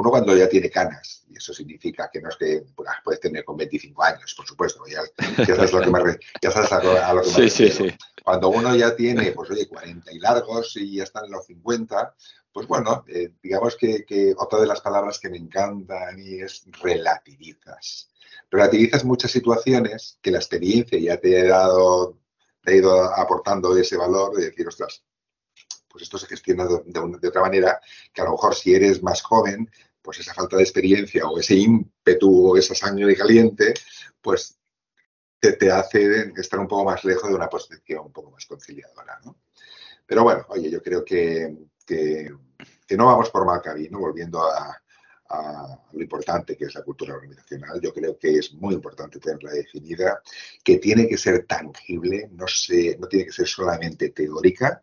uno 0.00 0.10
cuando 0.10 0.36
ya 0.36 0.48
tiene 0.48 0.70
canas, 0.70 1.24
y 1.28 1.36
eso 1.36 1.52
significa 1.52 2.10
que 2.12 2.20
no 2.20 2.30
es 2.30 2.36
que 2.36 2.64
puedes 3.04 3.20
tener 3.20 3.44
con 3.44 3.56
25 3.56 4.02
años, 4.02 4.34
por 4.34 4.46
supuesto, 4.46 4.82
ya, 4.86 5.02
sabes, 5.44 5.72
lo 5.72 5.80
que 5.80 5.90
me, 5.90 6.18
ya 6.40 6.50
sabes 6.50 6.72
a, 6.72 7.12
lo 7.12 7.22
que 7.22 7.28
me 7.28 7.34
sí, 7.34 7.50
Sí, 7.50 7.70
sí. 7.70 7.88
Cuando 8.24 8.48
uno 8.48 8.74
ya 8.76 8.96
tiene, 8.96 9.32
pues 9.32 9.50
oye, 9.50 9.68
40 9.68 10.12
y 10.12 10.18
largos 10.18 10.76
y 10.76 10.96
ya 10.96 11.04
están 11.04 11.26
en 11.26 11.32
los 11.32 11.46
50, 11.46 12.14
pues 12.52 12.66
bueno, 12.66 13.04
eh, 13.08 13.32
digamos 13.42 13.76
que, 13.76 14.34
otra 14.36 14.60
de 14.60 14.66
las 14.66 14.80
palabras 14.80 15.18
que 15.18 15.28
me 15.28 15.36
encanta 15.36 16.08
a 16.08 16.12
mí 16.12 16.40
es 16.40 16.64
relativizas. 16.82 18.10
Relativizas 18.50 19.04
muchas 19.04 19.30
situaciones 19.30 20.18
que 20.20 20.30
la 20.30 20.38
experiencia 20.38 20.98
ya 20.98 21.18
te 21.18 21.40
ha 21.40 21.44
dado, 21.44 22.18
te 22.62 22.72
ha 22.72 22.76
ido 22.76 23.02
aportando 23.02 23.76
ese 23.76 23.96
valor 23.96 24.34
de 24.34 24.46
decir, 24.46 24.66
ostras, 24.66 25.04
pues 25.90 26.02
esto 26.02 26.18
se 26.18 26.26
gestiona 26.26 26.66
de, 26.66 27.28
otra 27.28 27.42
manera, 27.42 27.80
que 28.12 28.22
a 28.22 28.24
lo 28.24 28.32
mejor 28.32 28.54
si 28.54 28.74
eres 28.74 29.02
más 29.02 29.22
joven, 29.22 29.70
pues 30.02 30.20
esa 30.20 30.34
falta 30.34 30.56
de 30.56 30.62
experiencia 30.62 31.26
o 31.26 31.38
ese 31.38 31.54
ímpetu 31.54 32.50
o 32.50 32.56
esa 32.56 32.74
sangre 32.74 33.16
caliente, 33.16 33.74
pues 34.20 34.58
te, 35.38 35.52
te 35.54 35.70
hace 35.70 36.32
estar 36.36 36.60
un 36.60 36.68
poco 36.68 36.84
más 36.84 37.04
lejos 37.04 37.28
de 37.28 37.34
una 37.34 37.48
posición 37.48 38.06
un 38.06 38.12
poco 38.12 38.30
más 38.30 38.46
conciliadora, 38.46 39.18
¿no? 39.24 39.36
Pero 40.06 40.24
bueno, 40.24 40.44
oye, 40.48 40.68
yo 40.68 40.82
creo 40.82 41.04
que, 41.04 41.56
que, 41.86 42.30
no 42.96 43.06
vamos 43.06 43.30
por 43.30 43.46
mal 43.46 43.62
camino, 43.62 44.00
volviendo 44.00 44.42
a, 44.42 44.82
lo 45.92 46.02
importante 46.02 46.56
que 46.56 46.64
es 46.64 46.74
la 46.74 46.82
cultura 46.82 47.14
organizacional. 47.14 47.80
Yo 47.80 47.92
creo 47.92 48.18
que 48.18 48.38
es 48.38 48.52
muy 48.54 48.74
importante 48.74 49.20
tenerla 49.20 49.52
definida, 49.52 50.22
que 50.64 50.78
tiene 50.78 51.06
que 51.06 51.16
ser 51.16 51.46
tangible, 51.46 52.28
no, 52.32 52.46
se, 52.48 52.96
no 52.98 53.06
tiene 53.06 53.26
que 53.26 53.32
ser 53.32 53.46
solamente 53.46 54.10
teórica 54.10 54.82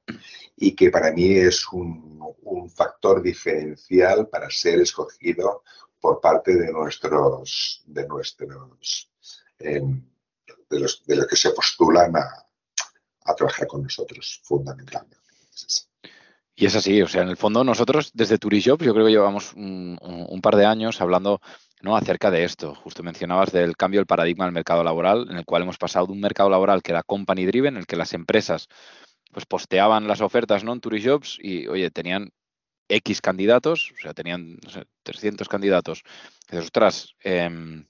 y 0.55 0.73
que 0.73 0.89
para 0.89 1.11
mí 1.11 1.37
es 1.37 1.67
un, 1.71 2.07
factor 2.73 3.21
diferencial 3.21 4.27
para 4.27 4.49
ser 4.49 4.81
escogido 4.81 5.63
por 5.99 6.19
parte 6.19 6.53
de 6.53 6.71
nuestros, 6.71 7.81
de 7.85 8.05
nuestros, 8.05 9.09
em, 9.57 10.03
de, 10.69 10.79
los, 10.79 11.03
de 11.05 11.15
los 11.15 11.27
que 11.27 11.35
se 11.35 11.51
postulan 11.51 12.15
a, 12.15 12.45
a 13.25 13.35
trabajar 13.35 13.67
con 13.67 13.83
nosotros, 13.83 14.41
fundamentalmente. 14.43 15.17
Y 16.59 16.65
es 16.65 16.75
así, 16.75 17.03
o 17.03 17.07
sea, 17.07 17.21
en 17.21 17.29
el 17.29 17.37
fondo 17.37 17.63
nosotros 17.63 18.09
desde 18.15 18.39
Turijobs 18.39 18.83
yo 18.83 18.91
creo 18.91 19.05
que 19.05 19.11
llevamos 19.11 19.53
un, 19.53 20.39
par 20.41 20.55
de 20.55 20.65
años 20.65 20.99
hablando 21.01 21.39
¿no? 21.83 21.95
acerca 21.95 22.31
de 22.31 22.45
esto. 22.45 22.73
Justo 22.73 23.03
mencionabas 23.03 23.51
del 23.51 23.77
cambio 23.77 23.99
del 23.99 24.07
paradigma 24.07 24.45
del 24.45 24.55
mercado 24.55 24.83
laboral, 24.83 25.27
en 25.29 25.37
el 25.37 25.45
cual 25.45 25.61
hemos 25.61 25.77
pasado 25.77 26.07
de 26.07 26.13
un 26.13 26.19
mercado 26.19 26.49
laboral 26.49 26.81
que 26.81 26.93
era 26.93 27.03
company 27.03 27.45
driven, 27.45 27.75
en 27.75 27.81
el 27.81 27.85
que 27.85 27.95
las 27.95 28.13
empresas 28.13 28.69
pues 29.31 29.45
posteaban 29.45 30.07
las 30.07 30.19
ofertas 30.19 30.63
¿no? 30.63 30.73
en 30.73 30.79
Turijobs 30.79 31.37
y, 31.39 31.67
oye, 31.67 31.91
tenían 31.91 32.31
X 32.89 33.21
candidatos, 33.21 33.93
o 33.95 34.01
sea, 34.01 34.15
tenían 34.15 34.57
no 34.63 34.71
sé, 34.71 34.85
300 35.03 35.47
candidatos. 35.47 36.01
Y 36.51 36.55
dices, 36.55 37.15
em, 37.19 37.85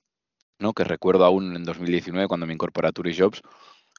¿no? 0.59 0.73
que 0.73 0.83
recuerdo 0.83 1.23
aún 1.23 1.55
en 1.55 1.63
2019 1.63 2.27
cuando 2.27 2.45
me 2.45 2.53
incorporé 2.53 2.89
a 2.89 2.91
Turijobs, 2.91 3.41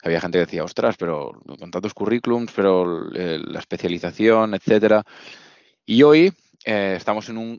había 0.03 0.21
gente 0.21 0.39
que 0.39 0.47
decía, 0.47 0.65
ostras, 0.65 0.97
pero 0.97 1.33
con 1.59 1.71
tantos 1.71 1.95
currículums, 1.95 2.53
pero 2.53 3.11
eh, 3.15 3.41
la 3.45 3.59
especialización, 3.59 4.55
etcétera. 4.55 5.03
Y 5.85 6.03
hoy 6.03 6.33
eh, 6.65 6.95
estamos 6.97 7.29
en 7.29 7.39
un 7.39 7.59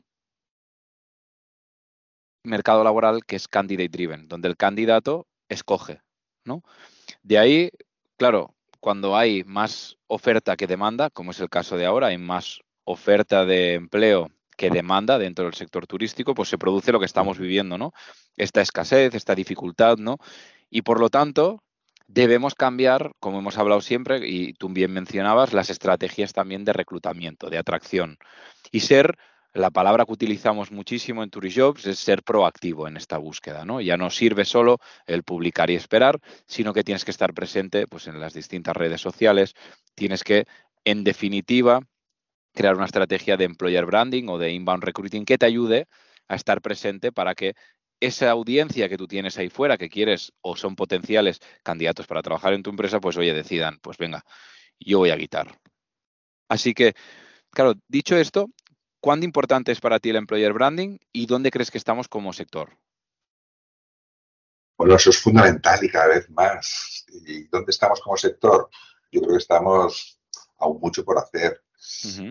mercado 2.44 2.82
laboral 2.82 3.24
que 3.26 3.36
es 3.36 3.48
candidate 3.48 3.88
driven, 3.88 4.28
donde 4.28 4.48
el 4.48 4.56
candidato 4.56 5.26
escoge, 5.48 6.00
¿no? 6.44 6.62
De 7.22 7.38
ahí, 7.38 7.70
claro, 8.16 8.54
cuando 8.80 9.16
hay 9.16 9.44
más 9.44 9.98
oferta 10.06 10.56
que 10.56 10.66
demanda, 10.66 11.10
como 11.10 11.32
es 11.32 11.40
el 11.40 11.50
caso 11.50 11.76
de 11.76 11.86
ahora, 11.86 12.08
hay 12.08 12.18
más 12.18 12.60
oferta 12.84 13.44
de 13.44 13.74
empleo 13.74 14.30
que 14.56 14.70
demanda 14.70 15.18
dentro 15.18 15.44
del 15.44 15.54
sector 15.54 15.86
turístico, 15.86 16.34
pues 16.34 16.48
se 16.48 16.58
produce 16.58 16.92
lo 16.92 16.98
que 16.98 17.06
estamos 17.06 17.38
viviendo, 17.38 17.78
¿no? 17.78 17.92
Esta 18.36 18.60
escasez, 18.60 19.14
esta 19.14 19.34
dificultad, 19.34 19.96
¿no? 19.98 20.18
Y 20.70 20.82
por 20.82 21.00
lo 21.00 21.08
tanto, 21.08 21.62
debemos 22.12 22.54
cambiar, 22.56 23.12
como 23.20 23.38
hemos 23.38 23.56
hablado 23.56 23.80
siempre, 23.80 24.26
y 24.26 24.52
tú 24.54 24.68
bien 24.68 24.92
mencionabas, 24.92 25.52
las 25.52 25.70
estrategias 25.70 26.32
también 26.32 26.64
de 26.64 26.72
reclutamiento, 26.72 27.50
de 27.50 27.58
atracción. 27.58 28.18
Y 28.72 28.80
ser, 28.80 29.16
la 29.52 29.70
palabra 29.70 30.04
que 30.04 30.12
utilizamos 30.12 30.72
muchísimo 30.72 31.22
en 31.22 31.30
Turijobs 31.30 31.86
es 31.86 32.00
ser 32.00 32.22
proactivo 32.24 32.88
en 32.88 32.96
esta 32.96 33.16
búsqueda, 33.18 33.64
¿no? 33.64 33.80
Ya 33.80 33.96
no 33.96 34.10
sirve 34.10 34.44
solo 34.44 34.78
el 35.06 35.22
publicar 35.22 35.70
y 35.70 35.76
esperar, 35.76 36.18
sino 36.46 36.72
que 36.72 36.82
tienes 36.82 37.04
que 37.04 37.12
estar 37.12 37.32
presente 37.32 37.86
pues, 37.86 38.08
en 38.08 38.18
las 38.18 38.34
distintas 38.34 38.76
redes 38.76 39.00
sociales, 39.00 39.54
tienes 39.94 40.24
que, 40.24 40.46
en 40.84 41.04
definitiva, 41.04 41.80
crear 42.54 42.74
una 42.74 42.86
estrategia 42.86 43.36
de 43.36 43.44
employer 43.44 43.86
branding 43.86 44.28
o 44.28 44.38
de 44.38 44.50
inbound 44.50 44.82
recruiting 44.82 45.24
que 45.24 45.38
te 45.38 45.46
ayude 45.46 45.86
a 46.26 46.34
estar 46.34 46.60
presente 46.60 47.12
para 47.12 47.36
que 47.36 47.54
esa 48.00 48.30
audiencia 48.30 48.88
que 48.88 48.96
tú 48.96 49.06
tienes 49.06 49.38
ahí 49.38 49.50
fuera, 49.50 49.76
que 49.76 49.90
quieres 49.90 50.32
o 50.40 50.56
son 50.56 50.74
potenciales 50.74 51.40
candidatos 51.62 52.06
para 52.06 52.22
trabajar 52.22 52.54
en 52.54 52.62
tu 52.62 52.70
empresa, 52.70 53.00
pues 53.00 53.16
oye, 53.16 53.32
decidan, 53.34 53.78
pues 53.80 53.98
venga, 53.98 54.24
yo 54.78 54.98
voy 54.98 55.10
a 55.10 55.18
quitar. 55.18 55.58
Así 56.48 56.74
que, 56.74 56.94
claro, 57.50 57.74
dicho 57.86 58.16
esto, 58.16 58.50
¿cuán 59.00 59.22
importante 59.22 59.70
es 59.70 59.80
para 59.80 60.00
ti 60.00 60.10
el 60.10 60.16
employer 60.16 60.52
branding 60.52 60.98
y 61.12 61.26
dónde 61.26 61.50
crees 61.50 61.70
que 61.70 61.78
estamos 61.78 62.08
como 62.08 62.32
sector? 62.32 62.76
Bueno, 64.76 64.96
eso 64.96 65.10
es 65.10 65.18
fundamental 65.18 65.84
y 65.84 65.90
cada 65.90 66.08
vez 66.08 66.30
más. 66.30 67.04
¿Y 67.26 67.44
dónde 67.48 67.70
estamos 67.70 68.00
como 68.00 68.16
sector? 68.16 68.70
Yo 69.12 69.20
creo 69.20 69.32
que 69.32 69.38
estamos 69.38 70.18
aún 70.58 70.80
mucho 70.80 71.04
por 71.04 71.18
hacer. 71.18 71.62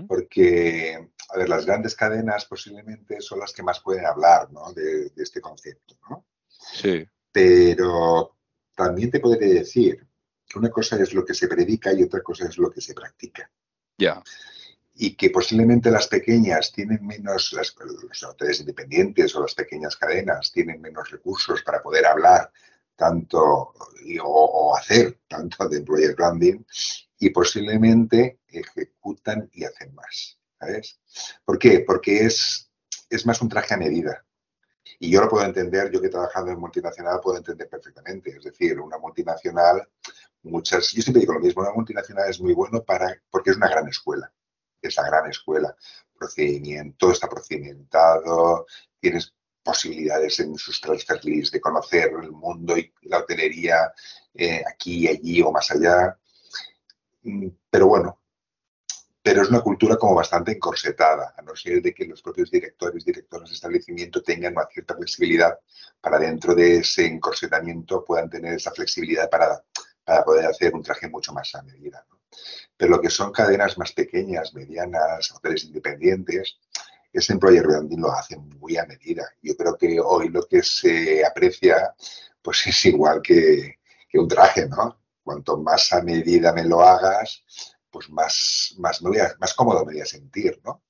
Porque, 0.07 1.11
a 1.31 1.37
ver, 1.37 1.49
las 1.49 1.65
grandes 1.65 1.95
cadenas 1.95 2.45
posiblemente 2.45 3.21
son 3.21 3.39
las 3.39 3.53
que 3.53 3.63
más 3.63 3.79
pueden 3.79 4.05
hablar 4.05 4.51
¿no? 4.51 4.73
de, 4.73 5.11
este 5.17 5.39
concepto, 5.41 5.97
¿no? 6.09 6.25
Sí. 6.47 7.07
Pero 7.31 8.35
también 8.75 9.11
te 9.11 9.19
podría 9.19 9.53
decir 9.53 10.07
que 10.47 10.57
una 10.57 10.71
cosa 10.71 10.95
es 11.01 11.13
lo 11.13 11.23
que 11.23 11.35
se 11.35 11.47
predica 11.47 11.93
y 11.93 12.03
otra 12.03 12.21
cosa 12.21 12.47
es 12.47 12.57
lo 12.57 12.71
que 12.71 12.81
se 12.81 12.95
practica. 12.95 13.49
Ya. 13.97 14.23
Y 14.95 15.15
que 15.15 15.29
posiblemente 15.29 15.91
las 15.91 16.07
pequeñas 16.07 16.71
tienen 16.71 17.05
menos, 17.05 17.53
las, 17.53 17.75
los 17.77 18.23
hoteles 18.23 18.61
independientes 18.61 19.35
o 19.35 19.41
las 19.41 19.53
pequeñas 19.53 19.95
cadenas 19.95 20.51
tienen 20.51 20.81
menos 20.81 21.11
recursos 21.11 21.61
para 21.61 21.81
poder 21.81 22.05
hablar 22.07 22.51
tanto 22.95 23.39
o, 23.39 23.73
o 24.23 24.75
hacer 24.75 25.19
tanto 25.27 25.69
de 25.69 25.77
employer 25.77 26.15
branding 26.15 26.63
y 27.19 27.29
posiblemente 27.29 28.39
ejecutan 28.47 29.49
y 29.53 29.63
hacen 29.63 29.93
más. 29.93 30.38
¿Sabes? 30.59 30.99
¿Por 31.45 31.57
qué? 31.57 31.79
Porque 31.79 32.25
es, 32.25 32.69
es 33.09 33.25
más 33.25 33.41
un 33.41 33.49
traje 33.49 33.73
a 33.73 33.77
medida. 33.77 34.25
Y 34.99 35.11
yo 35.11 35.21
lo 35.21 35.29
puedo 35.29 35.45
entender, 35.45 35.91
yo 35.91 36.01
que 36.01 36.07
he 36.07 36.11
trabajado 36.11 36.49
en 36.49 36.59
multinacional 36.59 37.19
puedo 37.21 37.37
entender 37.37 37.69
perfectamente. 37.69 38.35
Es 38.35 38.43
decir, 38.43 38.79
una 38.79 38.97
multinacional, 38.97 39.87
muchas, 40.43 40.91
yo 40.91 41.01
siempre 41.01 41.21
digo 41.21 41.33
lo 41.33 41.39
mismo, 41.39 41.61
una 41.61 41.71
multinacional 41.71 42.29
es 42.29 42.41
muy 42.41 42.53
bueno 42.53 42.83
para, 42.83 43.21
porque 43.29 43.51
es 43.51 43.57
una 43.57 43.69
gran 43.69 43.87
escuela. 43.87 44.31
Es 44.81 44.97
la 44.97 45.03
gran 45.07 45.29
escuela. 45.29 45.75
Procedimiento, 46.17 47.11
está 47.11 47.29
procedimentado, 47.29 48.65
tienes 48.99 49.33
posibilidades 49.63 50.39
en 50.39 50.57
sus 50.57 50.81
transfer 50.81 51.21
de 51.21 51.61
conocer 51.61 52.11
el 52.21 52.31
mundo 52.31 52.77
y 52.77 52.91
la 53.03 53.19
hotelería 53.19 53.93
eh, 54.33 54.63
aquí 54.67 55.07
allí 55.07 55.41
o 55.41 55.51
más 55.51 55.69
allá. 55.71 56.17
Mm, 57.23 57.47
pero 57.69 57.87
bueno, 57.87 58.18
pero 59.29 59.43
es 59.43 59.49
una 59.49 59.61
cultura 59.61 59.95
como 59.95 60.15
bastante 60.15 60.53
encorsetada, 60.53 61.35
a 61.37 61.43
no 61.43 61.55
ser 61.55 61.83
de 61.83 61.93
que 61.93 62.05
los 62.05 62.19
propios 62.19 62.49
directores, 62.49 63.05
directoras 63.05 63.47
de 63.47 63.53
establecimiento 63.53 64.23
tengan 64.23 64.53
una 64.53 64.65
cierta 64.65 64.95
flexibilidad 64.95 65.59
para 66.01 66.17
dentro 66.17 66.55
de 66.55 66.77
ese 66.77 67.05
encorsetamiento 67.05 68.03
puedan 68.03 68.27
tener 68.27 68.55
esa 68.55 68.71
flexibilidad 68.71 69.29
para, 69.29 69.63
para 70.03 70.23
poder 70.23 70.47
hacer 70.47 70.73
un 70.73 70.81
traje 70.81 71.07
mucho 71.07 71.31
más 71.31 71.53
a 71.53 71.61
medida. 71.61 72.03
Pero 72.75 72.89
lo 72.89 72.99
que 72.99 73.11
son 73.11 73.31
cadenas 73.31 73.77
más 73.77 73.91
pequeñas, 73.91 74.55
medianas, 74.55 75.31
hoteles 75.31 75.63
independientes, 75.65 76.57
ese 77.13 77.33
employer 77.33 77.67
branding 77.67 77.99
lo 77.99 78.11
hace 78.11 78.35
muy 78.35 78.77
a 78.77 78.85
medida. 78.87 79.29
Yo 79.43 79.55
creo 79.55 79.77
que 79.77 79.99
hoy 79.99 80.29
lo 80.29 80.47
que 80.47 80.63
se 80.63 81.23
aprecia 81.23 81.93
pues 82.41 82.65
es 82.65 82.83
igual 82.87 83.21
que, 83.21 83.75
que 84.09 84.17
un 84.17 84.27
traje, 84.27 84.67
¿no? 84.67 84.99
cuanto 85.29 85.57
más 85.57 85.93
a 85.93 86.01
medida 86.01 86.51
me 86.51 86.63
lo 86.63 86.81
hagas, 86.81 87.43
pues 87.89 88.09
más, 88.09 88.75
más, 88.77 89.01
más 89.01 89.53
cómodo 89.53 89.85
me 89.85 89.93
voy 89.93 90.01
a 90.01 90.05
sentir, 90.05 90.59
¿no? 90.63 90.83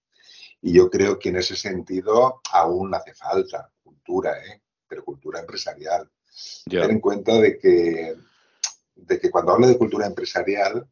Y 0.61 0.73
yo 0.73 0.89
creo 0.89 1.17
que 1.17 1.29
en 1.29 1.37
ese 1.37 1.55
sentido 1.55 2.41
aún 2.51 2.93
hace 2.93 3.13
falta 3.13 3.71
cultura, 3.81 4.37
¿eh? 4.45 4.61
pero 4.87 5.05
cultura 5.05 5.39
empresarial. 5.39 6.09
Ten 6.69 6.91
en 6.91 6.99
cuenta 6.99 7.39
de 7.39 7.57
que, 7.57 8.15
de 8.95 9.19
que 9.19 9.31
cuando 9.31 9.53
hablo 9.53 9.67
de 9.67 9.77
cultura 9.77 10.05
empresarial, 10.05 10.87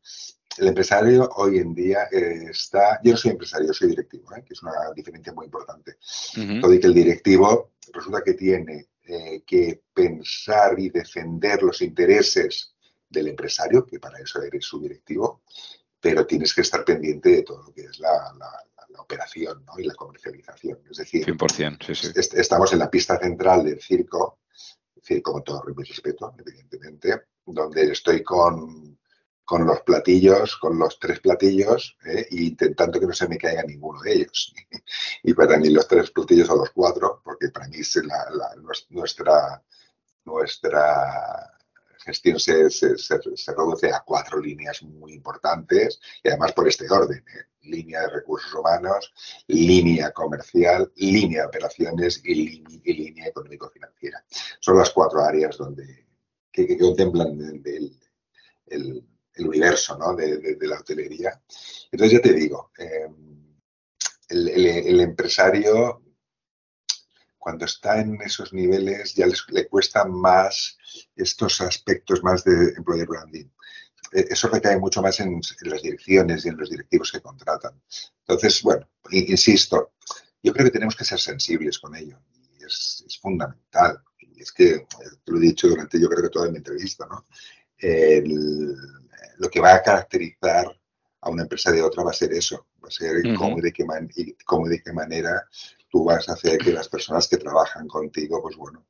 el 0.58 0.68
empresario 0.68 1.30
hoy 1.36 1.60
en 1.60 1.74
día 1.74 2.04
está, 2.04 3.00
yo 3.04 3.12
no 3.12 3.18
soy 3.18 3.32
empresario, 3.32 3.74
soy 3.74 3.90
directivo, 3.90 4.34
¿eh? 4.36 4.44
que 4.46 4.54
es 4.54 4.64
una 4.64 4.72
diferencia 4.96 5.34
muy 5.34 5.46
importante. 5.46 5.98
Todo 6.62 6.74
y 6.74 6.80
que 6.80 6.88
el 6.88 6.94
directivo 6.94 7.72
resulta 7.94 8.24
que 8.24 8.34
tiene 8.34 8.88
eh, 9.04 9.44
que 9.46 9.84
pensar 9.94 10.80
y 10.80 10.90
defender 10.90 11.64
los 11.64 11.82
intereses 11.82 12.74
del 13.10 13.30
empresario, 13.30 13.86
que 13.86 14.00
para 14.00 14.20
eso 14.20 14.42
eres 14.42 14.66
su 14.66 14.82
directivo, 14.82 15.44
pero 16.00 16.26
tienes 16.26 16.54
que 16.54 16.62
estar 16.62 16.84
pendiente 16.86 17.30
de 17.30 17.44
todo 17.44 17.64
lo 17.64 17.74
que 17.74 17.82
es 17.82 18.00
la, 18.00 18.34
operación 19.00 19.64
y 19.78 19.84
la 19.84 19.94
comercialización. 19.94 20.80
Es 20.90 20.98
decir, 20.98 21.26
100%, 21.26 21.86
sí, 21.86 21.96
sí. 21.96 22.12
estamos 22.34 22.74
en 22.74 22.80
la 22.80 22.90
pista 22.90 23.18
central 23.18 23.64
del 23.64 23.80
circo, 23.80 24.40
circo 25.02 25.34
con 25.34 25.44
todo 25.44 25.64
mi 25.66 25.84
respeto, 25.84 26.34
evidentemente, 26.38 27.22
donde 27.46 27.92
estoy 27.92 28.24
con, 28.24 28.98
con 29.48 29.66
los 29.66 29.82
platillos, 29.82 30.58
con 30.58 30.78
los 30.78 31.00
tres 31.00 31.22
platillos, 31.22 31.96
¿eh? 32.06 32.28
e 32.30 32.44
intentando 32.44 33.00
que 33.00 33.06
no 33.06 33.14
se 33.14 33.30
me 33.30 33.38
caiga 33.38 33.64
ninguno 33.64 34.02
de 34.02 34.12
ellos. 34.12 34.54
y 35.24 35.34
para 35.34 35.58
mí 35.58 35.70
los 35.70 35.88
tres 35.88 36.12
platillos 36.12 36.48
son 36.48 36.60
los 36.60 36.72
cuatro, 36.72 37.22
porque 37.24 37.48
para 37.48 37.70
mí 37.70 37.78
es 37.78 37.96
la, 37.96 38.54
nuestra, 38.90 39.64
nuestra 40.26 41.57
gestión 42.08 42.40
se, 42.40 42.70
se, 42.70 42.88
reduce 43.54 43.92
a 43.94 44.04
cuatro 44.06 44.40
líneas 44.40 44.82
muy 44.82 45.14
importantes 45.14 46.00
y 46.24 46.30
además 46.30 46.54
por 46.54 46.68
este 46.68 46.90
orden. 46.90 47.20
¿eh? 47.20 47.46
Línea 47.62 48.02
de 48.02 48.10
recursos 48.10 48.54
humanos, 48.54 49.14
línea 49.48 50.12
comercial, 50.12 50.92
línea 50.96 51.42
de 51.42 51.48
operaciones 51.48 52.22
y, 52.24 52.64
línea 52.94 53.28
económico-financiera. 53.28 54.24
Son 54.60 54.78
las 54.78 54.90
cuatro 54.92 55.22
áreas 55.22 55.58
donde, 55.58 56.08
que, 56.52 56.78
contemplan 56.78 57.62
el, 57.66 57.94
el 59.38 59.48
universo 59.48 59.98
¿no? 59.98 60.16
de, 60.16 60.58
la 60.62 60.80
hotelería. 60.80 61.42
Entonces 61.92 62.18
ya 62.18 62.22
te 62.22 62.34
digo, 62.34 62.72
em, 62.78 63.58
el, 64.30 65.00
empresario 65.00 66.02
cuando 67.48 67.64
está 67.64 68.02
en 68.02 68.22
esos 68.22 68.52
niveles 68.52 69.16
ya 69.16 69.26
le 69.26 69.68
cuesta 69.70 70.04
más 70.04 70.78
estos 71.16 71.62
aspectos 71.62 72.22
más 72.22 72.44
de 72.44 72.74
employer 72.76 73.08
branding. 73.08 73.46
E, 74.12 74.26
eso 74.32 74.50
recae 74.50 74.78
mucho 74.78 75.02
más 75.02 75.22
en, 75.22 75.40
las 75.62 75.82
direcciones 75.82 76.46
y 76.46 76.50
en 76.50 76.58
los 76.58 76.70
directivos 76.70 77.10
que 77.10 77.22
contratan. 77.22 77.82
Entonces, 78.20 78.62
bueno, 78.64 78.90
insisto, 79.12 79.94
yo 80.44 80.52
creo 80.52 80.66
que 80.66 80.74
tenemos 80.74 80.98
que 80.98 81.06
ser 81.06 81.22
sensibles 81.22 81.80
con 81.80 81.96
ello. 81.96 82.20
Y 82.60 82.66
es, 82.66 83.06
es 83.08 83.18
fundamental. 83.18 84.04
Y 84.20 84.42
es 84.42 84.52
que, 84.52 84.86
te 85.24 85.32
lo 85.32 85.38
he 85.38 85.42
dicho 85.42 85.70
durante 85.70 86.02
yo 86.02 86.10
creo 86.10 86.24
que 86.24 86.30
toda 86.30 86.52
mi 86.52 86.58
entrevista, 86.58 87.08
¿no? 87.10 87.26
lo 89.38 89.50
que 89.50 89.62
va 89.62 89.74
a 89.74 89.84
caracterizar 89.84 90.68
a 91.22 91.30
una 91.30 91.44
empresa 91.44 91.72
de 91.72 91.82
otra 91.82 92.04
va 92.04 92.12
a 92.12 92.14
ser 92.14 92.34
eso, 92.34 92.68
va 92.84 92.90
a 92.90 92.92
ser 92.92 93.22
cómo, 93.38 93.58
y 93.58 93.62
de 93.62 93.72
qué 93.72 93.86
cómo 94.44 94.68
de 94.68 94.84
qué 94.84 94.92
manera 94.92 95.48
tú 95.98 96.04
vas 96.04 96.30
a 96.30 96.34
hacer 96.34 96.60
que 96.60 96.72
las 96.72 96.88
personas 96.88 97.28
que 97.28 97.38
trabajan 97.38 97.88
contigo, 97.88 98.40
pues 98.40 98.56
bueno, 98.56 98.86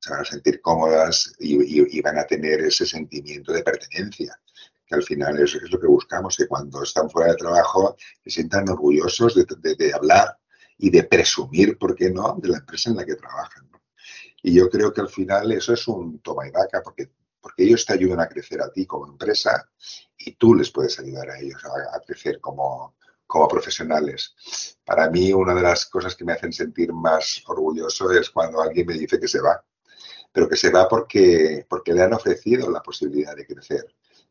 se 0.00 0.10
van 0.10 0.22
a 0.22 0.24
sentir 0.24 0.62
cómodas 0.62 1.34
y, 1.38 2.00
van 2.00 2.18
a 2.18 2.24
tener 2.24 2.62
ese 2.62 2.86
sentimiento 2.86 3.52
de 3.52 3.62
pertenencia, 3.62 4.40
que 4.86 4.94
al 4.94 5.02
final 5.02 5.38
es, 5.38 5.54
es, 5.54 5.70
lo 5.70 5.78
que 5.78 5.86
buscamos, 5.86 6.34
que 6.34 6.48
cuando 6.48 6.82
están 6.82 7.10
fuera 7.10 7.32
de 7.32 7.36
trabajo 7.36 7.94
se 8.24 8.30
sientan 8.30 8.66
orgullosos 8.70 9.34
de, 9.34 9.92
hablar 9.92 10.38
y 10.78 10.88
de 10.88 11.04
presumir, 11.04 11.76
¿por 11.76 11.94
qué 11.94 12.08
no?, 12.08 12.38
de 12.40 12.48
la 12.48 12.58
empresa 12.58 12.88
en 12.88 12.96
la 12.96 13.04
que 13.04 13.16
trabajan. 13.16 13.70
Y 14.42 14.54
yo 14.54 14.70
creo 14.70 14.94
que 14.94 15.02
al 15.02 15.10
final 15.10 15.52
eso 15.52 15.74
es 15.74 15.86
un 15.88 16.20
toma 16.20 16.48
y 16.48 16.52
daca, 16.52 16.82
porque 16.82 17.10
porque 17.38 17.62
ellos 17.62 17.86
te 17.86 17.92
ayudan 17.92 18.18
a 18.18 18.28
crecer 18.28 18.60
a 18.60 18.72
ti 18.72 18.86
como 18.86 19.06
empresa 19.06 19.70
y 20.18 20.32
tú 20.32 20.56
les 20.56 20.68
puedes 20.72 20.98
ayudar 20.98 21.30
a 21.30 21.38
ellos 21.38 21.62
a, 21.64 22.00
crecer 22.00 22.40
como, 22.40 22.96
como 23.26 23.48
profesionales. 23.48 24.34
Para 24.84 25.10
mí, 25.10 25.32
una 25.32 25.54
de 25.54 25.62
las 25.62 25.86
cosas 25.86 26.14
que 26.14 26.24
me 26.24 26.32
hacen 26.32 26.52
sentir 26.52 26.92
más 26.92 27.42
orgulloso 27.46 28.10
es 28.12 28.30
cuando 28.30 28.60
alguien 28.60 28.86
me 28.86 28.94
dice 28.94 29.18
que 29.18 29.28
se 29.28 29.40
va, 29.40 29.62
pero 30.32 30.48
que 30.48 30.56
se 30.56 30.70
va 30.70 30.88
porque, 30.88 31.66
porque 31.68 31.92
le 31.92 32.02
han 32.02 32.14
ofrecido 32.14 32.70
la 32.70 32.82
posibilidad 32.82 33.34
de 33.34 33.46
crecer. 33.46 33.84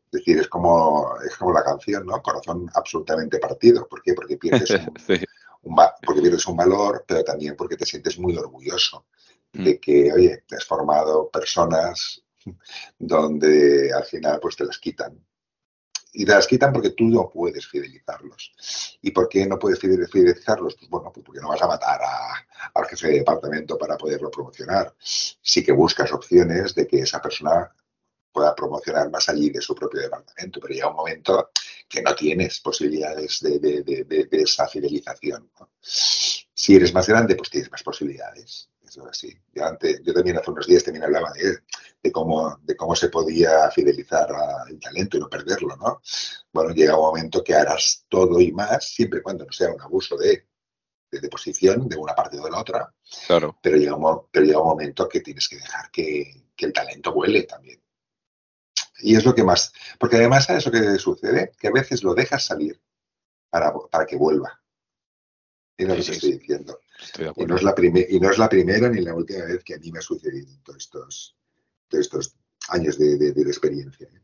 Es 0.06 0.12
decir, 0.12 0.38
es 0.38 0.48
como, 0.48 1.16
es 1.26 1.36
como 1.36 1.52
la 1.52 1.64
canción, 1.64 2.06
¿no? 2.06 2.22
Corazón 2.22 2.70
absolutamente 2.74 3.38
partido. 3.38 3.86
¿Por 3.88 4.02
qué? 4.02 4.14
Porque 4.14 4.36
pierdes 4.36 4.70
un, 5.62 5.76
porque 6.04 6.22
pierdes 6.22 6.46
un 6.46 6.56
valor, 6.56 7.04
pero 7.06 7.24
también 7.24 7.56
porque 7.56 7.76
te 7.76 7.84
sientes 7.84 8.18
muy 8.18 8.36
orgulloso 8.36 9.06
de 9.52 9.74
mm. 9.74 9.80
que, 9.80 10.12
oye, 10.12 10.44
te 10.46 10.56
has 10.56 10.64
formado 10.64 11.28
personas 11.28 12.22
donde 12.98 13.92
al 13.92 14.04
final 14.04 14.38
pues 14.40 14.56
te 14.56 14.64
las 14.64 14.78
quitan. 14.78 15.18
Y 16.18 16.24
te 16.24 16.32
las 16.32 16.46
quitan 16.46 16.72
porque 16.72 16.90
tú 16.90 17.04
no 17.04 17.28
puedes 17.28 17.66
fidelizarlos. 17.66 18.98
¿Y 19.02 19.10
por 19.10 19.28
qué 19.28 19.46
no 19.46 19.58
puedes 19.58 19.78
fidelizarlos? 19.78 20.74
Pues 20.76 20.88
bueno, 20.88 21.12
pues 21.12 21.24
porque 21.26 21.42
no 21.42 21.48
vas 21.48 21.60
a 21.60 21.66
matar 21.68 22.00
al 22.72 22.86
jefe 22.86 23.08
de 23.08 23.18
departamento 23.18 23.76
para 23.76 23.98
poderlo 23.98 24.30
promocionar. 24.30 24.94
Sí 24.98 25.62
que 25.62 25.72
buscas 25.72 26.10
opciones 26.12 26.74
de 26.74 26.86
que 26.86 27.00
esa 27.00 27.20
persona 27.20 27.70
pueda 28.32 28.54
promocionar 28.54 29.10
más 29.10 29.28
allí 29.28 29.50
de 29.50 29.60
su 29.60 29.74
propio 29.74 30.00
departamento, 30.00 30.58
pero 30.58 30.72
llega 30.72 30.88
un 30.88 30.96
momento 30.96 31.50
que 31.86 32.00
no 32.00 32.14
tienes 32.14 32.60
posibilidades 32.60 33.40
de, 33.40 34.26
esa 34.30 34.66
fidelización. 34.68 35.50
Si 35.82 36.76
eres 36.76 36.94
más 36.94 37.06
grande, 37.06 37.34
pues 37.34 37.50
tienes 37.50 37.70
más 37.70 37.82
posibilidades. 37.82 38.70
Eso 38.96 39.04
es 39.04 39.10
así. 39.10 39.38
Yo, 39.52 39.64
yo 40.02 40.14
también 40.14 40.38
hace 40.38 40.50
unos 40.50 40.66
días 40.66 40.82
también 40.82 41.04
hablaba 41.04 41.30
de, 41.32 41.58
de 42.02 42.12
cómo, 42.12 42.58
de 42.62 42.74
cómo 42.76 42.96
se 42.96 43.10
podía 43.10 43.70
fidelizar 43.70 44.32
al 44.32 44.78
talento 44.80 45.16
y 45.16 45.20
no 45.20 45.28
perderlo, 45.28 45.76
¿no? 45.76 46.00
Bueno, 46.50 46.72
llega 46.72 46.96
un 46.96 47.04
momento 47.04 47.44
que 47.44 47.54
harás 47.54 48.06
todo 48.08 48.40
y 48.40 48.52
más, 48.52 48.88
siempre 48.88 49.20
y 49.20 49.22
cuando 49.22 49.44
no 49.44 49.52
sea 49.52 49.70
un 49.70 49.80
abuso 49.82 50.16
de, 50.16 50.48
de, 51.10 51.28
posición 51.28 51.88
de 51.88 51.96
una 51.96 52.14
parte 52.14 52.40
o 52.40 52.44
de 52.44 52.50
la 52.50 52.60
otra. 52.60 52.94
Claro. 53.26 53.58
Pero 53.60 53.76
llega, 53.76 53.94
un, 53.94 54.28
pero 54.30 54.46
llega 54.46 54.60
un 54.60 54.68
momento 54.68 55.06
que 55.08 55.20
tienes 55.20 55.46
que 55.46 55.56
dejar 55.56 55.90
que, 55.90 56.42
el 56.56 56.72
talento 56.72 57.12
vuele 57.12 57.42
también. 57.42 57.82
Y 59.00 59.14
es 59.14 59.26
lo 59.26 59.34
que 59.34 59.44
más. 59.44 59.74
Porque 59.98 60.16
además, 60.16 60.46
¿sabes 60.46 60.64
lo 60.64 60.72
que 60.72 60.98
sucede? 60.98 61.52
Que 61.60 61.68
a 61.68 61.72
veces 61.72 62.02
lo 62.02 62.14
dejas 62.14 62.46
salir 62.46 62.80
para, 63.50 63.74
para 63.90 64.06
que 64.06 64.16
vuelva. 64.16 64.58
Y 65.76 65.84
no 65.84 65.94
lo 65.94 66.00
estoy 66.00 66.38
diciendo. 66.38 66.80
Y, 67.36 67.44
no 67.44 67.56
es 67.56 67.62
la 67.62 67.74
y 68.08 68.20
no 68.20 68.30
es 68.30 68.38
la 68.38 68.48
primera 68.48 68.88
ni 68.88 69.00
la 69.00 69.14
última 69.14 69.44
vez 69.44 69.62
que 69.64 69.74
a 69.74 69.78
mí 69.78 69.92
me 69.92 69.98
ha 69.98 70.02
sucedido 70.02 70.50
en 70.50 70.62
todos 70.62 70.78
estos, 70.78 71.36
de 71.90 72.00
estos 72.00 72.36
años 72.68 72.98
de, 72.98 73.28
experiencia. 73.28 74.06
¿eh? 74.06 74.20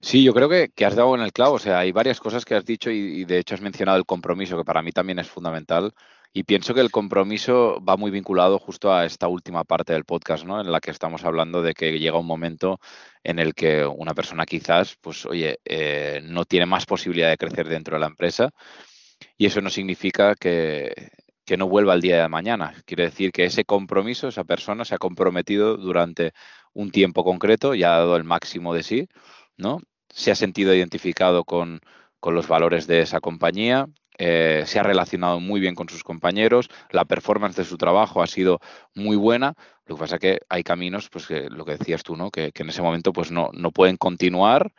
Sí, 0.00 0.22
yo 0.22 0.34
creo 0.34 0.48
que, 0.48 0.84
has 0.84 0.94
dado 0.94 1.14
en 1.14 1.22
el 1.22 1.32
clavo. 1.32 1.54
O 1.54 1.58
sea, 1.58 1.78
hay 1.78 1.92
varias 1.92 2.20
cosas 2.20 2.44
que 2.44 2.54
has 2.54 2.64
dicho 2.64 2.90
y, 2.90 3.24
de 3.24 3.38
hecho 3.38 3.54
has 3.54 3.62
mencionado 3.62 3.96
el 3.96 4.04
compromiso, 4.04 4.56
que 4.58 4.64
para 4.64 4.82
mí 4.82 4.92
también 4.92 5.18
es 5.18 5.28
fundamental. 5.28 5.94
Y 6.32 6.42
pienso 6.42 6.74
que 6.74 6.80
el 6.80 6.90
compromiso 6.90 7.80
va 7.82 7.96
muy 7.96 8.10
vinculado 8.10 8.58
justo 8.58 8.92
a 8.92 9.06
esta 9.06 9.28
última 9.28 9.64
parte 9.64 9.92
del 9.92 10.04
podcast, 10.04 10.44
¿no? 10.44 10.60
En 10.60 10.70
la 10.70 10.80
que 10.80 10.90
estamos 10.90 11.24
hablando 11.24 11.62
de 11.62 11.74
que 11.74 11.98
llega 11.98 12.18
un 12.18 12.26
momento 12.26 12.80
en 13.22 13.38
el 13.38 13.54
que 13.54 13.86
una 13.86 14.14
persona 14.14 14.44
quizás, 14.44 14.96
pues, 15.00 15.24
oye, 15.26 15.60
eh, 15.64 16.20
no 16.24 16.44
tiene 16.44 16.66
más 16.66 16.86
posibilidad 16.86 17.30
de 17.30 17.38
crecer 17.38 17.68
dentro 17.68 17.96
de 17.96 18.00
la 18.00 18.08
empresa. 18.08 18.50
Y 19.36 19.46
eso 19.46 19.60
no 19.60 19.70
significa 19.70 20.34
que, 20.34 21.10
que 21.44 21.56
no 21.56 21.68
vuelva 21.68 21.94
el 21.94 22.00
día 22.00 22.22
de 22.22 22.28
mañana. 22.28 22.74
Quiere 22.86 23.04
decir 23.04 23.32
que 23.32 23.44
ese 23.44 23.64
compromiso, 23.64 24.28
esa 24.28 24.44
persona 24.44 24.84
se 24.84 24.94
ha 24.94 24.98
comprometido 24.98 25.76
durante 25.76 26.32
un 26.72 26.90
tiempo 26.90 27.24
concreto 27.24 27.74
y 27.74 27.84
ha 27.84 27.90
dado 27.90 28.16
el 28.16 28.24
máximo 28.24 28.74
de 28.74 28.82
sí, 28.82 29.08
¿no? 29.56 29.80
Se 30.10 30.30
ha 30.30 30.34
sentido 30.34 30.74
identificado 30.74 31.44
con, 31.44 31.80
los 32.22 32.48
valores 32.48 32.86
de 32.86 33.02
esa 33.02 33.20
compañía, 33.20 33.86
eh, 34.16 34.62
se 34.64 34.78
ha 34.78 34.82
relacionado 34.82 35.40
muy 35.40 35.60
bien 35.60 35.74
con 35.74 35.90
sus 35.90 36.02
compañeros, 36.02 36.70
la 36.90 37.04
performance 37.04 37.56
de 37.56 37.64
su 37.66 37.76
trabajo 37.76 38.22
ha 38.22 38.26
sido 38.26 38.60
muy 38.94 39.16
buena. 39.16 39.54
Lo 39.84 39.96
que 39.96 40.00
pasa 40.00 40.14
es 40.14 40.20
que 40.22 40.40
hay 40.48 40.62
caminos, 40.62 41.10
pues 41.10 41.26
que 41.26 41.50
lo 41.50 41.66
que 41.66 41.76
decías 41.76 42.02
tú, 42.02 42.16
¿no? 42.16 42.30
Que, 42.30 42.50
que 42.52 42.62
en 42.62 42.70
ese 42.70 42.80
momento 42.80 43.12
pues 43.12 43.30
no, 43.30 43.50
no 43.52 43.72
pueden 43.72 43.98
continuar 43.98 44.72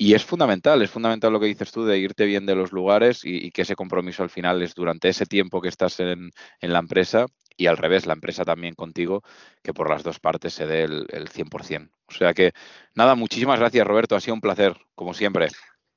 y 0.00 0.14
es 0.14 0.24
fundamental, 0.24 0.80
es 0.80 0.90
fundamental 0.90 1.32
lo 1.32 1.40
que 1.40 1.46
dices 1.46 1.72
tú 1.72 1.84
de 1.84 1.98
irte 1.98 2.24
bien 2.24 2.46
de 2.46 2.54
los 2.54 2.70
lugares 2.72 3.22
y, 3.24 3.50
que 3.50 3.62
ese 3.62 3.74
compromiso 3.74 4.22
al 4.22 4.30
final 4.30 4.62
es 4.62 4.74
durante 4.74 5.08
ese 5.08 5.26
tiempo 5.26 5.60
que 5.60 5.68
estás 5.68 5.98
en, 5.98 6.30
la 6.60 6.78
empresa 6.78 7.26
y 7.56 7.66
al 7.66 7.76
revés, 7.76 8.06
la 8.06 8.12
empresa 8.12 8.44
también 8.44 8.76
contigo, 8.76 9.24
que 9.60 9.74
por 9.74 9.90
las 9.90 10.04
dos 10.04 10.20
partes 10.20 10.54
se 10.54 10.66
dé 10.66 10.84
el, 10.84 11.06
el 11.08 11.28
100%. 11.28 11.90
O 12.06 12.12
sea 12.12 12.32
que, 12.32 12.52
nada, 12.94 13.16
muchísimas 13.16 13.58
gracias 13.58 13.84
Roberto, 13.84 14.14
ha 14.14 14.20
sido 14.20 14.34
un 14.34 14.40
placer, 14.40 14.76
como 14.94 15.12
siempre. 15.12 15.48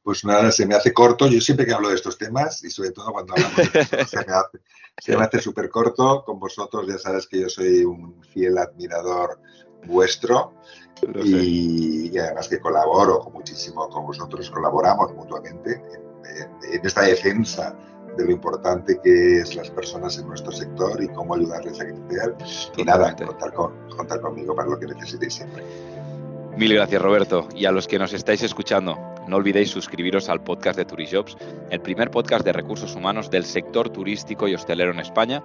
Pues 0.04 0.26
nada, 0.26 0.52
se 0.52 0.66
me 0.66 0.74
hace 0.74 0.91
corto. 0.93 1.28
Yo 1.28 1.39
siempre 1.39 1.68
que 1.68 1.74
hablo 1.74 1.89
de 1.89 1.95
estos 1.95 2.18
temas, 2.18 2.64
y 2.64 2.72
sobre 2.72 2.91
todo 2.91 3.12
cuando 3.12 3.34
hablamos 3.34 3.72
de 3.72 3.80
esto, 3.82 4.06
se 4.08 4.18
me 4.26 4.34
hace, 4.34 4.58
se 4.97 5.16
me 5.16 5.24
hace 5.24 5.39
súper 5.39 5.70
corto. 5.70 6.24
Con 6.26 6.39
vosotros 6.39 6.88
ya 6.88 6.97
sabes 6.97 7.28
que 7.28 7.41
yo 7.41 7.49
soy 7.49 7.86
un 7.86 8.24
fiel 8.24 8.58
admirador 8.58 9.39
vuestro 9.86 10.54
y, 11.24 12.18
además 12.18 12.48
que 12.48 12.60
colaboro 12.60 13.30
muchísimo 13.34 13.90
con 13.90 14.06
vosotros, 14.06 14.50
colaboramos 14.50 15.14
mutuamente 15.16 15.82
en, 16.72 16.86
esta 16.86 17.02
defensa 17.02 17.76
de 18.18 18.26
lo 18.26 18.32
importante 18.32 19.00
que 19.02 19.40
es 19.40 19.56
las 19.56 19.70
personas 19.70 20.18
en 20.18 20.28
nuestro 20.28 20.52
sector 20.52 21.02
y 21.02 21.08
cómo 21.10 21.36
ayudarles 21.36 21.80
a 21.80 21.86
crecer. 21.86 22.36
Y 22.78 22.84
nada, 22.84 23.16
contar, 23.16 23.54
con, 23.54 23.74
contar 23.96 24.22
conmigo 24.22 24.56
para 24.56 24.70
lo 24.70 24.80
que 24.80 24.88
necesitéis 24.88 25.36
siempre. 25.36 25.64
Mil 26.58 26.74
gracias 26.74 27.02
Roberto 27.02 27.48
y 27.56 27.66
a 27.66 27.72
los 27.72 27.88
que 27.88 27.98
nos 27.98 28.14
estáis 28.14 28.44
escuchando, 28.44 28.98
no 29.28 29.38
olvidéis 29.38 29.70
suscribiros 29.70 30.28
al 30.28 30.44
podcast 30.44 30.78
de 30.78 30.84
Turijobs, 30.84 31.38
el 31.70 31.80
primer 31.80 32.12
podcast 32.12 32.44
de 32.44 32.52
recursos 32.52 32.94
humanos 32.94 33.32
del 33.32 33.46
sector 33.46 33.90
turístico 33.90 34.50
y 34.50 34.56
hostelero 34.56 34.92
en 34.92 35.00
España 35.00 35.44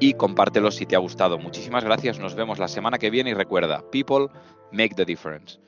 y 0.00 0.14
compártelo 0.14 0.70
si 0.70 0.86
te 0.86 0.96
ha 0.96 1.00
gustado. 1.00 1.38
Muchísimas 1.38 1.84
gracias, 1.84 2.18
nos 2.18 2.34
vemos 2.34 2.58
la 2.58 2.68
semana 2.68 2.98
que 2.98 3.10
viene 3.10 3.30
y 3.30 3.34
recuerda, 3.34 3.82
people 3.90 4.28
make 4.72 4.94
the 4.94 5.04
difference. 5.04 5.58